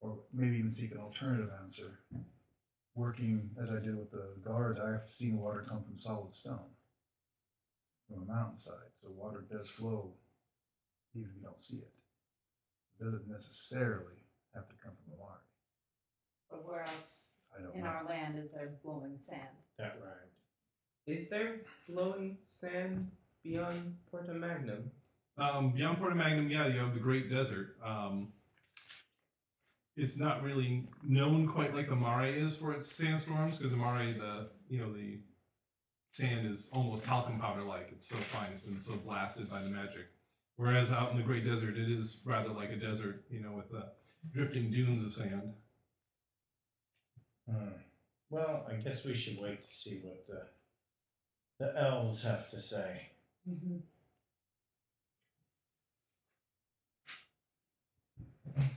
or 0.00 0.18
maybe 0.32 0.56
even 0.56 0.70
seek 0.70 0.92
an 0.92 0.98
alternative 0.98 1.50
answer. 1.62 2.00
Working 2.94 3.50
as 3.60 3.70
I 3.70 3.80
did 3.80 3.96
with 3.96 4.10
the 4.10 4.34
guards, 4.42 4.80
I 4.80 4.92
have 4.92 5.02
seen 5.10 5.38
water 5.38 5.62
come 5.66 5.82
from 5.82 6.00
solid 6.00 6.34
stone, 6.34 6.70
from 8.08 8.22
a 8.22 8.24
mountainside. 8.32 8.90
So 9.02 9.10
water 9.10 9.44
does 9.50 9.70
flow, 9.70 10.14
even 11.14 11.28
if 11.28 11.36
you 11.36 11.42
don't 11.42 11.64
see 11.64 11.76
it. 11.76 11.92
It 12.98 13.04
doesn't 13.04 13.28
necessarily 13.28 14.24
have 14.54 14.68
to 14.68 14.74
come 14.82 14.92
from 14.92 15.12
the 15.12 15.20
water. 15.20 15.40
But 16.50 16.66
where 16.66 16.80
else 16.80 17.36
I 17.56 17.62
don't 17.62 17.74
in 17.74 17.82
know. 17.82 17.88
our 17.88 18.04
land 18.04 18.38
is 18.38 18.52
there 18.52 18.72
blowing 18.82 19.18
sand? 19.20 19.48
That 19.78 19.98
rhymed. 20.02 20.30
Is 21.06 21.28
there 21.30 21.60
blowing 21.88 22.38
sand 22.60 23.10
beyond 23.42 23.96
Porta 24.10 24.34
Magnum? 24.34 24.90
Um, 25.38 25.70
beyond 25.70 25.98
Porta 25.98 26.14
Magnum, 26.14 26.50
yeah, 26.50 26.66
you 26.66 26.78
have 26.80 26.94
the 26.94 27.00
Great 27.00 27.30
Desert. 27.30 27.76
Um, 27.84 28.32
it's 29.96 30.18
not 30.18 30.42
really 30.42 30.88
known 31.02 31.46
quite 31.46 31.74
like 31.74 31.88
the 31.88 31.96
Mare 31.96 32.24
is 32.26 32.56
for 32.56 32.72
its 32.72 32.90
sandstorms, 32.90 33.58
because 33.58 33.72
the 33.72 33.78
Mare, 33.78 34.12
the 34.12 34.48
you 34.68 34.80
know 34.80 34.92
the 34.92 35.20
sand 36.12 36.46
is 36.46 36.70
almost 36.74 37.04
talcum 37.04 37.38
powder 37.38 37.62
like. 37.62 37.88
It's 37.92 38.08
so 38.08 38.16
fine, 38.16 38.48
it's 38.52 38.62
been 38.62 38.82
so 38.84 38.96
blasted 39.04 39.50
by 39.50 39.62
the 39.62 39.70
magic. 39.70 40.08
Whereas 40.56 40.92
out 40.92 41.10
in 41.10 41.16
the 41.16 41.22
Great 41.22 41.44
Desert, 41.44 41.76
it 41.78 41.90
is 41.90 42.20
rather 42.24 42.50
like 42.50 42.70
a 42.70 42.76
desert, 42.76 43.24
you 43.30 43.40
know, 43.40 43.52
with 43.52 43.70
the 43.70 43.92
drifting 44.32 44.70
dunes 44.70 45.04
of 45.04 45.12
sand. 45.12 45.54
Hmm. 47.48 47.68
Well, 48.28 48.66
I 48.70 48.74
guess 48.74 49.04
we 49.04 49.14
should 49.14 49.42
wait 49.42 49.68
to 49.68 49.76
see 49.76 50.00
what 50.02 50.26
the 50.26 50.46
the 51.58 51.78
elves 51.78 52.24
have 52.24 52.48
to 52.50 52.58
say. 52.58 53.10
Mm-hmm. 53.48 53.76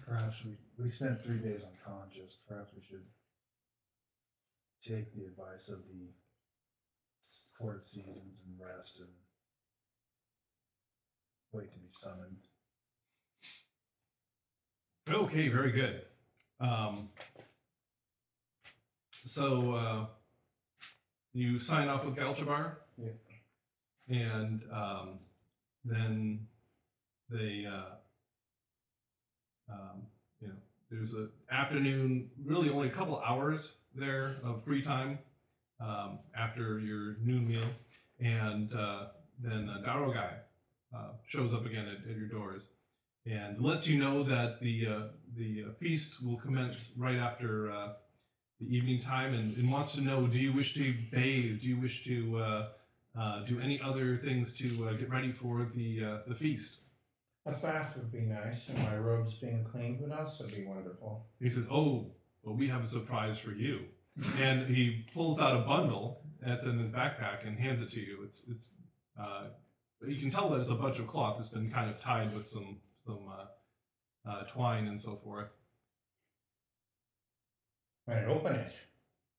Perhaps 0.05 0.45
we, 0.45 0.51
we 0.84 0.89
spent 0.91 1.21
three 1.21 1.38
days 1.39 1.65
unconscious. 1.65 2.41
Perhaps 2.47 2.71
we 2.75 2.81
should 2.81 3.03
take 4.84 5.13
the 5.15 5.25
advice 5.25 5.69
of 5.69 5.79
the 5.88 6.09
Court 7.57 7.81
of 7.81 7.88
Seasons 7.88 8.45
and 8.47 8.59
rest 8.59 8.99
and 8.99 9.09
wait 11.51 11.71
to 11.71 11.79
be 11.79 11.88
summoned. 11.91 12.38
Okay, 15.09 15.49
very 15.49 15.71
good. 15.71 16.01
Um, 16.59 17.09
so 19.11 19.71
uh, 19.73 20.05
you 21.34 21.57
sign 21.59 21.88
off 21.88 22.05
with 22.05 22.15
Galchabar, 22.15 22.75
Yes. 22.97 23.13
and 24.07 24.63
um, 24.71 25.19
then 25.84 26.47
they, 27.29 27.65
uh, 27.65 27.95
um, 29.74 30.01
you 30.39 30.47
know, 30.47 30.53
there's 30.89 31.13
an 31.13 31.30
afternoon, 31.51 32.30
really 32.45 32.69
only 32.69 32.88
a 32.88 32.91
couple 32.91 33.19
hours 33.19 33.78
there 33.95 34.36
of 34.43 34.63
free 34.63 34.82
time 34.82 35.19
um, 35.80 36.19
after 36.38 36.80
your 36.80 37.17
noon 37.21 37.47
meal, 37.47 37.67
and 38.19 38.74
uh, 38.74 39.07
then 39.39 39.69
a 39.69 39.82
Dorgai 39.86 40.36
uh, 40.95 41.09
shows 41.28 41.53
up 41.53 41.65
again 41.65 41.88
at, 41.88 42.09
at 42.09 42.15
your 42.15 42.28
doors 42.28 42.61
and 43.26 43.59
lets 43.61 43.88
you 43.88 43.99
know 43.99 44.24
that 44.24 44.59
the 44.59 44.88
uh, 44.88 44.99
the 45.36 45.65
uh, 45.67 45.74
feast 45.80 46.26
will 46.26 46.38
commence 46.38 46.93
right 46.97 47.17
after 47.17 47.71
uh, 47.71 47.93
the 48.59 48.76
evening 48.76 49.01
time, 49.01 49.34
and, 49.34 49.55
and 49.57 49.71
wants 49.71 49.93
to 49.95 50.01
know: 50.01 50.28
Do 50.28 50.39
you 50.39 50.51
wish 50.51 50.74
to 50.76 50.93
bathe? 51.11 51.61
Do 51.61 51.69
you 51.69 51.80
wish 51.80 52.03
to 52.05 52.38
uh, 53.17 53.45
do 53.45 53.59
any 53.59 53.80
other 53.82 54.17
things 54.17 54.53
to 54.57 54.67
get 54.97 55.09
ready 55.09 55.32
for 55.32 55.65
the 55.74 56.21
the 56.28 56.36
feast? 56.36 56.80
A 57.46 57.52
bath 57.52 57.98
would 57.98 58.12
be 58.12 58.22
nice, 58.22 58.70
and 58.70 58.80
my 58.80 58.98
robes 58.98 59.38
being 59.38 59.66
cleaned 59.66 60.00
would 60.00 60.14
also 60.14 60.48
be 60.48 60.64
wonderful. 60.66 61.28
He 61.41 61.50
says, 61.50 61.68
"Oh, 61.70 62.16
well, 62.41 62.56
we 62.56 62.70
have 62.70 62.84
a 62.84 62.88
surprise 62.88 63.38
for 63.38 63.52
you," 63.52 63.86
and 64.39 64.74
he 64.74 65.06
pulls 65.14 65.41
out 65.41 65.62
a 65.62 65.66
bundle 65.66 66.24
that's 66.39 66.66
in 66.66 66.80
his 66.80 66.89
backpack 66.89 67.46
and 67.46 67.60
hands 67.60 67.82
it 67.82 67.91
to 67.91 68.00
you. 68.00 68.24
It's 68.24 68.48
it's 68.48 68.76
uh, 69.20 69.48
you 70.08 70.16
can 70.16 70.30
tell 70.30 70.50
that 70.50 70.62
it's 70.62 70.70
a 70.70 70.76
bunch 70.76 71.00
of 71.00 71.08
cloth 71.08 71.38
that's 71.38 71.50
been 71.50 71.70
kind 71.70 71.89
of 71.89 72.00
tied 72.00 72.34
with 72.34 72.46
some 72.46 72.80
some 73.06 73.28
uh, 73.30 74.30
uh, 74.30 74.44
twine 74.44 74.88
and 74.88 75.00
so 75.00 75.16
forth. 75.18 75.50
And 78.08 78.26
open 78.28 78.56
it. 78.56 78.74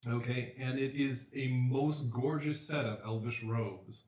Okay, 0.07 0.55
and 0.59 0.79
it 0.79 0.95
is 0.95 1.33
a 1.35 1.49
most 1.49 2.11
gorgeous 2.11 2.61
set 2.61 2.85
of 2.85 3.01
elvish 3.03 3.43
robes, 3.43 4.05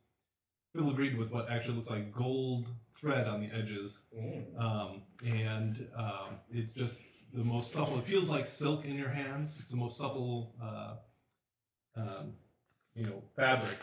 filigreed 0.76 1.16
with 1.16 1.32
what 1.32 1.48
actually 1.48 1.76
looks 1.76 1.88
like 1.88 2.12
gold 2.12 2.70
thread 3.00 3.26
on 3.26 3.40
the 3.40 3.50
edges, 3.54 4.02
Mm. 4.14 4.60
um, 4.60 5.02
and 5.24 5.88
um, 5.96 6.40
it's 6.50 6.72
just 6.72 7.02
the 7.32 7.44
most 7.44 7.72
supple. 7.72 7.98
It 7.98 8.04
feels 8.04 8.30
like 8.30 8.46
silk 8.46 8.84
in 8.84 8.96
your 8.96 9.08
hands. 9.08 9.58
It's 9.60 9.70
the 9.70 9.76
most 9.76 9.98
supple, 9.98 10.54
uh, 10.62 10.94
um, 11.96 12.34
you 12.94 13.04
know, 13.04 13.22
fabric, 13.34 13.78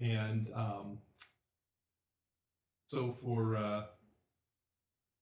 and 0.00 0.48
um, 0.54 0.98
so 2.86 3.10
for 3.12 3.56
uh, 3.56 3.84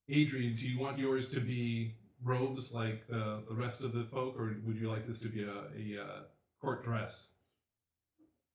Adrian, 0.09 0.55
do 0.55 0.67
you 0.67 0.79
want 0.79 0.97
yours 0.97 1.29
to 1.31 1.39
be 1.39 1.95
robes 2.23 2.73
like 2.73 3.07
the, 3.07 3.43
the 3.47 3.55
rest 3.55 3.83
of 3.83 3.93
the 3.93 4.03
folk, 4.03 4.35
or 4.37 4.55
would 4.65 4.77
you 4.77 4.89
like 4.89 5.05
this 5.05 5.19
to 5.19 5.27
be 5.29 5.43
a, 5.43 5.97
a 5.99 6.03
uh, 6.03 6.19
court 6.59 6.83
dress? 6.83 7.29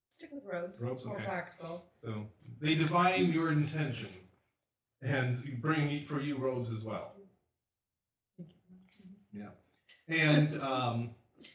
Stick 0.08 0.30
with 0.32 0.44
robes. 0.44 0.82
Robes, 0.82 1.00
it's 1.00 1.06
more 1.06 1.16
okay. 1.16 1.24
practical. 1.24 1.86
So 2.04 2.26
they 2.60 2.74
divine 2.74 3.32
your 3.32 3.50
intention 3.50 4.08
and 5.04 5.60
bring 5.60 6.04
for 6.04 6.20
you 6.20 6.36
robes 6.36 6.72
as 6.72 6.84
well. 6.84 7.12
Thank 8.36 8.50
you. 9.32 9.42
Yeah. 9.42 9.48
And 10.08 10.60
um, 10.62 11.10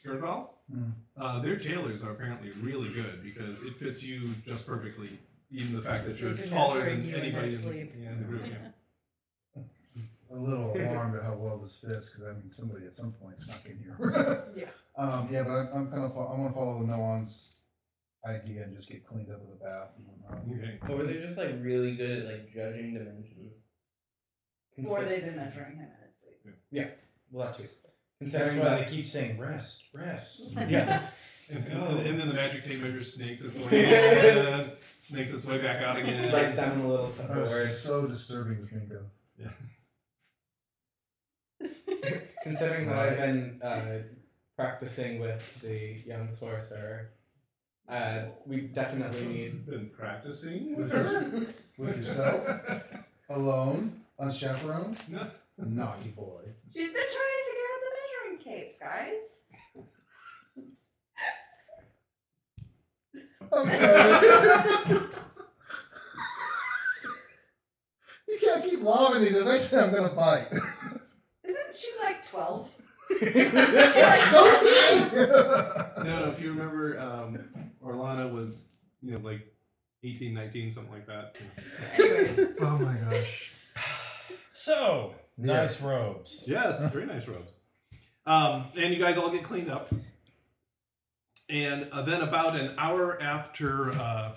Gernval, 0.05 0.49
Hmm. 0.71 0.89
uh, 1.17 1.41
their 1.41 1.57
tailors 1.57 2.03
are 2.03 2.11
apparently 2.11 2.51
really 2.61 2.89
good 2.93 3.23
because 3.23 3.63
it 3.63 3.73
fits 3.77 4.03
you 4.03 4.35
just 4.45 4.67
perfectly. 4.67 5.09
Even 5.51 5.75
the 5.75 5.81
fact 5.81 6.05
that 6.05 6.19
you're 6.21 6.35
taller 6.35 6.81
than 6.87 7.11
anybody 7.11 7.47
in, 7.55 7.61
the- 7.63 7.75
yeah, 7.99 8.11
in 8.11 8.17
the 8.19 8.23
group. 8.25 8.45
Yeah. 8.45 9.61
A 10.31 10.35
little 10.35 10.77
alarmed 10.77 11.15
at 11.15 11.23
how 11.23 11.35
well 11.37 11.57
this 11.57 11.79
fits 11.83 12.11
because 12.11 12.27
I 12.29 12.33
mean 12.33 12.51
somebody 12.51 12.85
at 12.85 12.95
some 12.95 13.13
point 13.13 13.41
snuck 13.41 13.65
in 13.65 13.79
here. 13.79 14.43
Yeah. 14.55 14.65
Um, 14.95 15.27
yeah, 15.31 15.41
but 15.43 15.53
I'm, 15.53 15.67
I'm 15.73 15.89
kind 15.89 16.03
of 16.03 16.15
I'm 16.15 16.37
gonna 16.43 16.53
follow 16.53 16.85
the 16.85 16.95
Noon's 16.95 17.58
idea 18.27 18.63
and 18.63 18.75
just 18.75 18.89
get 18.89 19.05
cleaned 19.05 19.31
up 19.31 19.41
with 19.41 19.59
a 19.59 19.63
bath 19.63 19.95
and 19.97 20.05
whatnot. 20.07 20.43
Okay. 20.57 20.93
Or 20.93 21.03
they're 21.03 21.21
just 21.21 21.37
like 21.37 21.55
really 21.61 21.95
good 21.95 22.19
at 22.19 22.25
like 22.25 22.51
judging 22.53 22.93
dimensions. 22.93 23.53
Or 24.85 24.99
Consi- 24.99 25.07
they've 25.09 25.25
been 25.25 25.35
measuring 25.35 25.75
him 25.77 25.81
in 25.81 26.11
his 26.11 26.21
sleep. 26.21 26.55
Yeah, 26.71 26.87
well, 27.31 27.47
that 27.47 27.57
too. 27.57 27.63
That's 27.63 28.31
Considering 28.33 28.59
why 28.59 28.83
they 28.83 28.89
keep 28.91 29.05
saying 29.05 29.37
rest, 29.39 29.89
rest. 29.95 30.41
yeah, 30.69 31.01
And, 31.51 31.65
and, 31.67 31.99
and 32.07 32.19
then 32.19 32.27
the 32.27 32.33
magic 32.33 32.65
tape 32.65 32.79
measure 32.81 33.03
snakes 33.03 33.43
its 33.45 33.57
way 33.59 33.85
in, 34.63 34.71
snakes 35.01 35.33
its 35.33 35.45
way 35.45 35.57
back 35.59 35.81
out 35.81 35.97
again. 36.01 36.31
writes 36.33 36.55
down 36.57 36.81
a 36.81 36.87
little 36.87 37.07
That 37.07 37.29
was 37.29 37.81
so 37.81 38.07
disturbing 38.07 38.57
to 38.57 38.73
think 38.73 38.91
of. 38.91 39.05
Considering 42.43 42.87
that 42.87 42.97
I've 42.97 43.17
been 43.17 43.59
uh, 43.61 43.99
practicing 44.55 45.19
with 45.19 45.61
the 45.61 45.99
young 46.05 46.31
sorcerer, 46.31 47.11
uh, 47.89 48.21
we 48.45 48.61
definitely 48.61 49.25
need. 49.27 49.65
Been 49.65 49.89
practicing 49.89 50.75
With 50.77 50.91
with 50.93 51.33
her. 51.33 51.53
with 51.77 51.97
yourself? 51.97 52.93
Alone, 53.29 54.01
unchaperoned, 54.19 54.97
No. 55.09 55.25
naughty 55.57 56.11
boy. 56.11 56.41
She's 56.73 56.91
been 56.93 57.01
trying 57.01 57.37
to 57.37 57.43
figure 57.49 57.69
out 57.73 57.81
the 57.85 57.91
measuring 57.99 58.37
tapes, 58.59 58.79
guys. 58.79 59.45
I'm 63.51 63.67
sorry. 63.69 64.99
you 68.27 68.37
can't 68.41 68.63
keep 68.63 68.81
lobbing 68.81 69.21
these. 69.21 69.35
Eventually, 69.37 69.81
I'm 69.81 69.91
gonna 69.93 70.09
bite. 70.13 70.47
Isn't 71.43 71.75
she 71.75 71.91
like 72.03 72.27
12? 72.27 72.71
so 73.09 73.25
is 73.25 74.61
he. 74.61 75.15
No, 76.03 76.29
if 76.29 76.39
you 76.41 76.49
remember, 76.51 76.99
um, 76.99 77.39
Orlana 77.83 78.31
was, 78.31 78.79
you 79.01 79.11
know, 79.13 79.19
like 79.19 79.53
18, 80.03 80.33
19, 80.33 80.71
something 80.71 80.93
like 80.93 81.07
that. 81.07 81.35
Anyways. 81.99 82.55
oh 82.61 82.77
my 82.79 82.93
gosh. 83.11 83.53
So 84.51 85.13
nice 85.37 85.81
Yes. 85.81 85.83
robes. 85.83 86.43
Yes, 86.47 86.93
very 86.93 87.05
nice 87.05 87.27
robes. 87.27 87.53
Um, 88.25 88.65
and 88.77 88.93
you 88.93 88.99
guys 88.99 89.17
all 89.17 89.29
get 89.31 89.43
cleaned 89.43 89.69
up. 89.69 89.87
And 91.49 91.87
uh, 91.91 92.03
then, 92.03 92.21
about 92.21 92.55
an 92.59 92.75
hour 92.77 93.19
after 93.21 93.91
uh, 93.93 94.35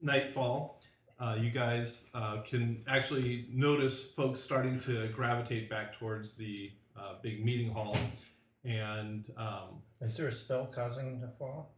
nightfall, 0.00 0.80
uh, 1.20 1.36
you 1.38 1.50
guys 1.50 2.08
uh, 2.14 2.40
can 2.42 2.82
actually 2.88 3.46
notice 3.50 4.10
folks 4.12 4.40
starting 4.40 4.78
to 4.80 5.08
gravitate 5.08 5.68
back 5.68 5.98
towards 5.98 6.34
the 6.34 6.70
uh, 6.96 7.14
big 7.22 7.44
meeting 7.44 7.70
hall. 7.70 7.96
And 8.64 9.24
um, 9.36 9.82
Is 10.00 10.16
there 10.16 10.28
a 10.28 10.32
spell 10.32 10.64
causing 10.66 11.20
to 11.20 11.28
fall? 11.38 11.74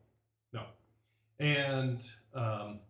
And 1.38 2.02
um, 2.34 2.80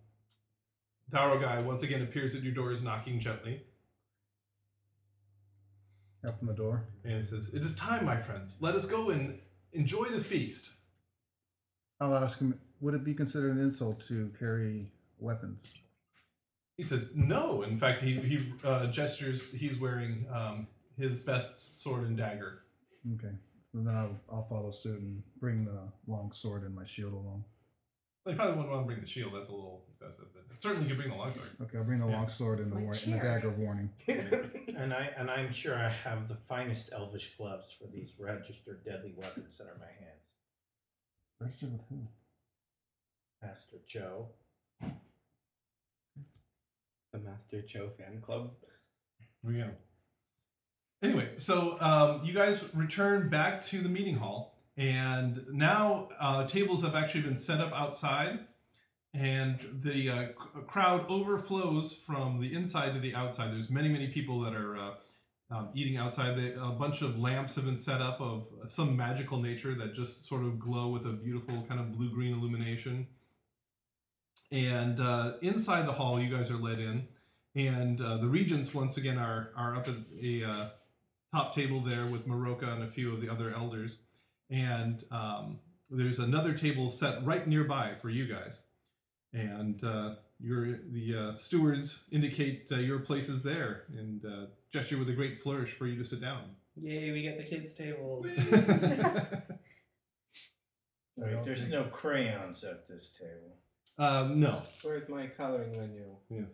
Dorgai 1.10 1.64
once 1.64 1.82
again 1.82 2.02
appears 2.02 2.34
at 2.36 2.42
your 2.42 2.52
doors, 2.54 2.82
knocking 2.82 3.18
gently, 3.18 3.62
Open 6.26 6.46
the 6.48 6.54
door. 6.54 6.84
and 7.04 7.18
he 7.18 7.22
says, 7.24 7.54
"It 7.54 7.60
is 7.64 7.76
time, 7.76 8.04
my 8.04 8.16
friends. 8.16 8.58
Let 8.60 8.74
us 8.74 8.86
go 8.86 9.10
and 9.10 9.38
enjoy 9.72 10.06
the 10.06 10.20
feast." 10.20 10.72
I'll 12.00 12.14
ask 12.14 12.40
him. 12.40 12.58
Would 12.80 12.94
it 12.94 13.04
be 13.04 13.14
considered 13.14 13.52
an 13.56 13.60
insult 13.62 14.00
to 14.08 14.32
carry 14.38 14.92
weapons? 15.18 15.78
He 16.76 16.82
says, 16.82 17.14
"No. 17.16 17.62
In 17.62 17.78
fact, 17.78 18.00
he 18.00 18.14
he 18.20 18.52
uh, 18.64 18.86
gestures. 18.88 19.50
He's 19.52 19.78
wearing 19.78 20.26
um, 20.32 20.66
his 20.98 21.18
best 21.18 21.82
sword 21.82 22.06
and 22.06 22.16
dagger. 22.16 22.62
Okay. 23.14 23.34
So 23.72 23.78
then 23.82 23.94
I'll, 23.94 24.18
I'll 24.32 24.48
follow 24.48 24.70
suit 24.70 25.00
and 25.00 25.22
bring 25.38 25.64
the 25.64 25.92
long 26.06 26.32
sword 26.32 26.62
and 26.62 26.74
my 26.74 26.86
shield 26.86 27.12
along. 27.12 27.44
They 28.26 28.34
probably 28.34 28.54
wouldn't 28.56 28.70
want 28.72 28.82
to 28.82 28.86
bring 28.86 29.00
the 29.00 29.06
shield. 29.06 29.32
That's 29.34 29.48
a 29.50 29.52
little 29.52 29.84
excessive. 29.88 30.26
But 30.48 30.60
certainly, 30.62 30.88
you 30.88 30.94
can 30.94 31.02
bring 31.04 31.10
the 31.16 31.16
longsword. 31.22 31.48
Okay, 31.62 31.78
I'll 31.78 31.84
bring 31.84 32.00
the 32.00 32.08
Yeah. 32.08 32.16
long 32.16 32.28
sword 32.28 32.58
and 32.58 32.66
It's 32.66 32.70
the, 32.70 32.74
my 32.74 32.82
war- 32.82 32.92
and 32.92 33.12
the 33.14 33.18
chair. 33.18 33.22
dagger 33.34 33.48
of 33.48 33.58
warning. 33.58 33.90
And 34.76 34.92
I 34.92 35.04
and 35.16 35.30
I'm 35.30 35.52
sure 35.52 35.74
I 35.78 35.88
have 35.88 36.28
the 36.28 36.34
finest 36.34 36.92
elvish 36.92 37.36
gloves 37.36 37.72
for 37.72 37.86
these 37.86 38.10
registered 38.18 38.84
deadly 38.84 39.14
weapons 39.16 39.56
that 39.58 39.68
are 39.68 39.72
in 39.74 39.78
my 39.80 39.86
hands. 39.86 40.24
Registered 41.40 41.72
with 41.72 41.80
who? 41.88 42.08
Master 43.42 43.76
Joe. 43.86 44.28
The 47.12 47.18
Master 47.20 47.62
Cho 47.62 47.88
fan 47.96 48.20
club. 48.20 48.50
Here 49.42 49.50
we 49.52 49.58
go. 49.58 49.70
Anyway, 51.02 51.30
so 51.36 51.76
um, 51.80 52.24
you 52.24 52.32
guys 52.34 52.68
return 52.74 53.28
back 53.28 53.62
to 53.62 53.80
the 53.80 53.88
meeting 53.88 54.16
hall, 54.16 54.55
and 54.76 55.44
now 55.50 56.08
uh, 56.18 56.46
tables 56.46 56.82
have 56.82 56.94
actually 56.94 57.22
been 57.22 57.36
set 57.36 57.60
up 57.60 57.72
outside, 57.72 58.40
and 59.14 59.58
the 59.82 60.10
uh, 60.10 60.26
crowd 60.66 61.06
overflows 61.08 61.94
from 61.94 62.40
the 62.40 62.54
inside 62.54 62.94
to 62.94 63.00
the 63.00 63.14
outside. 63.14 63.52
There's 63.52 63.70
many, 63.70 63.88
many 63.88 64.08
people 64.08 64.40
that 64.40 64.54
are 64.54 64.76
uh, 64.76 64.90
um, 65.50 65.68
eating 65.74 65.96
outside. 65.96 66.36
They, 66.36 66.52
a 66.52 66.70
bunch 66.70 67.02
of 67.02 67.18
lamps 67.18 67.54
have 67.54 67.64
been 67.64 67.76
set 67.76 68.00
up 68.00 68.20
of 68.20 68.46
some 68.66 68.96
magical 68.96 69.40
nature 69.40 69.74
that 69.74 69.94
just 69.94 70.26
sort 70.26 70.42
of 70.42 70.58
glow 70.58 70.88
with 70.88 71.06
a 71.06 71.12
beautiful 71.12 71.64
kind 71.68 71.80
of 71.80 71.92
blue-green 71.92 72.34
illumination. 72.34 73.06
And 74.52 75.00
uh, 75.00 75.34
inside 75.42 75.86
the 75.86 75.92
hall, 75.92 76.20
you 76.20 76.34
guys 76.34 76.50
are 76.50 76.56
led 76.56 76.78
in 76.78 77.08
and 77.56 78.00
uh, 78.02 78.18
the 78.18 78.28
regents 78.28 78.74
once 78.74 78.98
again 78.98 79.18
are 79.18 79.50
are 79.56 79.74
up 79.74 79.88
at 79.88 79.94
a 80.22 80.44
uh, 80.44 80.66
top 81.34 81.54
table 81.54 81.80
there 81.80 82.04
with 82.06 82.28
Maroka 82.28 82.68
and 82.72 82.82
a 82.82 82.86
few 82.86 83.12
of 83.12 83.20
the 83.20 83.28
other 83.28 83.52
elders, 83.52 83.98
and 84.50 85.02
um, 85.10 85.58
there's 85.90 86.18
another 86.18 86.52
table 86.54 86.90
set 86.90 87.24
right 87.24 87.46
nearby 87.46 87.94
for 88.00 88.08
you 88.10 88.26
guys, 88.26 88.64
and 89.32 89.82
uh, 89.84 90.14
your 90.40 90.78
the 90.92 91.30
uh, 91.32 91.34
stewards 91.34 92.04
indicate 92.12 92.68
uh, 92.72 92.76
your 92.76 92.98
places 93.00 93.42
there 93.42 93.84
and 93.96 94.24
uh, 94.24 94.46
gesture 94.72 94.98
with 94.98 95.08
a 95.08 95.12
great 95.14 95.38
flourish 95.40 95.70
for 95.72 95.86
you 95.86 95.96
to 95.98 96.04
sit 96.04 96.20
down. 96.20 96.42
Yay, 96.78 97.10
we 97.12 97.22
get 97.22 97.38
the 97.38 97.44
kids' 97.44 97.74
table. 97.74 98.20
Wait, 98.22 98.36
there's 101.44 101.68
no 101.70 101.84
crayons 101.84 102.64
at 102.64 102.86
this 102.88 103.18
table. 103.18 103.56
um, 103.98 104.40
no, 104.40 104.60
Where's 104.82 105.08
my 105.08 105.26
coloring 105.26 105.72
menu? 105.72 106.04
yes, 106.28 106.52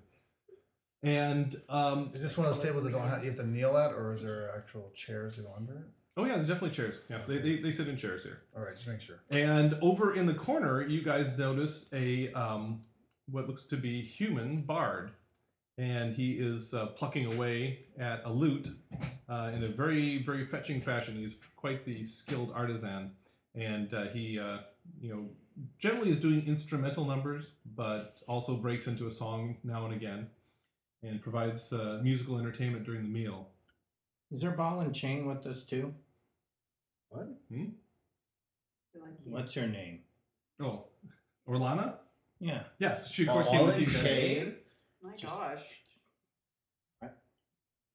and 1.02 1.56
um, 1.68 2.10
Is 2.14 2.22
this 2.22 2.38
one 2.38 2.46
of 2.46 2.54
those 2.54 2.62
tables 2.62 2.84
that 2.84 2.92
don't 2.92 3.08
have 3.08 3.24
you 3.24 3.30
have 3.30 3.38
to 3.40 3.46
kneel 3.48 3.76
at, 3.76 3.92
or 3.92 4.14
is 4.14 4.22
there 4.22 4.52
actual 4.56 4.92
chairs 4.94 5.36
that 5.36 5.42
go 5.46 5.52
under 5.56 5.72
it? 5.74 5.90
Oh 6.16 6.24
yeah, 6.24 6.34
there's 6.34 6.48
definitely 6.48 6.70
chairs. 6.70 7.00
Yeah, 7.08 7.20
they, 7.26 7.38
they, 7.38 7.56
they 7.56 7.72
sit 7.72 7.88
in 7.88 7.96
chairs 7.96 8.24
here. 8.24 8.42
All 8.56 8.62
right, 8.62 8.74
just 8.74 8.88
make 8.88 9.00
sure. 9.00 9.20
And 9.30 9.76
over 9.80 10.14
in 10.14 10.26
the 10.26 10.34
corner, 10.34 10.86
you 10.86 11.02
guys 11.02 11.36
notice 11.38 11.88
a 11.92 12.32
um, 12.32 12.80
what 13.30 13.46
looks 13.46 13.64
to 13.66 13.76
be 13.76 14.02
human 14.02 14.58
bard, 14.58 15.12
and 15.78 16.14
he 16.14 16.32
is 16.32 16.74
uh, 16.74 16.86
plucking 16.86 17.32
away 17.34 17.80
at 17.98 18.22
a 18.24 18.32
lute 18.32 18.68
uh, 19.28 19.50
in 19.54 19.64
a 19.64 19.68
very 19.68 20.18
very 20.18 20.44
fetching 20.44 20.80
fashion. 20.80 21.16
He's 21.16 21.40
quite 21.56 21.84
the 21.84 22.04
skilled 22.04 22.52
artisan, 22.54 23.12
and 23.54 23.92
uh, 23.94 24.04
he 24.08 24.38
uh, 24.38 24.58
you 25.00 25.14
know 25.14 25.28
generally 25.78 26.10
is 26.10 26.20
doing 26.20 26.44
instrumental 26.46 27.04
numbers, 27.04 27.56
but 27.76 28.18
also 28.28 28.56
breaks 28.56 28.86
into 28.86 29.06
a 29.06 29.10
song 29.10 29.56
now 29.64 29.84
and 29.84 29.94
again, 29.94 30.28
and 31.02 31.22
provides 31.22 31.72
uh, 31.72 32.00
musical 32.02 32.38
entertainment 32.38 32.84
during 32.84 33.02
the 33.02 33.08
meal. 33.08 33.48
Is 34.30 34.40
there 34.40 34.52
ball 34.52 34.80
and 34.80 34.94
chain 34.94 35.26
with 35.26 35.46
us 35.46 35.64
too? 35.64 35.94
What? 37.12 37.28
What's 39.24 39.54
her 39.54 39.66
name? 39.66 40.00
Oh, 40.60 40.84
Orlana? 41.48 41.94
Yeah. 42.40 42.62
Yes, 42.78 43.10
she 43.10 43.22
of 43.24 43.30
course 43.30 43.46
Ball 43.46 43.56
came 43.56 43.66
with 43.66 43.76
and 43.76 43.86
you. 43.86 43.92
guys. 43.92 44.02
chain? 44.02 44.54
My 45.02 45.16
Just- 45.16 45.38
gosh. 45.38 45.78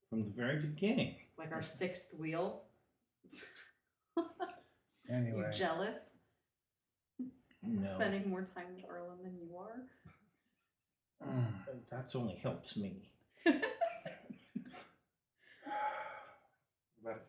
From 0.10 0.24
the 0.24 0.30
very 0.30 0.60
beginning. 0.62 1.16
Like 1.38 1.52
our 1.52 1.62
sixth 1.62 2.16
wheel. 2.20 2.64
Anyway, 5.10 5.46
You 5.46 5.52
jealous? 5.58 5.96
No. 7.64 7.90
Spending 7.96 8.30
more 8.30 8.42
time 8.42 8.66
with 8.76 8.84
Arlen 8.90 9.20
than 9.24 9.38
you 9.40 9.56
are? 9.58 9.86
Mm, 11.26 11.54
That's 11.90 12.14
only 12.14 12.36
helps 12.44 12.76
me. 12.76 13.10
About 13.46 13.62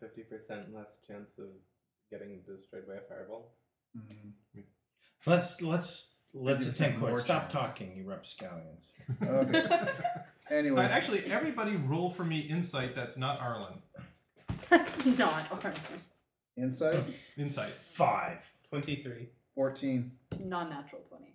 fifty 0.01 0.23
percent 0.23 0.73
less 0.75 0.97
chance 1.07 1.29
of 1.39 1.45
getting 2.09 2.39
destroyed 2.45 2.87
by 2.87 2.95
a 2.95 3.01
fireball. 3.01 3.51
mhm. 3.97 4.63
Let's 5.25 5.61
let's 5.61 6.15
let's 6.33 6.65
50% 6.65 6.69
attend 6.69 6.99
court. 6.99 7.19
Stop 7.21 7.51
chance. 7.51 7.65
talking, 7.65 7.95
you 7.95 8.09
rapscallions. 8.09 8.85
okay. 9.23 9.89
Uh, 10.51 10.79
actually, 10.79 11.23
everybody 11.31 11.75
roll 11.75 12.09
for 12.09 12.25
me 12.25 12.39
insight 12.39 12.95
that's 12.95 13.17
not 13.19 13.39
Arlen. 13.39 13.73
That's 14.67 15.05
not 15.19 15.45
Arlen. 15.51 15.75
insight 16.57 17.03
Insight. 17.37 17.69
Five. 17.69 18.51
Twenty-three. 18.69 19.29
fourteen. 19.53 20.11
Non-natural 20.43 21.03
20. 21.07 21.25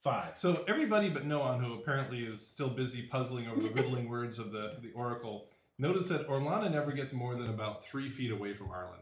Five. 0.00 0.38
So 0.38 0.64
everybody 0.68 1.10
but 1.10 1.26
Noan, 1.26 1.60
who 1.60 1.74
apparently 1.74 2.20
is 2.20 2.40
still 2.46 2.68
busy 2.68 3.02
puzzling 3.02 3.48
over 3.48 3.60
the 3.60 3.70
riddling 3.70 4.08
words 4.14 4.38
of 4.38 4.52
the, 4.52 4.76
the 4.80 4.92
oracle, 4.94 5.48
notice 5.76 6.08
that 6.10 6.28
Orlana 6.28 6.70
never 6.70 6.92
gets 6.92 7.12
more 7.12 7.34
than 7.34 7.50
about 7.50 7.84
three 7.84 8.08
feet 8.08 8.30
away 8.30 8.54
from 8.54 8.70
Arlen. 8.70 9.00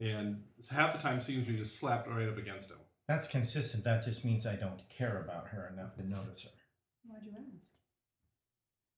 And 0.00 0.42
half 0.70 0.92
the 0.94 0.98
time 1.02 1.20
seems 1.20 1.46
to 1.46 1.52
be 1.52 1.58
just 1.58 1.78
slapped 1.78 2.08
right 2.08 2.28
up 2.28 2.38
against 2.38 2.70
him. 2.70 2.78
That's 3.08 3.26
consistent. 3.28 3.84
That 3.84 4.04
just 4.04 4.24
means 4.24 4.46
I 4.46 4.54
don't 4.56 4.80
care 4.88 5.22
about 5.22 5.48
her 5.48 5.68
enough 5.72 5.94
to 5.96 6.06
notice 6.08 6.44
her. 6.44 6.50
Why'd 7.06 7.22
you 7.24 7.32
ask? 7.32 7.68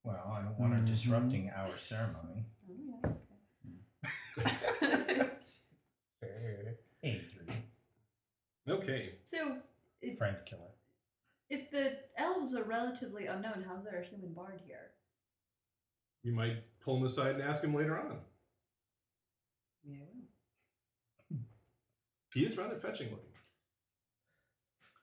Well, 0.02 0.32
I 0.36 0.42
don't 0.42 0.58
want 0.58 0.74
her 0.74 0.80
Mhm. 0.80 0.86
disrupting 0.86 1.50
our 1.50 1.66
ceremony. 1.78 2.46
Oh, 2.68 2.74
yeah. 2.78 3.12
Okay. 4.42 5.30
Adrian. 7.02 7.64
Okay. 8.68 9.18
so, 9.24 9.58
if, 10.02 10.18
Friend 10.18 10.36
killer. 10.44 10.70
if 11.48 11.70
the 11.70 11.98
elves 12.16 12.54
are 12.54 12.64
relatively 12.64 13.26
unknown, 13.26 13.62
how's 13.66 13.84
there 13.84 14.00
a 14.00 14.04
human 14.06 14.32
bard 14.34 14.60
here? 14.66 14.92
You 16.22 16.32
might 16.32 16.62
pull 16.80 16.96
him 16.98 17.04
aside 17.04 17.34
and 17.36 17.42
ask 17.42 17.62
him 17.64 17.74
later 17.74 17.98
on. 17.98 18.20
Yeah. 19.84 19.96
He 22.34 22.44
is 22.44 22.56
rather 22.56 22.76
fetching 22.76 23.08
looking. 23.10 23.26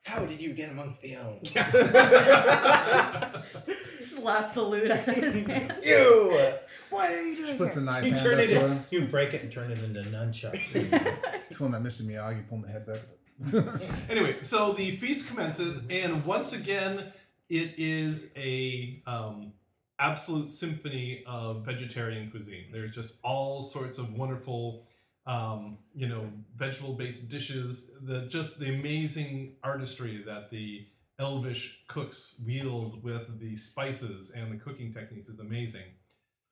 How 0.06 0.26
did 0.26 0.40
you 0.40 0.54
get 0.54 0.72
amongst 0.72 1.02
the 1.02 1.16
elves? 1.16 1.52
Slap 4.00 4.54
the 4.54 4.62
lute 4.64 4.90
out 4.92 5.06
of 5.08 5.16
his 5.16 5.36
hand. 5.48 5.74
you! 5.84 6.54
What 6.90 7.12
are 7.12 7.22
you 7.22 7.36
She 7.36 7.42
doing 7.44 7.58
puts 7.58 7.76
the 7.76 7.82
here? 7.82 7.86
knife 7.92 8.06
You 8.06 8.12
hand 8.12 8.24
turn 8.24 8.34
up 8.36 8.40
it 8.40 8.48
to 8.48 8.66
in, 8.66 8.72
him. 8.72 8.84
you 8.92 9.02
break 9.08 9.34
it 9.34 9.44
and 9.44 9.52
turn 9.52 9.72
it 9.72 9.80
into 9.84 10.02
nunchucks. 10.04 10.76
It's 11.50 11.60
one 11.62 11.72
that 11.72 11.82
Mr. 11.82 12.02
Miyagi 12.04 12.48
pulling 12.50 12.64
the 12.64 12.70
head 12.70 12.86
back. 12.86 13.00
Anyway, 14.10 14.38
so 14.42 14.74
the 14.74 14.92
feast 14.92 15.30
commences, 15.30 15.86
and 15.90 16.26
once 16.26 16.52
again, 16.54 17.12
it 17.50 17.76
is 17.78 18.34
a 18.36 19.02
um, 19.08 19.54
absolute 19.98 20.50
symphony 20.50 21.24
of 21.26 21.66
vegetarian 21.66 22.30
cuisine. 22.30 22.66
There's 22.72 22.92
just 22.92 23.20
all 23.24 23.62
sorts 23.62 23.98
of 23.98 24.14
wonderful, 24.14 24.84
um, 25.28 25.78
you 25.94 26.08
know, 26.08 26.32
vegetable-based 26.56 27.30
dishes. 27.30 27.92
The 28.02 28.22
just 28.28 28.60
the 28.60 28.74
amazing 28.74 29.58
artistry 29.64 30.24
that 30.26 30.50
the 30.50 30.88
elvish 31.20 31.84
cooks 31.88 32.42
wield 32.46 33.04
with 33.04 33.40
the 33.40 33.58
spices 33.58 34.32
and 34.32 34.52
the 34.52 34.58
cooking 34.58 34.94
techniques 34.94 35.28
is 35.28 35.40
amazing. 35.40 35.84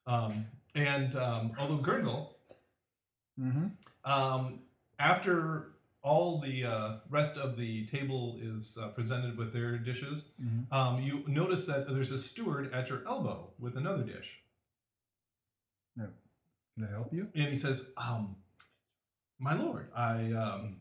Um, 0.05 0.45
and 0.75 1.15
um, 1.15 1.53
although 1.57 1.77
Gurnville 1.77 2.29
mm-hmm. 3.39 3.67
um, 4.03 4.59
after 4.99 5.71
all 6.01 6.39
the 6.39 6.63
uh, 6.65 6.97
rest 7.09 7.37
of 7.37 7.57
the 7.57 7.85
table 7.87 8.37
is 8.41 8.77
uh, 8.79 8.89
presented 8.89 9.37
with 9.37 9.53
their 9.53 9.77
dishes, 9.77 10.33
Mhm. 10.39 10.71
um, 10.71 11.01
you 11.01 11.23
notice 11.27 11.65
that 11.65 11.87
there's 11.87 12.11
a 12.11 12.19
steward 12.19 12.71
at 12.73 12.89
your 12.89 13.01
elbow 13.07 13.53
with 13.57 13.75
another 13.77 14.03
dish. 14.03 14.41
No. 15.95 16.09
Can 16.75 16.83
I 16.85 16.91
help 16.91 17.11
you? 17.13 17.31
And 17.33 17.49
he 17.49 17.57
says, 17.57 17.91
um, 17.97 18.35
My 19.39 19.53
lord, 19.55 19.89
I. 19.95 20.31
Um, 20.31 20.77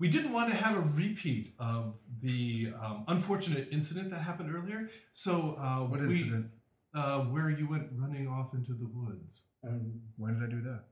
we 0.00 0.08
didn't 0.08 0.32
want 0.32 0.48
to 0.50 0.56
have 0.56 0.76
a 0.76 0.80
repeat 0.94 1.54
of 1.58 1.94
the 2.22 2.72
um, 2.80 3.04
unfortunate 3.08 3.68
incident 3.72 4.12
that 4.12 4.20
happened 4.20 4.54
earlier. 4.54 4.88
So, 5.14 5.56
uh, 5.58 5.80
What 5.80 6.00
we, 6.00 6.10
incident? 6.10 6.50
Uh, 6.94 7.22
where 7.22 7.50
you 7.50 7.68
went 7.68 7.88
running 7.96 8.28
off 8.28 8.54
into 8.54 8.74
the 8.74 8.86
woods. 8.86 9.46
Um, 9.66 10.00
When 10.16 10.38
did 10.38 10.48
I 10.48 10.52
do 10.52 10.60
that? 10.62 10.84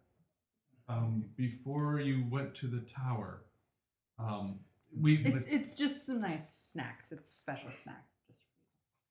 Um, 0.88 1.24
before 1.36 2.00
you 2.00 2.26
went 2.30 2.54
to 2.56 2.66
the 2.66 2.80
tower. 2.80 3.42
Um, 4.18 4.60
we, 4.98 5.18
It's 5.18 5.46
it's 5.46 5.76
just 5.76 6.06
some 6.06 6.20
nice 6.20 6.52
snacks. 6.52 7.12
It's 7.12 7.30
special 7.30 7.70
snack. 7.70 8.04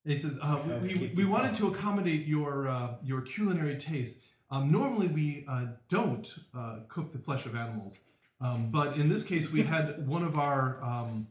It 0.06 0.20
says 0.20 0.38
uh, 0.42 0.62
we, 0.84 0.96
we, 0.96 1.14
we 1.16 1.26
wanted 1.26 1.56
to 1.56 1.68
accommodate 1.68 2.28
your 2.28 2.68
uh, 2.68 2.96
your 3.04 3.22
culinary 3.22 3.78
taste. 3.78 4.25
Um, 4.52 4.72
normally 4.72 5.08
we 5.08 5.46
uh, 5.48 5.68
don't 5.90 6.34
uh, 6.56 6.80
cook 6.88 7.12
the 7.12 7.20
flesh 7.20 7.46
of 7.46 7.56
animals, 7.56 8.00
um, 8.42 8.70
but 8.72 8.98
in 8.98 9.10
this 9.10 9.24
case 9.24 9.52
we 9.52 9.64
had 9.64 10.08
one 10.08 10.24
of 10.24 10.38
our 10.38 10.84
um, 10.84 11.28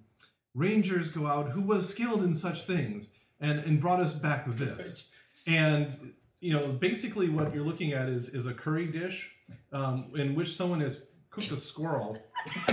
rangers 0.54 1.10
go 1.10 1.26
out 1.26 1.50
who 1.50 1.60
was 1.60 1.88
skilled 1.88 2.24
in 2.24 2.34
such 2.34 2.64
things 2.64 3.12
and, 3.40 3.60
and 3.60 3.80
brought 3.80 4.00
us 4.00 4.14
back 4.14 4.46
this. 4.46 5.08
And 5.46 6.14
you 6.40 6.52
know 6.52 6.68
basically 6.68 7.28
what 7.28 7.54
you're 7.54 7.64
looking 7.64 7.92
at 7.92 8.08
is 8.08 8.34
is 8.34 8.46
a 8.46 8.54
curry 8.54 8.86
dish 8.86 9.36
um, 9.72 10.10
in 10.16 10.34
which 10.34 10.54
someone 10.54 10.80
has 10.80 11.06
cooked 11.30 11.50
a 11.50 11.56
squirrel. 11.56 12.18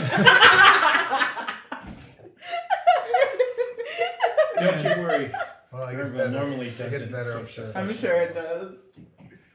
don't 4.56 4.84
you 4.84 4.90
worry. 5.02 5.32
Well, 5.72 5.88
it 5.88 5.96
gets 5.96 6.10
Gurnville 6.10 6.18
better. 6.18 6.30
normally 6.32 6.68
it 6.68 6.78
doesn't 6.78 6.92
gets 6.92 7.08
better, 7.08 7.38
I'm 7.38 7.48
sure. 7.48 7.72
I'm 7.76 7.94
sure 7.94 8.22
it 8.22 8.34
does. 8.34 8.76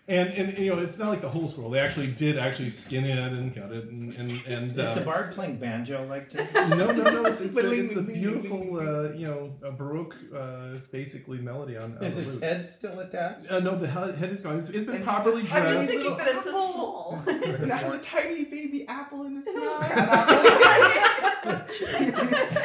And, 0.08 0.28
and 0.34 0.56
you 0.56 0.72
know 0.72 0.78
it's 0.80 0.98
not 1.00 1.08
like 1.08 1.20
the 1.20 1.28
whole 1.28 1.48
squirrel. 1.48 1.70
They 1.70 1.80
actually 1.80 2.06
did 2.12 2.38
actually 2.38 2.68
skin 2.68 3.04
it 3.04 3.18
and 3.18 3.52
cut 3.52 3.72
it 3.72 3.86
and 3.88 4.14
and, 4.16 4.30
and 4.46 4.70
Is 4.70 4.78
uh, 4.78 4.94
the 4.94 5.00
bard 5.00 5.32
playing 5.32 5.56
banjo 5.56 6.06
like 6.06 6.30
this? 6.30 6.48
no, 6.54 6.92
no, 6.92 7.10
no. 7.10 7.24
It's, 7.24 7.40
it's, 7.40 7.56
a, 7.56 7.72
it's 7.72 7.96
a 7.96 8.02
beautiful, 8.02 8.78
uh, 8.78 9.08
you 9.14 9.26
know, 9.26 9.52
a 9.64 9.72
baroque, 9.72 10.14
uh, 10.32 10.76
basically 10.92 11.38
melody 11.38 11.76
on. 11.76 11.98
on 11.98 12.04
Is 12.04 12.14
the 12.16 12.22
its 12.22 12.34
lute. 12.34 12.42
head 12.44 12.64
still 12.68 13.00
attached? 13.00 13.50
Uh, 13.50 13.58
no, 13.58 13.76
the 13.76 13.88
head, 13.88 14.14
head 14.14 14.30
is 14.30 14.42
gone. 14.42 14.58
It's, 14.60 14.70
it's 14.70 14.84
been 14.84 14.94
And 14.96 15.04
properly 15.04 15.38
it's 15.42 15.46
a 15.46 15.50
tiny 15.50 15.66
I'm 15.66 15.72
just 15.74 15.90
thinking 15.90 16.16
that 16.16 16.28
it's 16.28 16.44
so 16.44 16.50
Apple. 16.50 16.72
small. 16.72 17.22
And 17.26 17.42
it 17.64 17.70
has 17.70 17.94
a 17.94 17.98
tiny 17.98 18.44
baby 18.44 18.86
apple 18.86 19.24
in 19.26 19.38
its 19.38 19.46
mouth. 19.52 19.90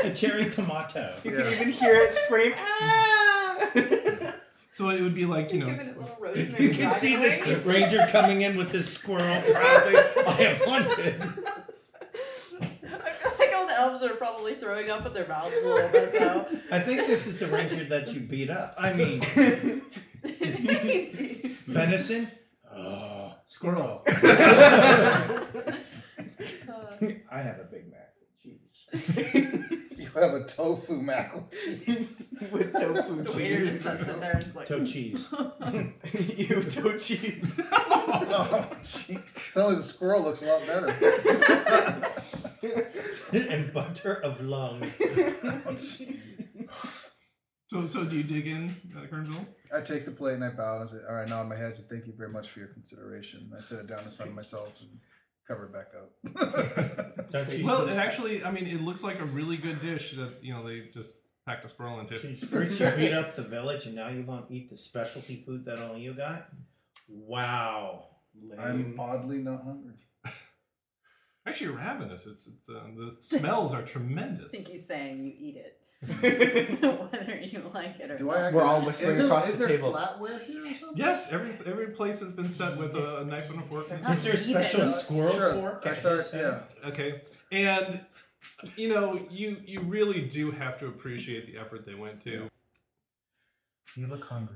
a 0.06 0.14
cherry 0.14 0.48
tomato. 0.52 1.16
You 1.24 1.32
Yeah. 1.32 1.44
can 1.44 1.54
even 1.54 1.70
hear 1.74 1.96
it 1.96 2.12
scream, 2.14 2.54
ah! 2.56 3.72
So 4.82 4.90
it 4.90 5.00
would 5.00 5.14
be 5.14 5.26
like 5.28 5.54
you 5.54 5.60
know, 5.60 5.68
Giving 5.68 5.90
it 5.90 6.00
little 6.00 6.18
rosemary 6.20 6.64
You 6.64 6.74
can 6.74 6.92
see 6.96 7.16
the 7.16 7.62
ranger 7.68 8.08
coming 8.10 8.42
in 8.42 8.58
with 8.58 8.72
this 8.72 8.92
squirrel. 8.92 9.22
I 9.22 10.38
have 10.40 10.66
hunted. 10.66 11.22
I 11.22 11.26
feel 13.12 13.32
like 13.38 13.54
all 13.56 13.68
the 13.68 13.76
elves 13.78 14.02
are 14.02 14.16
probably 14.16 14.56
throwing 14.56 14.90
up 14.90 15.06
in 15.06 15.14
their 15.14 15.28
mouths 15.28 15.54
a 15.64 15.68
little 15.68 15.92
bit 15.92 16.14
though. 16.20 16.48
I 16.72 16.80
think 16.80 17.06
this 17.06 17.28
is 17.28 17.38
the 17.38 17.46
ranger 17.46 17.84
that 17.90 18.12
you 18.16 18.22
beat 18.22 18.50
up. 18.50 18.74
I 18.76 18.94
mean, 18.98 19.22
Crazy. 20.24 21.56
venison. 21.68 22.28
Oh, 22.76 23.36
squirrel. 23.50 24.02
Uh, 24.08 24.14
I 27.32 27.42
have 27.42 27.60
a 27.60 27.68
Big 27.70 27.88
Mac. 27.92 28.16
You 28.42 28.58
have 30.20 30.34
a 30.34 30.43
tofu 30.45 31.01
mac 31.01 31.34
and 31.34 31.49
cheese. 31.49 32.36
With 32.51 32.74
tofu 32.74 33.24
the 33.24 33.32
waiter 33.38 33.66
just 33.66 33.82
sits 33.82 34.07
in 34.07 34.20
there 34.20 34.34
and 34.34 34.43
is 34.43 34.55
like, 34.55 34.68
Toe 34.68 34.84
cheese. 34.86 35.32
you 36.38 36.62
toe 36.64 36.97
cheese. 36.97 37.43
oh, 37.72 38.70
gee. 38.84 39.18
Tell 39.53 39.70
me 39.70 39.76
the 39.76 39.82
squirrel 39.82 40.22
looks 40.24 40.41
a 40.41 40.45
lot 40.47 40.62
better. 40.68 40.88
and 43.34 43.74
butter 43.74 44.14
of 44.24 44.41
lung. 44.41 44.84
so 47.68 47.88
so 47.88 48.03
do 48.03 48.18
you 48.18 48.24
dig 48.24 48.47
in, 48.47 48.76
uh, 48.97 49.05
Kernville? 49.05 49.45
I 49.74 49.82
take 49.82 50.05
the 50.05 50.12
plate 50.12 50.34
and 50.36 50.43
I 50.43 50.49
bow 50.49 50.82
and 50.82 50.84
I 50.84 50.91
say, 50.91 50.97
all 51.07 51.16
right, 51.16 51.30
nod 51.30 51.47
my 51.47 51.55
head. 51.55 51.74
Say, 51.76 51.84
thank 51.89 52.05
you 52.07 52.14
very 52.18 52.30
much 52.30 52.49
for 52.49 52.59
your 52.59 52.68
consideration. 52.70 53.49
I 53.57 53.62
set 53.62 53.80
it 53.80 53.88
down 53.88 54.03
in 54.03 54.12
front 54.12 54.32
of 54.32 54.36
myself 54.36 54.82
and 54.82 54.99
cover 55.48 55.66
it 55.66 55.74
back 55.74 55.88
up. 55.98 57.08
Well, 57.64 57.88
it 57.88 57.98
actually, 57.98 58.44
I 58.44 58.52
mean, 58.52 58.68
it 58.68 58.82
looks 58.82 59.04
like 59.04 59.22
a 59.22 59.26
really 59.26 59.56
good 59.56 59.82
dish 59.82 60.12
that 60.18 60.44
you 60.44 60.54
know 60.54 60.68
they 60.68 60.82
just 60.94 61.16
packed 61.46 61.64
a 61.64 61.70
squirrel 61.70 62.00
into. 62.02 62.20
First 62.36 62.80
you 62.80 62.92
beat 62.98 63.14
up 63.14 63.36
the 63.36 63.44
village, 63.44 63.86
and 63.86 63.96
now 63.96 64.10
you 64.10 64.24
want 64.24 64.50
to 64.50 64.54
eat 64.54 64.70
the 64.70 64.76
specialty 64.76 65.38
food 65.38 65.64
that 65.66 65.80
only 65.80 66.02
you 66.02 66.14
got. 66.14 66.50
Wow. 67.10 68.06
I'm 68.60 69.00
oddly 69.00 69.38
not 69.38 69.64
hungry. 69.64 69.96
Actually, 71.46 71.72
ravenous. 71.72 72.28
It's 72.28 72.48
it's 72.48 72.70
uh, 72.70 72.82
the 72.98 73.16
smells 73.20 73.74
are 73.74 73.82
tremendous. 73.82 74.54
I 74.54 74.58
think 74.58 74.68
he's 74.68 74.86
saying 74.86 75.24
you 75.24 75.34
eat 75.38 75.56
it, 75.56 75.80
whether 76.20 77.39
you 77.41 77.62
like 77.76 77.99
it 77.99 78.10
or 78.10 78.18
Do 78.18 78.26
not. 78.26 78.38
I? 78.38 78.52
We're 78.52 78.64
all 78.64 78.82
whispering 78.82 79.12
is 79.12 79.18
there, 79.20 79.28
across 79.28 79.49
is 79.49 79.60
the 79.60 79.68
there 79.68 79.78
table. 79.78 79.93
flatware 79.93 80.43
here 80.45 80.66
or 80.66 80.74
something? 80.74 80.97
Yes, 80.97 81.32
every 81.32 81.52
every 81.72 81.88
place 81.89 82.20
has 82.22 82.32
been 82.34 82.49
set 82.49 82.76
with 82.78 82.95
a, 82.95 83.18
a 83.18 83.26
knife 83.26 83.52
and 83.52 83.60
a 83.60 83.62
fork. 83.62 83.88
They're 83.88 83.99
Is 84.12 84.24
there 84.24 84.34
a 84.34 84.38
special 84.38 84.80
even. 84.82 84.91
squirrel 84.93 85.32
Sure. 85.34 85.54
fork? 85.54 85.84
I 85.86 85.93
start. 85.93 86.18
his? 86.18 86.34
Yeah. 86.34 86.62
Okay, 86.88 87.22
and 87.52 87.99
you 88.78 88.89
know 88.89 89.20
you 89.30 89.58
you 89.64 89.82
really 89.82 90.22
do 90.22 90.49
have 90.49 90.80
to 90.80 90.88
appreciate 90.88 91.45
the 91.54 91.60
effort 91.60 91.86
they 91.86 91.93
went 91.95 92.24
to. 92.24 92.47
You 93.95 94.08
look 94.08 94.24
hungry. 94.24 94.56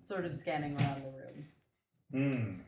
Sort 0.00 0.24
of 0.24 0.34
scanning 0.34 0.74
around 0.78 1.02
the 1.02 1.10
room. 2.14 2.62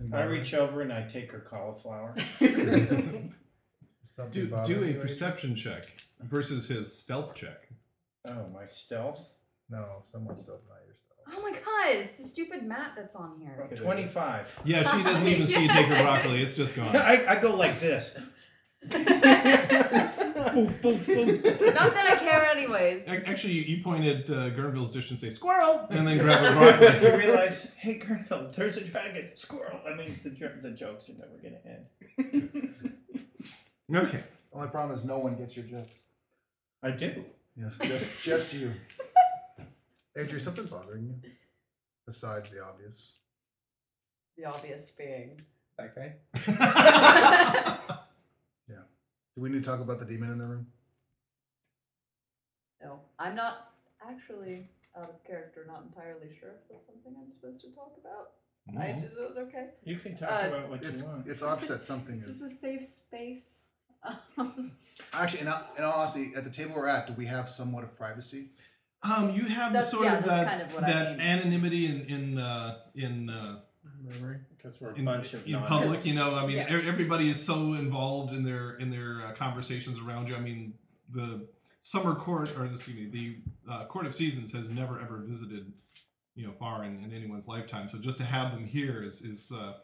Mm. 0.00 0.14
I 0.14 0.24
reach 0.24 0.52
over 0.52 0.80
and 0.82 0.92
I 0.92 1.02
take 1.02 1.30
her 1.32 1.38
cauliflower. 1.40 2.14
Something 2.16 3.34
Do 4.32 4.46
do 4.66 4.82
a 4.82 4.86
you, 4.88 4.94
perception 4.94 5.54
check 5.54 5.84
versus 6.22 6.68
his 6.68 6.92
stealth 6.96 7.34
check. 7.34 7.68
Oh, 8.26 8.46
my 8.52 8.66
stealth. 8.66 9.36
No, 9.70 10.02
someone's 10.10 10.44
stuff, 10.44 10.60
not 10.68 10.78
your 10.86 10.94
stuff. 10.94 11.18
Oh 11.36 11.42
my 11.42 11.52
god, 11.52 12.02
it's 12.02 12.14
the 12.16 12.22
stupid 12.22 12.62
mat 12.64 12.92
that's 12.96 13.14
on 13.14 13.38
here. 13.38 13.68
Twenty-five. 13.76 14.62
Yeah, 14.64 14.82
she 14.82 15.02
doesn't 15.02 15.28
even 15.28 15.46
see 15.46 15.62
you 15.64 15.68
take 15.68 15.86
her 15.86 16.02
broccoli. 16.02 16.42
It's 16.42 16.54
just 16.54 16.74
gone. 16.74 16.96
I, 16.96 17.26
I 17.36 17.38
go 17.40 17.54
like 17.54 17.78
this. 17.80 18.18
boom, 18.80 20.66
boom, 20.80 20.98
boom. 21.04 21.26
Not 21.26 21.92
that 21.92 22.06
I 22.08 22.16
care 22.24 22.46
anyways. 22.46 23.08
Ac- 23.08 23.24
Actually, 23.26 23.52
you, 23.54 23.76
you 23.76 23.82
pointed 23.82 24.30
uh, 24.30 24.50
Gurnville's 24.50 24.90
dish 24.90 25.10
and 25.10 25.18
say 25.20 25.28
squirrel, 25.30 25.86
and 25.90 26.06
then 26.08 26.16
grab 26.24 26.44
a 26.44 26.52
broccoli. 26.56 27.06
You 27.10 27.16
realize, 27.18 27.74
hey, 27.74 27.98
Gernfeld, 27.98 28.54
there's 28.54 28.76
a 28.78 28.84
dragon. 28.84 29.28
Squirrel. 29.34 29.80
I 29.86 29.94
mean, 29.96 30.14
the, 30.22 30.30
jo- 30.30 30.52
the 30.62 30.70
jokes 30.70 31.10
are 31.10 31.14
never 31.14 31.36
going 31.42 31.54
to 31.62 31.68
end. 31.68 32.74
Okay. 33.94 34.22
Only 34.52 34.68
problem 34.68 34.94
is 34.94 35.06
no 35.06 35.18
one 35.18 35.34
gets 35.36 35.56
your 35.56 35.64
jokes. 35.64 35.94
I 36.82 36.90
do. 36.92 37.24
Yes, 37.56 37.78
just 37.82 38.22
just 38.22 38.54
you. 38.54 38.72
Adrian, 40.16 40.40
something 40.40 40.66
bothering 40.66 41.04
you 41.22 41.30
besides 42.06 42.50
the 42.52 42.62
obvious? 42.64 43.20
the 44.36 44.44
obvious 44.44 44.90
being. 44.92 45.40
That 45.76 45.94
guy. 45.94 46.14
Do 49.36 49.42
we 49.42 49.50
need 49.50 49.62
to 49.62 49.70
talk 49.70 49.78
about 49.80 50.00
the 50.00 50.04
demon 50.04 50.32
in 50.32 50.38
the 50.38 50.46
room? 50.46 50.66
No, 52.82 52.98
I'm 53.20 53.36
not 53.36 53.70
actually 54.04 54.68
out 54.96 55.10
of 55.10 55.22
character. 55.24 55.64
Not 55.68 55.84
entirely 55.84 56.34
sure 56.40 56.50
if 56.60 56.68
that's 56.68 56.86
something 56.86 57.14
I'm 57.16 57.32
supposed 57.32 57.60
to 57.64 57.72
talk 57.72 57.92
about. 58.00 58.32
I 58.76 58.92
did 58.98 59.12
it 59.12 59.38
okay. 59.38 59.68
You 59.84 59.96
can 59.96 60.16
talk 60.18 60.30
Uh, 60.30 60.48
about 60.48 60.70
what 60.70 60.84
It's 60.84 61.02
you 61.02 61.06
want. 61.06 61.28
it's 61.28 61.42
offset 61.42 61.82
something 61.82 62.18
This 62.18 62.28
is 62.30 62.42
is 62.42 62.52
a 62.54 62.56
safe 62.56 62.84
space. 62.84 63.62
Um, 64.38 64.70
actually 65.12 65.40
in 65.42 65.48
all, 65.48 65.62
in 65.78 65.84
all 65.84 65.92
honesty, 66.00 66.32
at 66.36 66.44
the 66.44 66.50
table 66.50 66.72
we're 66.76 66.88
at, 66.88 67.06
do 67.06 67.12
we 67.14 67.26
have 67.26 67.48
somewhat 67.48 67.84
of 67.84 67.96
privacy? 67.96 68.50
Um, 69.02 69.30
you 69.30 69.42
have 69.44 69.72
the 69.72 69.78
That's- 69.78 69.90
sort 69.92 70.04
yeah, 70.06 70.18
of 70.18 70.24
that's 70.24 70.44
that, 70.44 70.48
kind 70.48 70.62
of 70.62 70.74
what 70.74 70.84
I 70.84 70.92
that 70.92 71.18
mean. 71.18 71.26
anonymity 71.26 71.86
in 71.86 72.00
in 72.06 72.38
uh, 72.38 72.78
in 72.96 73.30
uh, 73.30 73.60
Because 74.56 74.80
we're 74.80 74.90
a 74.90 74.94
in, 74.94 75.04
bunch 75.04 75.34
of 75.34 75.46
in 75.46 75.52
non- 75.52 75.66
public. 75.66 76.04
You 76.04 76.14
know, 76.14 76.34
I 76.34 76.46
mean, 76.46 76.56
Yeah. 76.56 76.78
e- 76.78 76.88
everybody 76.88 77.28
is 77.28 77.44
so 77.44 77.74
involved 77.74 78.34
in 78.34 78.42
their 78.44 78.74
in 78.76 78.90
their 78.90 79.24
uh, 79.26 79.32
conversations 79.34 80.00
around 80.00 80.28
you. 80.28 80.34
I 80.34 80.40
mean, 80.40 80.74
the 81.14 81.46
summer 81.82 82.14
court 82.16 82.56
or 82.58 82.66
excuse 82.66 82.96
me, 82.96 83.06
the 83.06 83.72
uh, 83.72 83.84
court 83.84 84.04
of 84.06 84.14
seasons 84.16 84.52
has 84.52 84.68
never 84.70 85.00
ever 85.00 85.18
visited 85.18 85.72
you 86.34 86.44
know 86.46 86.52
far 86.58 86.82
in, 86.84 87.02
in 87.04 87.12
anyone's 87.12 87.46
lifetime. 87.46 87.88
So 87.88 87.98
just 87.98 88.18
to 88.18 88.24
have 88.24 88.50
them 88.50 88.64
here 88.64 89.00
is 89.02 89.22
is 89.22 89.52
uh, 89.52 89.74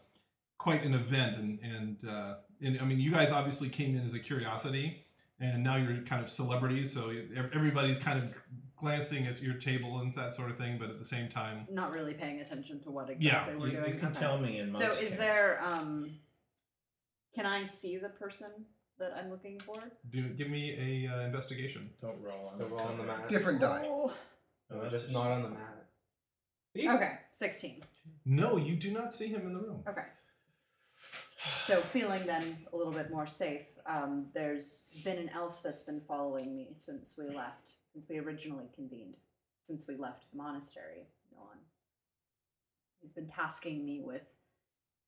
quite 0.58 0.82
an 0.82 0.92
event. 0.94 1.36
And 1.36 1.60
and 1.62 1.96
uh, 2.08 2.34
and 2.60 2.80
I 2.80 2.84
mean, 2.84 2.98
you 2.98 3.12
guys 3.12 3.30
obviously 3.30 3.68
came 3.68 3.96
in 3.96 4.04
as 4.04 4.14
a 4.14 4.18
curiosity. 4.18 5.03
And 5.52 5.62
now 5.62 5.76
you're 5.76 5.98
kind 6.02 6.22
of 6.22 6.30
celebrities, 6.30 6.92
so 6.92 7.12
everybody's 7.36 7.98
kind 7.98 8.18
of 8.18 8.34
glancing 8.76 9.26
at 9.26 9.42
your 9.42 9.54
table 9.54 9.98
and 9.98 10.12
that 10.14 10.34
sort 10.34 10.50
of 10.50 10.56
thing. 10.56 10.78
But 10.78 10.88
at 10.90 10.98
the 10.98 11.04
same 11.04 11.28
time, 11.28 11.66
Not 11.70 11.92
really 11.92 12.14
paying 12.14 12.40
attention 12.40 12.80
to 12.84 12.90
what 12.90 13.08
Yeah, 13.08 13.14
exactly 13.14 13.56
we're 13.56 13.66
You, 13.68 13.72
doing. 13.76 13.92
you 13.94 13.98
can 13.98 14.08
Okay. 14.10 14.20
tell 14.20 14.38
me 14.38 14.58
in 14.60 14.72
So 14.72 14.84
months. 14.86 15.02
is 15.02 15.16
there 15.16 15.62
um 15.62 16.18
can 17.34 17.46
I 17.46 17.64
see 17.64 17.98
the 17.98 18.08
person 18.10 18.50
that 18.98 19.12
I'm 19.16 19.28
looking 19.30 19.58
for? 19.60 19.74
do 20.10 20.28
give 20.30 20.48
me 20.48 21.06
a 21.06 21.12
uh, 21.12 21.20
investigation. 21.26 21.90
Don't 22.00 22.22
roll 22.22 22.48
on 22.52 22.58
The 22.58 22.64
roll 22.66 22.80
on 22.80 22.96
the 22.96 23.04
mat. 23.04 23.28
Different 23.28 23.60
die. 23.60 23.82
Oh. 23.86 24.12
No, 24.70 24.82
No, 24.82 24.88
just 24.88 25.12
not 25.12 25.30
on 25.30 25.42
the 25.42 25.48
mat. 25.50 25.86
Okay, 26.76 27.12
16. 27.32 27.82
No, 28.24 28.56
you 28.56 28.76
do 28.76 28.90
not 28.92 29.12
see 29.12 29.26
him 29.26 29.42
in 29.46 29.52
the 29.54 29.60
room. 29.60 29.82
Okay. 29.86 30.06
So 31.64 31.76
feeling 31.80 32.24
then 32.26 32.56
a 32.72 32.76
little 32.76 32.92
bit 32.92 33.10
more 33.10 33.26
safe, 33.26 33.78
um, 33.86 34.26
there's 34.34 34.86
been 35.04 35.18
an 35.18 35.30
elf 35.34 35.62
that's 35.62 35.82
been 35.82 36.00
following 36.00 36.54
me 36.56 36.74
since 36.76 37.18
we 37.18 37.34
left, 37.34 37.70
since 37.92 38.06
we 38.08 38.18
originally 38.18 38.66
convened, 38.74 39.14
since 39.62 39.86
we 39.88 39.96
left 39.96 40.30
the 40.30 40.36
monastery. 40.38 41.06
On. 41.38 41.56
He's 43.00 43.12
been 43.12 43.28
tasking 43.28 43.84
me 43.84 44.00
with 44.02 44.24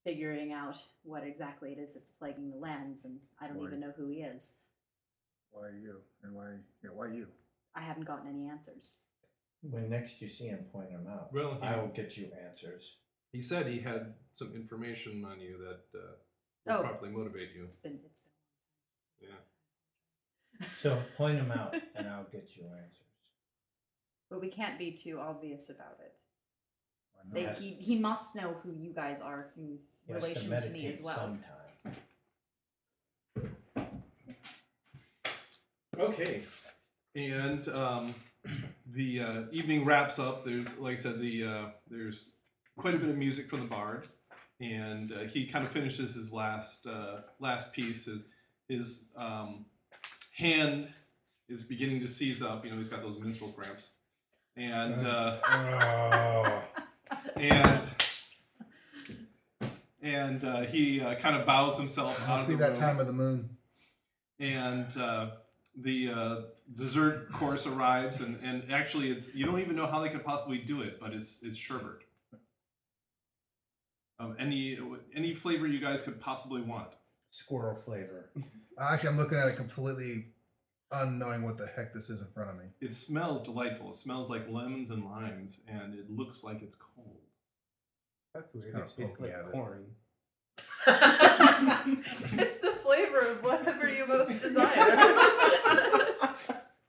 figuring 0.05 0.53
out 0.53 0.82
what 1.05 1.24
exactly 1.24 1.72
it 1.72 1.78
is 1.78 1.95
that's 1.95 2.11
plaguing 2.11 2.51
the 2.51 2.57
lands, 2.57 3.05
and 3.05 3.18
I 3.41 3.47
don't 3.49 3.59
Right. 3.59 3.66
even 3.68 3.80
know 3.80 3.93
who 3.97 4.09
he 4.09 4.22
is. 4.22 4.59
Why 5.53 5.70
you? 5.70 6.01
And 6.22 6.34
why 6.34 6.59
yeah, 6.82 6.91
why 6.91 7.09
you? 7.09 7.28
I 7.74 7.80
haven't 7.80 8.05
gotten 8.05 8.28
any 8.28 8.49
answers. 8.49 9.01
When 9.62 9.89
next 9.89 10.20
you 10.20 10.28
see 10.28 10.49
him, 10.49 10.64
point 10.72 10.91
him 10.91 11.07
out. 11.09 11.32
Well, 11.32 11.55
he, 11.61 11.66
I 11.66 11.78
will 11.80 11.89
get 11.89 12.16
you 12.16 12.30
answers. 12.47 12.99
he 13.32 13.41
said 13.43 13.66
he 13.66 13.78
had 13.80 14.14
some 14.34 14.53
information 14.55 15.24
on 15.24 15.41
you 15.41 15.57
that 15.59 15.99
uh, 15.99 16.12
would 16.67 16.75
Oh. 16.77 16.83
probably 16.83 17.11
motivate 17.11 17.55
you. 17.55 17.64
It's 17.64 17.77
been 17.77 18.01
it's 18.05 18.21
been 19.21 19.29
Yeah. 19.31 20.67
So 20.67 20.97
point 21.17 21.39
him 21.39 21.51
out, 21.53 21.75
and 21.95 22.09
I'll 22.09 22.25
get 22.25 22.57
you 22.57 22.64
answers. 22.64 23.03
but 24.31 24.41
we 24.41 24.49
can't 24.49 24.79
be 24.79 24.91
too 24.93 25.19
obvious 25.21 25.71
about 25.71 25.99
it. 26.01 26.14
Why 27.12 27.23
not? 27.25 27.35
They, 27.35 27.43
Yes. 27.43 27.62
he, 27.62 27.71
he 27.73 27.99
must 27.99 28.35
know 28.37 28.55
who 28.62 28.73
you 28.73 28.93
guys 28.93 29.21
are 29.21 29.51
in 29.57 29.79
He 30.07 30.12
has 30.12 30.23
to 30.23 30.29
relation 30.29 30.45
to, 30.45 30.51
meditate 30.51 30.73
me 30.73 30.87
as 30.89 31.03
well. 31.03 31.14
sometime. 31.17 31.43
Okay. 35.99 36.43
And 37.14 37.67
um, 37.71 38.14
the 38.93 39.21
uh, 39.21 39.43
evening 39.51 39.85
wraps 39.85 40.19
up. 40.19 40.45
There's, 40.45 40.79
like 40.79 40.95
I 40.95 40.97
said, 40.97 41.19
the 41.21 41.45
uh, 41.45 41.64
there's 41.91 42.33
quite 42.77 42.95
a 42.95 42.99
bit 42.99 43.09
of 43.09 43.17
music 43.17 43.47
from 43.49 43.61
the 43.61 43.67
bard, 43.67 44.07
and 44.61 45.13
uh, 45.13 45.19
he 45.25 45.47
kind 45.47 45.65
of 45.67 45.73
finishes 45.73 46.15
his 46.15 46.33
last 46.33 46.87
uh, 46.87 47.21
last 47.41 47.73
piece. 47.73 48.07
His 48.07 48.27
his 48.69 49.09
um, 49.17 49.67
hand 50.37 50.89
is 51.49 51.63
beginning 51.63 52.01
to 52.01 52.09
seize 52.09 52.43
up. 52.43 52.65
You 52.65 52.71
know, 52.71 52.77
he's 52.79 52.89
got 52.89 53.03
those 53.03 53.19
minstrel 53.19 53.51
cramps, 53.51 53.91
and 54.57 54.95
uh, 55.07 56.61
and 57.37 57.87
and 60.03 60.45
uh, 60.45 60.61
he 60.63 61.01
uh, 61.01 61.15
kind 61.17 61.37
of 61.37 61.47
bows 61.47 61.77
himself 61.79 62.21
out 62.23 62.29
Must 62.29 62.43
of 62.45 62.49
be 62.49 62.55
the 62.55 62.59
that 62.61 62.71
room. 62.71 62.81
time 62.81 63.01
of 63.01 63.07
the 63.07 63.13
moon. 63.13 63.51
and 64.39 64.97
uh, 64.97 65.31
the 65.79 66.11
uh, 66.11 66.37
dessert 66.75 67.31
course 67.33 67.67
arrives, 67.67 68.21
and, 68.21 68.39
and 68.43 68.63
actually, 68.73 69.11
it's 69.11 69.35
you 69.35 69.45
don't 69.45 69.61
even 69.61 69.77
know 69.77 69.87
how 69.87 70.01
they 70.01 70.09
could 70.09 70.25
possibly 70.25 70.59
do 70.59 70.81
it, 70.83 70.99
but 71.01 71.13
it's 71.13 71.43
it's 71.43 71.57
sherbet. 71.57 72.03
Um, 74.19 74.35
any 74.39 74.79
any 75.14 75.35
flavor 75.35 75.67
you 75.67 75.79
guys 75.81 76.01
could 76.03 76.21
possibly 76.21 76.62
want. 76.62 76.89
Squirrel 77.31 77.75
flavor. 77.75 78.31
Actually, 78.81 79.11
I'm 79.11 79.17
looking 79.19 79.37
at 79.39 79.49
it 79.49 79.57
completely 79.57 80.27
unknowing 80.93 81.43
what 81.43 81.59
the 81.59 81.67
heck 81.67 81.93
this 81.93 82.09
is 82.09 82.23
in 82.23 82.29
front 82.33 82.49
of 82.51 82.57
me. 82.57 82.64
It 82.81 82.93
smells 82.93 83.43
delightful. 83.43 83.91
It 83.91 83.97
smells 83.97 84.31
like 84.31 84.49
lemons 84.49 84.91
and 84.91 85.05
limes, 85.05 85.61
and 85.69 85.93
it 85.95 86.09
looks 86.11 86.43
like 86.45 86.62
it's 86.62 86.77
cold. 86.77 87.19
That's 88.35 88.49
weird. 88.55 88.73
kinda 88.73 88.79
It 88.87 88.89
tastes 88.89 88.97
poking 89.17 89.27
at 89.33 89.45
like 89.45 89.49
it. 89.49 89.53
corn. 89.53 89.85
it's 92.39 92.61
the 92.61 92.71
flavor 92.71 93.19
of 93.19 93.43
whatever 93.43 93.91
you 93.91 94.07
most 94.07 94.41
desire. 94.43 94.71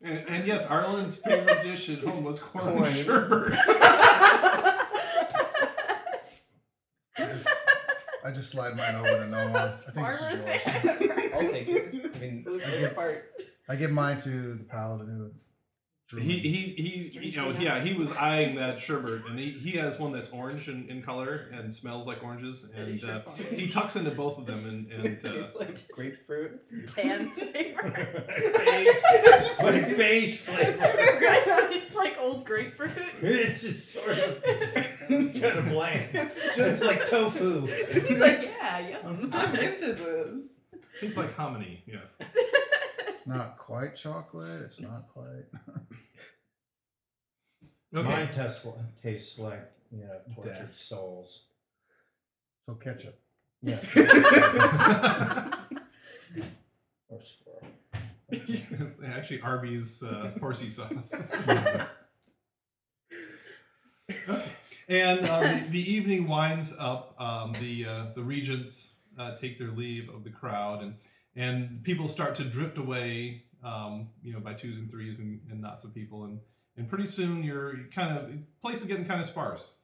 And, 0.01 0.23
and 0.29 0.45
yes, 0.47 0.67
Arlen's 0.67 1.17
favorite 1.17 1.61
dish 1.63 1.89
at 1.89 1.99
home 1.99 2.23
was 2.23 2.39
corn, 2.39 2.77
Corn. 2.77 2.91
sherbet. 2.91 3.53
I 7.19 7.25
just, 7.25 7.49
I 8.27 8.31
just 8.31 8.51
slide 8.51 8.75
mine 8.75 8.93
over 8.95 9.23
to 9.23 9.29
no 9.29 9.47
one. 9.47 9.55
I 9.55 9.69
think 9.69 10.05
this 10.05 10.21
is 10.21 10.83
yours. 10.83 11.33
I'll 11.33 11.49
take 11.49 11.69
it. 11.69 12.11
I 12.13 12.19
mean, 12.19 12.45
I 12.45 12.51
at 12.51 12.79
get 12.81 12.95
part. 12.95 13.31
I 13.69 13.75
give 13.77 13.91
mine 13.91 14.19
to 14.19 14.55
the 14.55 14.65
paladin 14.65 15.07
who 15.07 15.27
is. 15.33 15.49
He 16.15 16.37
he 16.37 16.57
he. 16.77 17.19
You 17.31 17.35
know, 17.35 17.51
yeah, 17.59 17.81
he 17.81 17.93
was 17.93 18.13
eyeing 18.13 18.55
that 18.55 18.79
sherbet, 18.79 19.25
and 19.27 19.37
he, 19.37 19.49
he 19.51 19.71
has 19.71 19.99
one 19.99 20.13
that's 20.13 20.31
orange 20.31 20.69
in, 20.69 20.87
in 20.89 21.01
color 21.01 21.49
and 21.51 21.71
smells 21.71 22.07
like 22.07 22.23
oranges, 22.23 22.65
and 22.73 23.03
uh, 23.03 23.19
he 23.53 23.67
tucks 23.67 23.97
into 23.97 24.11
both 24.11 24.37
of 24.37 24.45
them, 24.45 24.65
and 24.65 24.89
and 25.05 25.25
uh, 25.25 25.33
tastes 25.33 25.57
like 25.57 25.75
grapefruit. 25.89 26.63
Tan 26.87 27.27
flavor. 27.27 28.23
With 29.61 29.97
beige 29.97 30.37
flavor. 30.37 30.77
it's 30.79 31.93
like 31.93 32.17
old 32.21 32.45
grapefruit. 32.45 32.91
It's 33.21 33.61
just 33.61 33.93
sort 33.93 34.17
of 34.17 34.41
kind 35.09 35.57
of 35.57 35.65
bland. 35.67 36.13
Just 36.55 36.85
like 36.85 37.05
tofu. 37.09 37.65
He's 37.65 38.19
like, 38.19 38.43
yeah, 38.43 38.79
yum. 38.79 39.29
I'm 39.33 39.55
into 39.55 39.93
this. 39.93 40.45
it's 41.01 41.17
like 41.17 41.33
hominy. 41.35 41.83
Yes. 41.85 42.17
It's 43.27 43.35
not 43.35 43.57
quite 43.57 43.93
chocolate. 43.97 44.61
It's 44.61 44.79
not 44.79 45.09
quite. 45.13 45.43
Okay. 47.95 48.09
Mine 48.09 48.29
tastes, 48.33 48.67
tastes 49.01 49.39
like, 49.39 49.71
you 49.93 49.99
know, 49.99 50.19
tortured 50.35 50.53
Death. 50.55 50.75
souls. 50.75 51.47
So 52.65 52.75
ketchup. 52.75 53.17
Yes. 53.61 53.97
or 57.07 57.21
squirrel. 57.23 57.63
Actually, 59.05 59.39
Arby's 59.39 60.03
uh, 60.03 60.31
horsey 60.41 60.69
sauce. 60.69 61.47
Okay. 61.47 61.85
And 64.89 65.21
uh, 65.25 65.39
the, 65.39 65.63
the 65.69 65.91
evening 65.93 66.27
winds 66.27 66.75
up. 66.77 67.15
Um, 67.17 67.53
the 67.53 67.85
uh, 67.85 68.05
the 68.15 68.21
regents 68.21 68.97
uh, 69.17 69.33
take 69.35 69.57
their 69.57 69.71
leave 69.71 70.09
of 70.09 70.25
the 70.25 70.29
crowd, 70.29 70.81
and 70.83 70.95
and 71.37 71.81
people 71.83 72.09
start 72.09 72.35
to 72.35 72.43
drift 72.43 72.77
away. 72.77 73.43
Um, 73.63 74.09
you 74.21 74.33
know, 74.33 74.39
by 74.39 74.53
twos 74.53 74.77
and 74.77 74.89
threes, 74.91 75.17
and, 75.17 75.39
and 75.49 75.61
knots 75.61 75.83
of 75.83 75.93
people, 75.93 76.25
and 76.25 76.39
and 76.75 76.87
pretty 76.87 77.05
soon 77.05 77.43
you're 77.43 77.87
kind 77.91 78.15
of 78.15 78.33
place 78.61 78.81
is 78.81 78.87
getting 78.87 79.05
kind 79.05 79.21
of 79.21 79.27
sparse. 79.27 79.77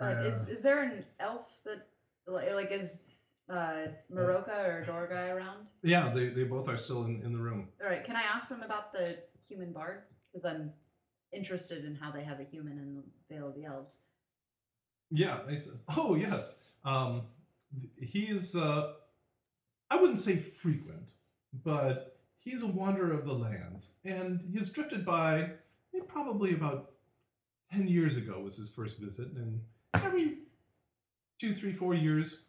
Uh, 0.00 0.22
is 0.24 0.48
is 0.48 0.62
there 0.62 0.82
an 0.82 1.00
elf 1.18 1.60
that 1.64 1.88
like, 2.26 2.52
like 2.54 2.70
is 2.70 3.06
uh 3.48 3.88
Maroka 4.12 4.64
or 4.68 4.84
Dorgai 4.86 5.34
around? 5.34 5.70
Yeah, 5.82 6.10
they, 6.14 6.26
they 6.26 6.44
both 6.44 6.68
are 6.68 6.76
still 6.76 7.04
in, 7.04 7.22
in 7.24 7.32
the 7.32 7.40
room. 7.40 7.68
All 7.82 7.88
right, 7.88 8.04
can 8.04 8.16
I 8.16 8.22
ask 8.22 8.48
them 8.48 8.62
about 8.62 8.92
the 8.92 9.16
human 9.48 9.72
bard? 9.72 10.02
Because 10.32 10.48
I'm 10.48 10.72
interested 11.32 11.84
in 11.84 11.94
how 11.94 12.10
they 12.10 12.22
have 12.22 12.40
a 12.40 12.44
human 12.44 12.78
in 12.78 12.96
the 12.96 13.02
Vale 13.34 13.48
of 13.48 13.54
the 13.54 13.64
Elves. 13.64 14.04
Yeah. 15.10 15.40
They 15.46 15.56
says, 15.56 15.82
oh 15.96 16.14
yes. 16.14 16.72
Um, 16.84 17.12
th- 17.12 17.24
he's 17.96 18.56
uh, 18.56 18.92
I 19.90 19.96
wouldn't 19.96 20.20
say 20.20 20.36
frequent, 20.36 21.04
but 21.64 22.18
he's 22.38 22.62
a 22.62 22.66
wanderer 22.66 23.12
of 23.12 23.26
the 23.26 23.32
lands, 23.32 23.94
and 24.04 24.40
he's 24.52 24.72
drifted 24.72 25.04
by 25.04 25.50
eh, 25.94 26.00
probably 26.06 26.54
about 26.54 26.92
ten 27.72 27.88
years 27.88 28.16
ago 28.16 28.40
was 28.40 28.56
his 28.56 28.70
first 28.70 28.98
visit, 28.98 29.28
and 29.32 29.60
every 29.94 30.38
two, 31.38 31.54
three, 31.54 31.72
four 31.72 31.94
years 31.94 32.44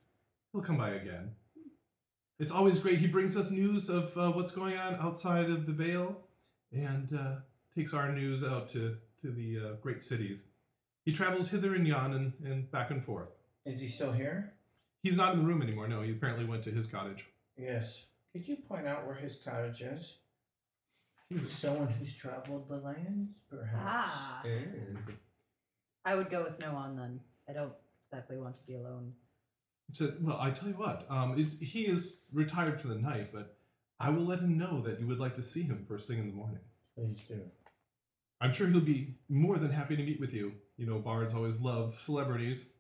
he'll 0.52 0.62
come 0.62 0.78
by 0.78 0.92
again. 0.92 1.32
It's 2.40 2.52
always 2.52 2.80
great. 2.80 3.00
He 3.00 3.08
brings 3.08 3.36
us 3.36 3.50
news 3.50 3.90
of 3.90 4.16
uh, 4.18 4.32
what's 4.32 4.52
going 4.52 4.78
on 4.78 4.96
outside 4.96 5.50
of 5.50 5.66
the 5.66 5.74
Vale, 5.74 6.18
and 6.72 7.12
uh, 7.14 7.36
takes 7.76 7.94
our 7.94 8.12
news 8.12 8.44
out 8.44 8.70
to 8.70 8.98
to 9.22 9.32
the 9.32 9.58
uh, 9.58 9.74
great 9.82 10.02
cities. 10.02 10.46
He 11.06 11.14
travels 11.14 11.50
hither 11.50 11.74
and 11.74 11.88
yon 11.88 12.14
and, 12.14 12.34
and 12.44 12.70
back 12.70 12.92
and 12.92 13.04
forth. 13.04 13.32
Is 13.66 13.82
he 13.82 13.88
still 13.88 14.12
here? 14.12 14.54
He's 15.08 15.16
not 15.16 15.32
in 15.32 15.40
the 15.40 15.46
room 15.46 15.62
anymore. 15.62 15.88
No, 15.88 16.02
he 16.02 16.12
apparently 16.12 16.44
went 16.44 16.64
to 16.66 16.70
his 16.70 16.86
cottage. 16.86 17.26
Yes. 17.58 18.08
Could 18.34 18.46
you 18.46 18.58
point 18.58 18.86
out 18.86 19.08
where 19.08 19.16
his 19.16 19.38
cottage 19.38 19.80
is? 19.80 20.18
He's 21.30 21.50
someone 21.50 21.88
who's 21.88 22.14
traveled 22.14 22.68
the 22.68 22.76
lands, 22.76 23.32
perhaps. 23.50 23.82
Ah, 23.86 24.44
I 26.04 26.16
would 26.16 26.30
go 26.30 26.44
with 26.44 26.60
no 26.60 26.72
on 26.76 26.98
then. 26.98 27.22
I 27.48 27.54
don't 27.54 27.72
exactly 28.12 28.36
want 28.36 28.58
to 28.58 28.64
be 28.68 28.76
alone. 28.76 29.14
He 29.88 29.94
said, 29.94 30.18
"Well, 30.22 30.38
I 30.42 30.52
tell 30.52 30.68
you 30.68 30.76
what. 30.76 31.06
Um, 31.10 31.36
it's, 31.38 31.58
he 31.58 31.84
is 31.84 32.26
retired 32.34 32.82
for 32.82 32.90
the 32.90 32.96
night, 32.96 33.28
but 33.34 33.58
I 34.02 34.10
will 34.10 34.26
let 34.26 34.40
him 34.40 34.58
know 34.58 34.82
that 34.82 35.00
you 35.00 35.08
would 35.08 35.20
like 35.20 35.36
to 35.36 35.44
see 35.44 35.64
him 35.64 35.86
first 35.88 36.10
thing 36.10 36.20
in 36.20 36.28
the 36.28 36.36
morning. 36.36 36.60
Please 36.98 37.24
do. 37.24 37.44
I'm 38.42 38.52
sure 38.52 38.68
he'll 38.68 38.82
be 38.82 39.16
more 39.30 39.58
than 39.58 39.72
happy 39.72 39.96
to 39.96 40.04
meet 40.04 40.20
with 40.20 40.34
you. 40.34 40.52
You 40.76 40.86
know, 40.86 41.00
bards 41.00 41.34
always 41.34 41.62
love 41.62 41.98
celebrities. 41.98 42.74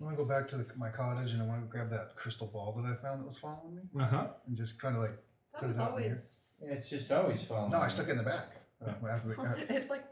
I 0.00 0.04
want 0.04 0.16
to 0.16 0.22
go 0.22 0.28
back 0.28 0.46
to 0.48 0.56
the, 0.56 0.66
my 0.76 0.90
cottage 0.90 1.32
and 1.32 1.42
I 1.42 1.46
want 1.46 1.62
to 1.62 1.68
grab 1.68 1.88
that 1.90 2.16
crystal 2.16 2.50
ball 2.52 2.72
that 2.76 2.84
I 2.90 2.94
found 2.94 3.22
that 3.22 3.26
was 3.26 3.38
following 3.38 3.76
me 3.76 3.82
Uh 3.98 4.04
huh. 4.04 4.26
and 4.46 4.56
just 4.56 4.80
kind 4.80 4.94
of 4.96 5.02
like. 5.02 5.16
That 5.52 5.60
Put 5.60 5.68
was 5.68 5.78
it 5.78 5.82
out 5.82 5.92
in 5.96 6.02
here. 6.02 6.10
always. 6.10 6.54
It's 6.62 6.90
just 6.90 7.10
always 7.12 7.44
following. 7.44 7.70
No, 7.70 7.78
I 7.80 7.88
stuck 7.88 8.08
it 8.08 8.12
in 8.12 8.18
the 8.18 8.24
back. 8.24 8.48
Oh. 8.86 9.06
After 9.08 9.28
we, 9.28 9.34
It's 9.76 9.90
like. 9.90 10.04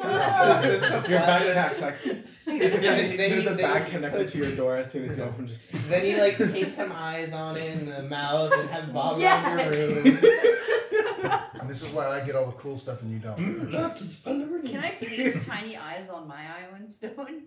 Your 0.00 1.20
backpack's 1.20 1.82
like. 1.82 1.96
Yeah, 2.04 2.22
Then, 2.46 2.80
then 2.80 3.16
there's 3.16 3.44
you- 3.44 3.50
a 3.50 3.54
then 3.54 3.56
bag 3.56 3.84
you 3.86 3.90
connected 3.92 4.28
to 4.28 4.38
your 4.38 4.52
door 4.56 4.76
as 4.76 4.90
soon 4.90 5.08
as 5.08 5.16
you 5.18 5.24
open. 5.24 5.46
Just 5.46 5.72
Then 5.88 6.04
you 6.06 6.18
like 6.18 6.36
paint 6.38 6.72
some 6.72 6.92
eyes 6.92 7.32
on 7.32 7.56
it 7.56 7.76
and 7.76 7.86
the 7.86 8.02
mouth 8.04 8.52
and 8.52 8.68
have 8.70 8.92
Bob 8.92 9.12
around 9.12 9.20
Yes. 9.20 9.76
your 9.76 9.86
room. 10.04 11.50
and 11.60 11.70
this 11.70 11.82
is 11.82 11.90
why 11.92 12.06
I 12.08 12.24
get 12.26 12.34
all 12.36 12.46
the 12.46 12.52
cool 12.52 12.78
stuff 12.78 13.00
and 13.02 13.10
you 13.10 13.18
don't. 13.20 13.70
Look, 13.70 13.92
it's. 14.00 14.22
Can 14.24 14.80
I 14.84 14.90
paint 15.00 15.42
tiny 15.46 15.76
eyes 15.78 16.08
on 16.10 16.26
my 16.28 16.36
Ioun 16.42 16.90
stone? 16.90 17.44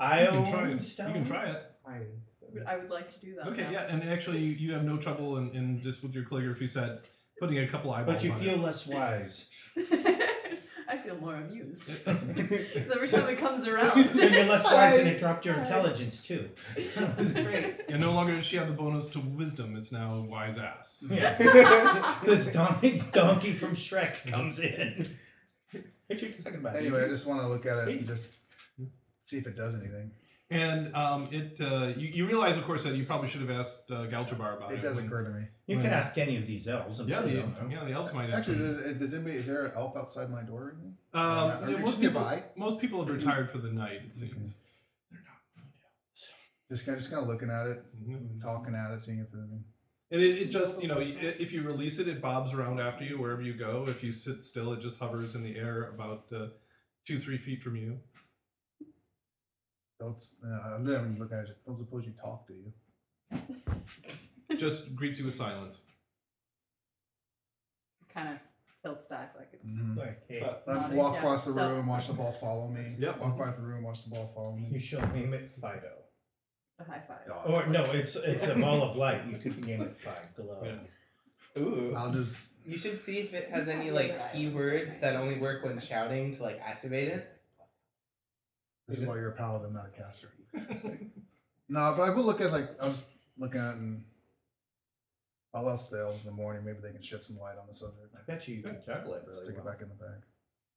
I 0.00 0.24
You 0.24 0.30
can 0.30 0.50
try 0.50 0.68
it. 0.70 0.82
stone. 0.82 1.06
You 1.08 1.12
can 1.14 1.24
try 1.24 1.44
it. 1.46 1.62
fine. 1.84 2.06
I 2.66 2.76
would 2.76 2.90
like 2.90 3.10
to 3.10 3.20
do 3.20 3.36
that. 3.36 3.48
Okay, 3.48 3.62
now. 3.62 3.70
yeah, 3.70 3.86
and 3.94 4.02
actually, 4.02 4.40
you, 4.40 4.52
you 4.52 4.72
have 4.72 4.84
no 4.84 4.96
trouble 4.96 5.36
in, 5.36 5.50
in 5.50 5.82
just 5.82 6.02
with 6.02 6.14
your 6.14 6.24
calligraphy 6.24 6.66
set 6.66 6.90
putting 7.40 7.58
a 7.58 7.66
couple 7.66 7.92
eyeballs. 7.92 8.16
But 8.16 8.24
you 8.24 8.32
on 8.32 8.38
feel 8.38 8.54
it. 8.54 8.60
less 8.60 8.86
wise. 8.86 9.50
I 10.88 10.96
feel 10.96 11.16
more 11.18 11.36
amused. 11.36 12.04
Because 12.34 12.90
every 12.90 13.06
time 13.06 13.28
it 13.28 13.38
comes 13.38 13.68
around. 13.68 14.04
so 14.06 14.24
you're 14.26 14.44
less 14.44 14.64
wise 14.64 14.98
and 14.98 15.08
it 15.08 15.18
dropped 15.18 15.44
your 15.46 15.54
intelligence 15.54 16.26
too. 16.26 16.50
That 16.96 17.16
was 17.16 17.32
great. 17.32 17.76
And 17.88 18.00
no 18.00 18.12
longer 18.12 18.34
does 18.34 18.44
she 18.44 18.56
have 18.56 18.66
the 18.66 18.74
bonus 18.74 19.08
to 19.10 19.20
wisdom. 19.20 19.76
It's 19.76 19.92
now 19.92 20.20
wise 20.28 20.58
ass. 20.58 21.04
Yeah. 21.08 21.38
this 22.24 22.52
donkey, 22.52 23.00
donkey 23.12 23.52
from 23.52 23.76
Shrek 23.76 24.28
comes 24.30 24.58
in. 24.58 25.06
What 26.08 26.20
are 26.20 26.26
you 26.26 26.32
talking 26.32 26.58
about? 26.58 26.74
Anyway, 26.76 27.04
I 27.04 27.08
just 27.08 27.28
want 27.28 27.40
to 27.40 27.46
look 27.46 27.66
at 27.66 27.88
it 27.88 27.98
and 27.98 28.06
just 28.08 28.34
see 29.30 29.38
if 29.38 29.46
it 29.46 29.56
does 29.56 29.74
anything. 29.74 30.10
And 30.52 30.92
um, 30.96 31.28
it 31.30 31.60
uh, 31.60 31.92
you, 31.96 32.08
you 32.08 32.26
realize, 32.26 32.56
of 32.56 32.64
course, 32.64 32.82
that 32.82 32.96
you 32.96 33.04
probably 33.04 33.28
should 33.28 33.40
have 33.42 33.50
asked 33.52 33.88
uh, 33.92 34.06
Galchabar 34.08 34.56
about 34.56 34.72
it. 34.72 34.80
It 34.80 34.82
does 34.82 34.96
when- 34.96 35.06
occur 35.06 35.22
to 35.22 35.30
me. 35.30 35.44
you 35.68 35.76
can 35.76 35.86
ask 35.92 36.18
any 36.18 36.36
of 36.38 36.46
these 36.46 36.66
elves. 36.66 36.98
I'm 36.98 37.08
Yeah, 37.08 37.18
sure 37.20 37.26
the, 37.28 37.34
they'll 37.34 37.46
know. 37.46 37.68
yeah, 37.70 37.84
the 37.84 37.92
elves 37.92 38.12
might 38.12 38.34
Actually, 38.34 38.54
actually. 38.56 38.58
does, 38.58 38.96
does 38.98 39.14
anybody? 39.14 39.36
Is 39.36 39.46
there 39.46 39.66
an 39.66 39.72
elf 39.76 39.96
outside 39.96 40.28
my 40.28 40.42
door? 40.42 40.74
Um, 41.14 41.22
Are 41.22 41.46
yeah, 41.60 41.66
they 41.66 41.72
most 41.74 41.80
just 41.82 42.00
people, 42.00 42.20
nearby? 42.20 42.42
most 42.56 42.80
people 42.80 43.04
have 43.04 43.14
retired 43.14 43.48
for 43.48 43.58
the 43.58 43.70
night. 43.70 44.00
It 44.06 44.14
seems. 44.14 44.32
Okay. 44.32 44.52
Just 46.68 46.84
kind 46.86 46.96
of, 46.96 47.00
just 47.02 47.12
kind 47.12 47.22
of 47.22 47.28
looking 47.28 47.50
at 47.50 47.66
it, 47.66 47.84
Mhm. 48.08 48.42
talking 48.42 48.74
at 48.74 48.92
it, 48.92 49.02
seeing 49.02 49.18
if 49.20 49.30
there's 49.30 49.42
anything. 49.44 49.64
And 50.12 50.20
it, 50.22 50.42
it 50.42 50.50
just, 50.50 50.82
you 50.82 50.88
know, 50.88 50.98
i- 50.98 51.36
if 51.38 51.52
you 51.52 51.62
release 51.62 51.98
it, 52.00 52.08
it 52.08 52.20
bobs 52.20 52.52
around 52.52 52.80
after 52.80 53.04
you 53.04 53.18
wherever 53.18 53.42
you 53.42 53.54
go. 53.54 53.84
If 53.86 54.02
you 54.02 54.12
sit 54.12 54.42
still, 54.44 54.72
it 54.72 54.80
just 54.80 54.98
hovers 54.98 55.34
in 55.36 55.42
the 55.44 55.56
air 55.56 55.90
about 55.94 56.24
uh, 56.34 56.46
two, 57.06 57.18
three 57.20 57.38
feet 57.38 57.62
from 57.62 57.76
you. 57.76 57.98
Don't. 60.00 60.24
Uh, 60.44 60.76
I 60.76 60.78
didn't 60.78 61.18
look 61.20 61.32
at 61.32 61.44
it. 61.44 61.58
Don't 61.66 61.78
suppose 61.78 62.04
you 62.06 62.12
talk, 62.20 62.48
do 62.48 62.54
you? 62.54 64.56
Just 64.56 64.96
greets 64.96 65.18
you 65.20 65.26
with 65.26 65.34
silence. 65.34 65.82
kind 68.12 68.30
of 68.30 68.38
tilts 68.82 69.06
back 69.06 69.34
like 69.38 69.48
it's. 69.52 69.80
Mhm. 69.80 69.96
Like, 69.96 70.22
hey, 70.28 70.40
But- 70.40 70.64
I'd 70.66 70.80
Nodding, 70.82 70.96
walk 70.96 71.12
yeah. 71.14 71.18
across 71.20 71.44
the 71.44 71.52
So- 71.52 71.70
room, 71.70 71.86
watch 71.86 72.08
the 72.08 72.14
ball 72.14 72.32
follow 72.32 72.66
me. 72.66 72.96
Yep. 72.98 73.18
Walk 73.20 73.38
by 73.38 73.52
the 73.52 73.62
room, 73.62 73.84
watch 73.84 74.04
the 74.04 74.10
ball 74.10 74.26
follow 74.34 74.56
me. 74.56 74.66
you 74.66 74.72
me. 74.72 74.78
shall 74.80 75.06
name 75.12 75.32
it 75.34 75.52
Fido. 75.52 75.98
A 76.80 76.84
high 76.84 77.00
five. 77.00 77.26
Dog. 77.28 77.48
Or 77.48 77.66
no, 77.68 77.82
it's 77.92 78.16
it's 78.16 78.48
a 78.48 78.58
ball 78.58 78.82
of 78.82 78.96
light. 78.96 79.24
You 79.26 79.38
could 79.38 79.64
name 79.66 79.82
it 79.82 79.94
five 79.94 80.34
glow. 80.34 80.62
Yeah. 80.64 81.62
Ooh. 81.62 81.94
I'll 81.94 82.10
just 82.12 82.48
You 82.64 82.76
should 82.78 82.98
see 82.98 83.18
if 83.18 83.34
it 83.34 83.50
has 83.50 83.68
any 83.68 83.90
like 83.90 84.18
keywords 84.32 84.98
that 85.00 85.14
only 85.14 85.38
work 85.38 85.62
when 85.62 85.78
shouting 85.78 86.32
to 86.34 86.42
like 86.42 86.58
activate 86.60 87.08
it. 87.08 87.39
This 88.90 89.00
is 89.00 89.06
why 89.06 89.16
you're 89.16 89.30
a 89.30 89.32
paladin, 89.32 89.72
not 89.72 89.86
a 89.86 90.02
caster. 90.02 90.28
no, 91.68 91.94
but 91.96 92.02
I 92.02 92.10
will 92.10 92.24
look 92.24 92.40
at 92.40 92.52
like 92.52 92.68
I 92.82 92.86
was 92.86 93.12
looking 93.38 93.60
at 93.60 93.74
and 93.74 94.04
all 95.54 95.68
else 95.68 95.90
fails 95.90 96.24
in 96.24 96.30
the 96.30 96.36
morning. 96.36 96.64
Maybe 96.64 96.78
they 96.82 96.92
can 96.92 97.02
shed 97.02 97.24
some 97.24 97.38
light 97.38 97.56
on 97.58 97.66
the 97.68 97.74
subject. 97.76 98.14
I 98.14 98.20
bet 98.30 98.46
you 98.48 98.56
you 98.56 98.62
can 98.62 98.78
juggle 98.84 99.14
it 99.14 99.22
really 99.26 99.36
Stick 99.44 99.56
it 99.56 99.64
well. 99.64 99.72
back 99.72 99.82
in 99.82 99.88
the 99.88 99.94
bag. 99.94 100.22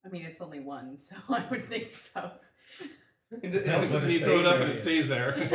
I 0.05 0.09
mean, 0.09 0.23
it's 0.25 0.41
only 0.41 0.59
one, 0.59 0.97
so 0.97 1.15
I 1.29 1.45
would 1.49 1.65
think 1.65 1.89
so. 1.91 2.31
And 3.41 3.51
That's 3.53 3.89
what 3.91 4.03
it 4.03 4.11
you 4.11 4.19
throw 4.19 4.33
it 4.33 4.37
stays 4.37 4.45
up 4.45 4.53
there. 4.53 4.61
and 4.61 4.71
it 4.71 4.75
stays 4.75 5.09
there. 5.09 5.35
Look 5.37 5.51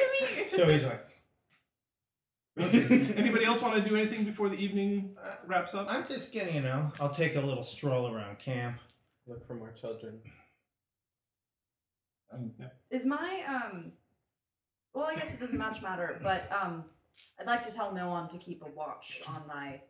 at 0.00 0.10
me. 0.38 0.48
So 0.48 0.68
he's 0.68 0.84
like, 0.84 1.06
Anybody 3.16 3.44
else 3.44 3.62
want 3.62 3.82
to 3.82 3.88
do 3.88 3.96
anything 3.96 4.24
before 4.24 4.48
the 4.48 4.62
evening 4.62 5.16
uh, 5.22 5.34
wraps 5.46 5.74
up? 5.74 5.86
I'm 5.90 6.06
just 6.06 6.34
gonna, 6.34 6.50
you 6.50 6.60
know, 6.60 6.90
I'll 7.00 7.14
take 7.14 7.36
a 7.36 7.40
little 7.40 7.62
stroll 7.62 8.12
around 8.12 8.38
camp. 8.38 8.78
Look 9.26 9.46
for 9.46 9.54
more 9.54 9.72
children. 9.72 10.20
Um, 12.32 12.52
Is 12.90 13.06
my 13.06 13.42
um 13.48 13.92
well 14.94 15.06
I 15.06 15.14
guess 15.14 15.34
it 15.36 15.40
doesn't 15.40 15.58
much 15.58 15.82
matter, 15.82 16.18
but 16.22 16.50
um 16.52 16.84
I'd 17.38 17.46
like 17.46 17.62
to 17.68 17.72
tell 17.74 17.92
no 17.92 18.08
one 18.08 18.28
to 18.28 18.38
keep 18.38 18.62
a 18.62 18.70
watch 18.70 19.20
on 19.26 19.42
my 19.46 19.80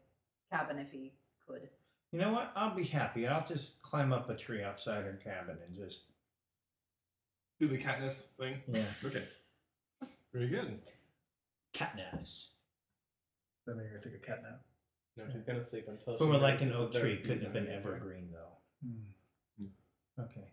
cabin 0.51 0.79
if 0.79 0.91
he 0.93 1.13
could. 1.47 1.69
You 2.13 2.19
know 2.19 2.33
what? 2.33 2.51
I'll 2.57 2.75
be 2.75 2.85
happy. 2.85 3.27
I'll 3.29 3.47
just 3.47 3.83
climb 3.83 4.13
up 4.13 4.29
a 4.31 4.37
tree 4.37 4.63
outside 4.65 5.05
her 5.05 5.19
cabin 5.23 5.59
and 5.67 5.77
just 5.77 6.11
Do 7.61 7.69
the 7.69 7.79
Katniss 7.79 8.35
thing. 8.37 8.57
yeah, 8.73 8.83
Okay. 9.05 9.25
Very 10.33 10.49
good. 10.49 10.81
Katniss. 11.75 12.51
Then 13.67 13.77
you're 13.77 13.89
gonna 13.91 14.03
take 14.03 14.23
a 14.23 14.27
cat 14.27 14.43
nap. 14.43 14.61
No, 15.17 15.25
she's 15.33 15.43
gonna 15.43 15.63
sleep 15.63 15.85
until. 15.89 16.15
If 16.15 16.19
she 16.19 16.25
it 16.25 16.29
were 16.29 16.39
like 16.39 16.63
an 16.63 16.73
oak 16.73 16.93
tree, 16.93 17.17
couldn't 17.19 17.43
have 17.43 17.53
been 17.53 17.69
everywhere. 17.69 17.97
evergreen 17.97 18.29
though. 18.33 18.57
Hmm. 18.87 20.23
Okay. 20.23 20.49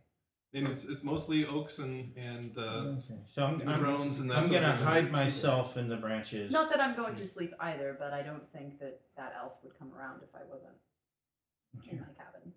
And 0.58 0.68
it's 0.68 0.86
it's 0.86 1.04
mostly 1.04 1.46
oaks 1.46 1.80
and 1.80 2.12
and 2.18 2.58
uh, 2.58 2.62
okay. 2.62 3.20
So 3.34 3.44
I'm, 3.46 3.62
I'm, 3.68 3.80
drones 3.80 4.20
and 4.20 4.30
that. 4.32 4.38
I'm 4.38 4.48
sort 4.48 4.62
gonna 4.62 4.74
of- 4.74 4.84
hide 4.84 5.12
myself 5.12 5.78
in 5.78 5.88
the 5.88 5.98
branches. 5.98 6.52
Not 6.52 6.70
that 6.72 6.82
I'm 6.82 6.96
going 6.96 7.16
to 7.16 7.28
sleep 7.28 7.54
either, 7.60 7.96
but 8.00 8.12
I 8.14 8.22
don't 8.22 8.48
think 8.52 8.80
that 8.80 9.02
that 9.18 9.34
elf 9.40 9.60
would 9.64 9.78
come 9.78 9.92
around 9.98 10.22
if 10.24 10.34
I 10.34 10.40
wasn't 10.50 10.74
in 11.92 12.00
my 12.00 12.06
cabin. 12.18 12.54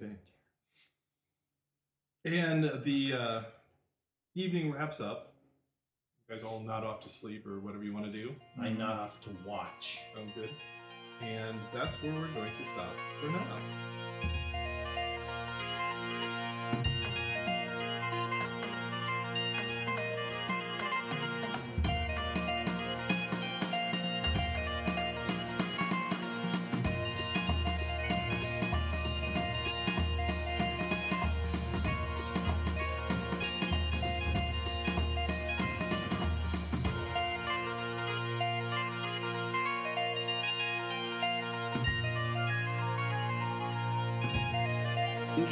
Okay. 0.00 0.16
And 2.24 2.82
the 2.84 3.12
uh, 3.14 3.42
evening 4.34 4.72
wraps 4.72 5.00
up. 5.00 5.34
You 6.28 6.36
guys 6.36 6.44
all 6.44 6.60
nod 6.60 6.84
off 6.84 7.00
to 7.00 7.08
sleep 7.08 7.46
or 7.46 7.60
whatever 7.60 7.82
you 7.82 7.92
want 7.92 8.06
to 8.06 8.12
do. 8.12 8.34
I 8.60 8.70
nod 8.70 8.98
off 9.00 9.20
to 9.22 9.30
watch. 9.46 10.00
Oh, 10.16 10.20
good. 10.34 10.50
And 11.22 11.58
that's 11.74 11.96
where 12.02 12.12
we're 12.12 12.32
going 12.32 12.52
to 12.62 12.70
stop 12.70 12.86
for 13.20 13.28
now. 13.28 14.29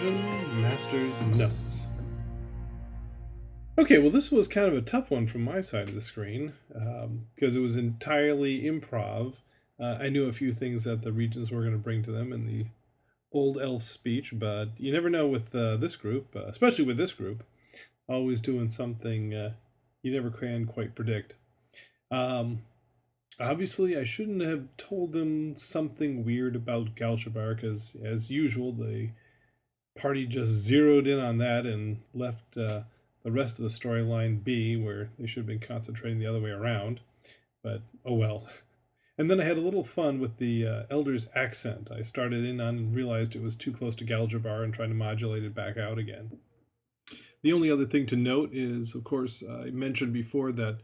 Dungeon 0.09 0.63
Master's 0.63 1.23
Notes. 1.37 1.89
Okay, 3.77 3.99
well, 3.99 4.11
this 4.11 4.33
was 4.33 4.49
kind 4.49 4.67
of 4.67 4.75
a 4.75 4.81
tough 4.81 5.11
one 5.11 5.27
from 5.27 5.43
my 5.43 5.61
side 5.61 5.87
of 5.87 5.95
the 5.95 6.01
screen 6.01 6.55
because 7.35 7.55
it 7.55 7.61
was 7.61 7.77
entirely 7.77 8.63
improv. 8.63 9.37
Uh, 9.79 9.99
I 10.01 10.09
knew 10.09 10.27
a 10.27 10.33
few 10.33 10.55
things 10.55 10.85
that 10.85 11.03
the 11.03 11.13
regents 11.13 11.51
were 11.51 11.61
going 11.61 11.73
to 11.73 11.79
bring 11.79 12.03
to 12.05 12.11
them 12.11 12.33
in 12.33 12.47
the 12.47 12.65
old 13.33 13.61
elf 13.61 13.83
speech, 13.83 14.33
but 14.39 14.69
you 14.79 14.91
never 14.91 15.11
know 15.11 15.27
with 15.27 15.55
uh, 15.55 15.77
this 15.77 15.95
group, 15.95 16.35
uh, 16.35 16.47
especially 16.47 16.87
with 16.87 16.97
this 16.97 17.13
group, 17.13 17.45
always 18.09 18.41
doing 18.41 18.71
something 18.71 19.35
uh, 19.35 19.53
you 20.01 20.11
never 20.11 20.31
can 20.31 20.65
quite 20.65 20.95
predict. 20.95 21.35
Um, 22.11 22.63
obviously, 23.39 23.99
I 23.99 24.05
shouldn't 24.05 24.41
have 24.41 24.75
told 24.79 25.13
them 25.13 25.55
something 25.55 26.25
weird 26.25 26.57
about 26.57 26.97
Galchabar 26.97 27.55
because, 27.55 27.95
as 28.03 28.31
usual, 28.31 28.73
the 28.73 29.11
party 29.99 30.27
just 30.27 30.51
zeroed 30.51 31.07
in 31.07 31.19
on 31.19 31.39
that 31.39 31.67
and 31.67 32.01
left 32.15 32.57
uh, 32.57 32.83
the 33.23 33.33
rest 33.33 33.59
of 33.59 33.65
the 33.65 33.71
storyline 33.71 34.43
be 34.43 34.77
where 34.77 35.11
they 35.19 35.27
should 35.27 35.41
have 35.41 35.47
been 35.47 35.61
concentrating 35.61 36.19
the 36.19 36.27
other 36.27 36.41
way 36.41 36.51
around. 36.51 37.01
But 37.63 37.83
oh 38.05 38.15
well. 38.15 38.49
And 39.19 39.29
then 39.29 39.41
I 39.41 39.45
had 39.45 39.57
a 39.57 39.63
little 39.63 39.83
fun 39.83 40.21
with 40.21 40.37
the 40.37 40.67
uh, 40.67 40.83
elder's 40.91 41.29
accent. 41.35 41.91
I 41.91 42.03
started 42.03 42.45
in 42.45 42.61
on 42.61 42.79
and 42.79 42.95
realized 42.95 43.35
it 43.35 43.43
was 43.43 43.57
too 43.57 43.73
close 43.73 43.97
to 43.97 44.05
Galjabar 44.05 44.63
and 44.63 44.73
trying 44.73 44.91
to 44.91 44.95
modulate 44.95 45.43
it 45.43 45.55
back 45.55 45.77
out 45.77 45.99
again. 45.99 46.39
The 47.43 47.53
only 47.53 47.71
other 47.71 47.85
thing 47.85 48.07
to 48.07 48.17
note 48.17 48.51
is, 48.53 48.95
of 48.95 49.05
course, 49.05 49.43
I 49.49 49.71
mentioned 49.71 50.13
before 50.13 50.53
that 50.53 50.79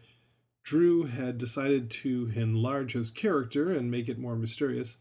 Drew 0.64 1.04
had 1.04 1.38
decided 1.38 1.90
to 1.90 2.32
enlarge 2.34 2.94
his 2.94 3.10
character 3.10 3.70
and 3.70 3.90
make 3.90 4.08
it 4.08 4.18
more 4.18 4.34
mysterious 4.36 4.96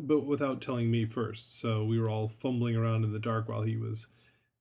but 0.00 0.26
without 0.26 0.60
telling 0.60 0.90
me 0.90 1.04
first. 1.04 1.58
So 1.60 1.84
we 1.84 1.98
were 1.98 2.08
all 2.08 2.28
fumbling 2.28 2.76
around 2.76 3.04
in 3.04 3.12
the 3.12 3.18
dark 3.18 3.48
while 3.48 3.62
he 3.62 3.76
was 3.76 4.08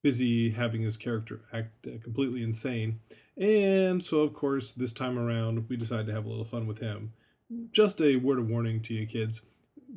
busy 0.04 0.50
having 0.52 0.82
his 0.82 0.98
character 0.98 1.42
act 1.54 1.88
uh, 1.88 1.92
completely 2.04 2.44
insane. 2.44 3.00
And 3.38 4.04
so, 4.04 4.22
of 4.22 4.34
course, 4.34 4.74
this 4.74 4.94
time 4.94 5.18
around, 5.18 5.70
we 5.70 5.78
decided 5.78 6.08
to 6.08 6.14
have 6.14 6.26
a 6.26 6.30
little 6.30 6.46
fun 6.46 6.68
with 6.68 6.80
him. 6.80 7.14
Just 7.72 8.02
a 8.02 8.16
word 8.16 8.40
of 8.40 8.50
warning 8.50 8.82
to 8.84 8.94
you 8.94 9.06
kids 9.06 9.42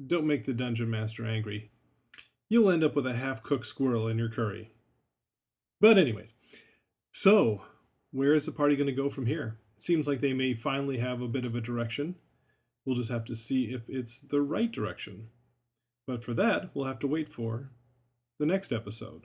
don't 0.06 0.26
make 0.26 0.44
the 0.44 0.52
dungeon 0.52 0.90
master 0.90 1.26
angry. 1.26 1.70
You'll 2.48 2.70
end 2.70 2.84
up 2.84 2.94
with 2.94 3.06
a 3.06 3.14
half 3.14 3.42
cooked 3.42 3.66
squirrel 3.66 4.08
in 4.08 4.18
your 4.18 4.28
curry. 4.28 4.72
But, 5.80 5.98
anyways, 5.98 6.34
so 7.12 7.62
where 8.12 8.34
is 8.34 8.46
the 8.46 8.52
party 8.52 8.76
going 8.76 8.86
to 8.86 8.92
go 8.92 9.08
from 9.08 9.26
here? 9.26 9.58
Seems 9.76 10.06
like 10.06 10.20
they 10.20 10.32
may 10.32 10.54
finally 10.54 10.98
have 10.98 11.20
a 11.20 11.28
bit 11.28 11.44
of 11.44 11.54
a 11.54 11.60
direction. 11.60 12.16
We'll 12.84 12.96
just 12.96 13.10
have 13.10 13.24
to 13.26 13.36
see 13.36 13.72
if 13.72 13.88
it's 13.88 14.20
the 14.20 14.42
right 14.42 14.70
direction. 14.70 15.28
But 16.06 16.22
for 16.22 16.34
that, 16.34 16.70
we'll 16.74 16.86
have 16.86 16.98
to 17.00 17.06
wait 17.06 17.28
for 17.28 17.70
the 18.38 18.46
next 18.46 18.72
episode. 18.72 19.22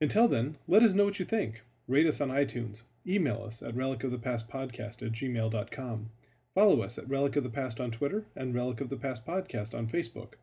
Until 0.00 0.28
then, 0.28 0.56
let 0.68 0.82
us 0.82 0.94
know 0.94 1.04
what 1.04 1.18
you 1.18 1.24
think. 1.24 1.62
Rate 1.88 2.06
us 2.06 2.20
on 2.20 2.28
iTunes. 2.28 2.82
Email 3.06 3.42
us 3.44 3.62
at 3.62 3.74
relicofthepastpodcast 3.74 5.02
at 5.02 5.12
gmail.com. 5.12 6.10
Follow 6.54 6.82
us 6.82 6.98
at 6.98 7.08
Relic 7.08 7.36
of 7.36 7.42
the 7.42 7.50
Past 7.50 7.80
on 7.80 7.90
Twitter 7.90 8.26
and 8.36 8.54
Relic 8.54 8.80
of 8.80 8.88
the 8.88 8.96
Past 8.96 9.26
Podcast 9.26 9.76
on 9.76 9.88
Facebook. 9.88 10.34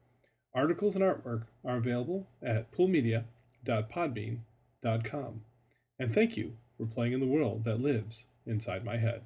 Articles 0.53 0.95
and 0.95 1.03
artwork 1.03 1.45
are 1.63 1.77
available 1.77 2.27
at 2.41 2.71
poolmedia.podbean.com. 2.71 5.41
And 5.99 6.13
thank 6.13 6.35
you 6.35 6.57
for 6.77 6.85
playing 6.85 7.13
in 7.13 7.19
the 7.19 7.25
world 7.25 7.63
that 7.63 7.79
lives 7.79 8.25
inside 8.45 8.83
my 8.83 8.97
head. 8.97 9.21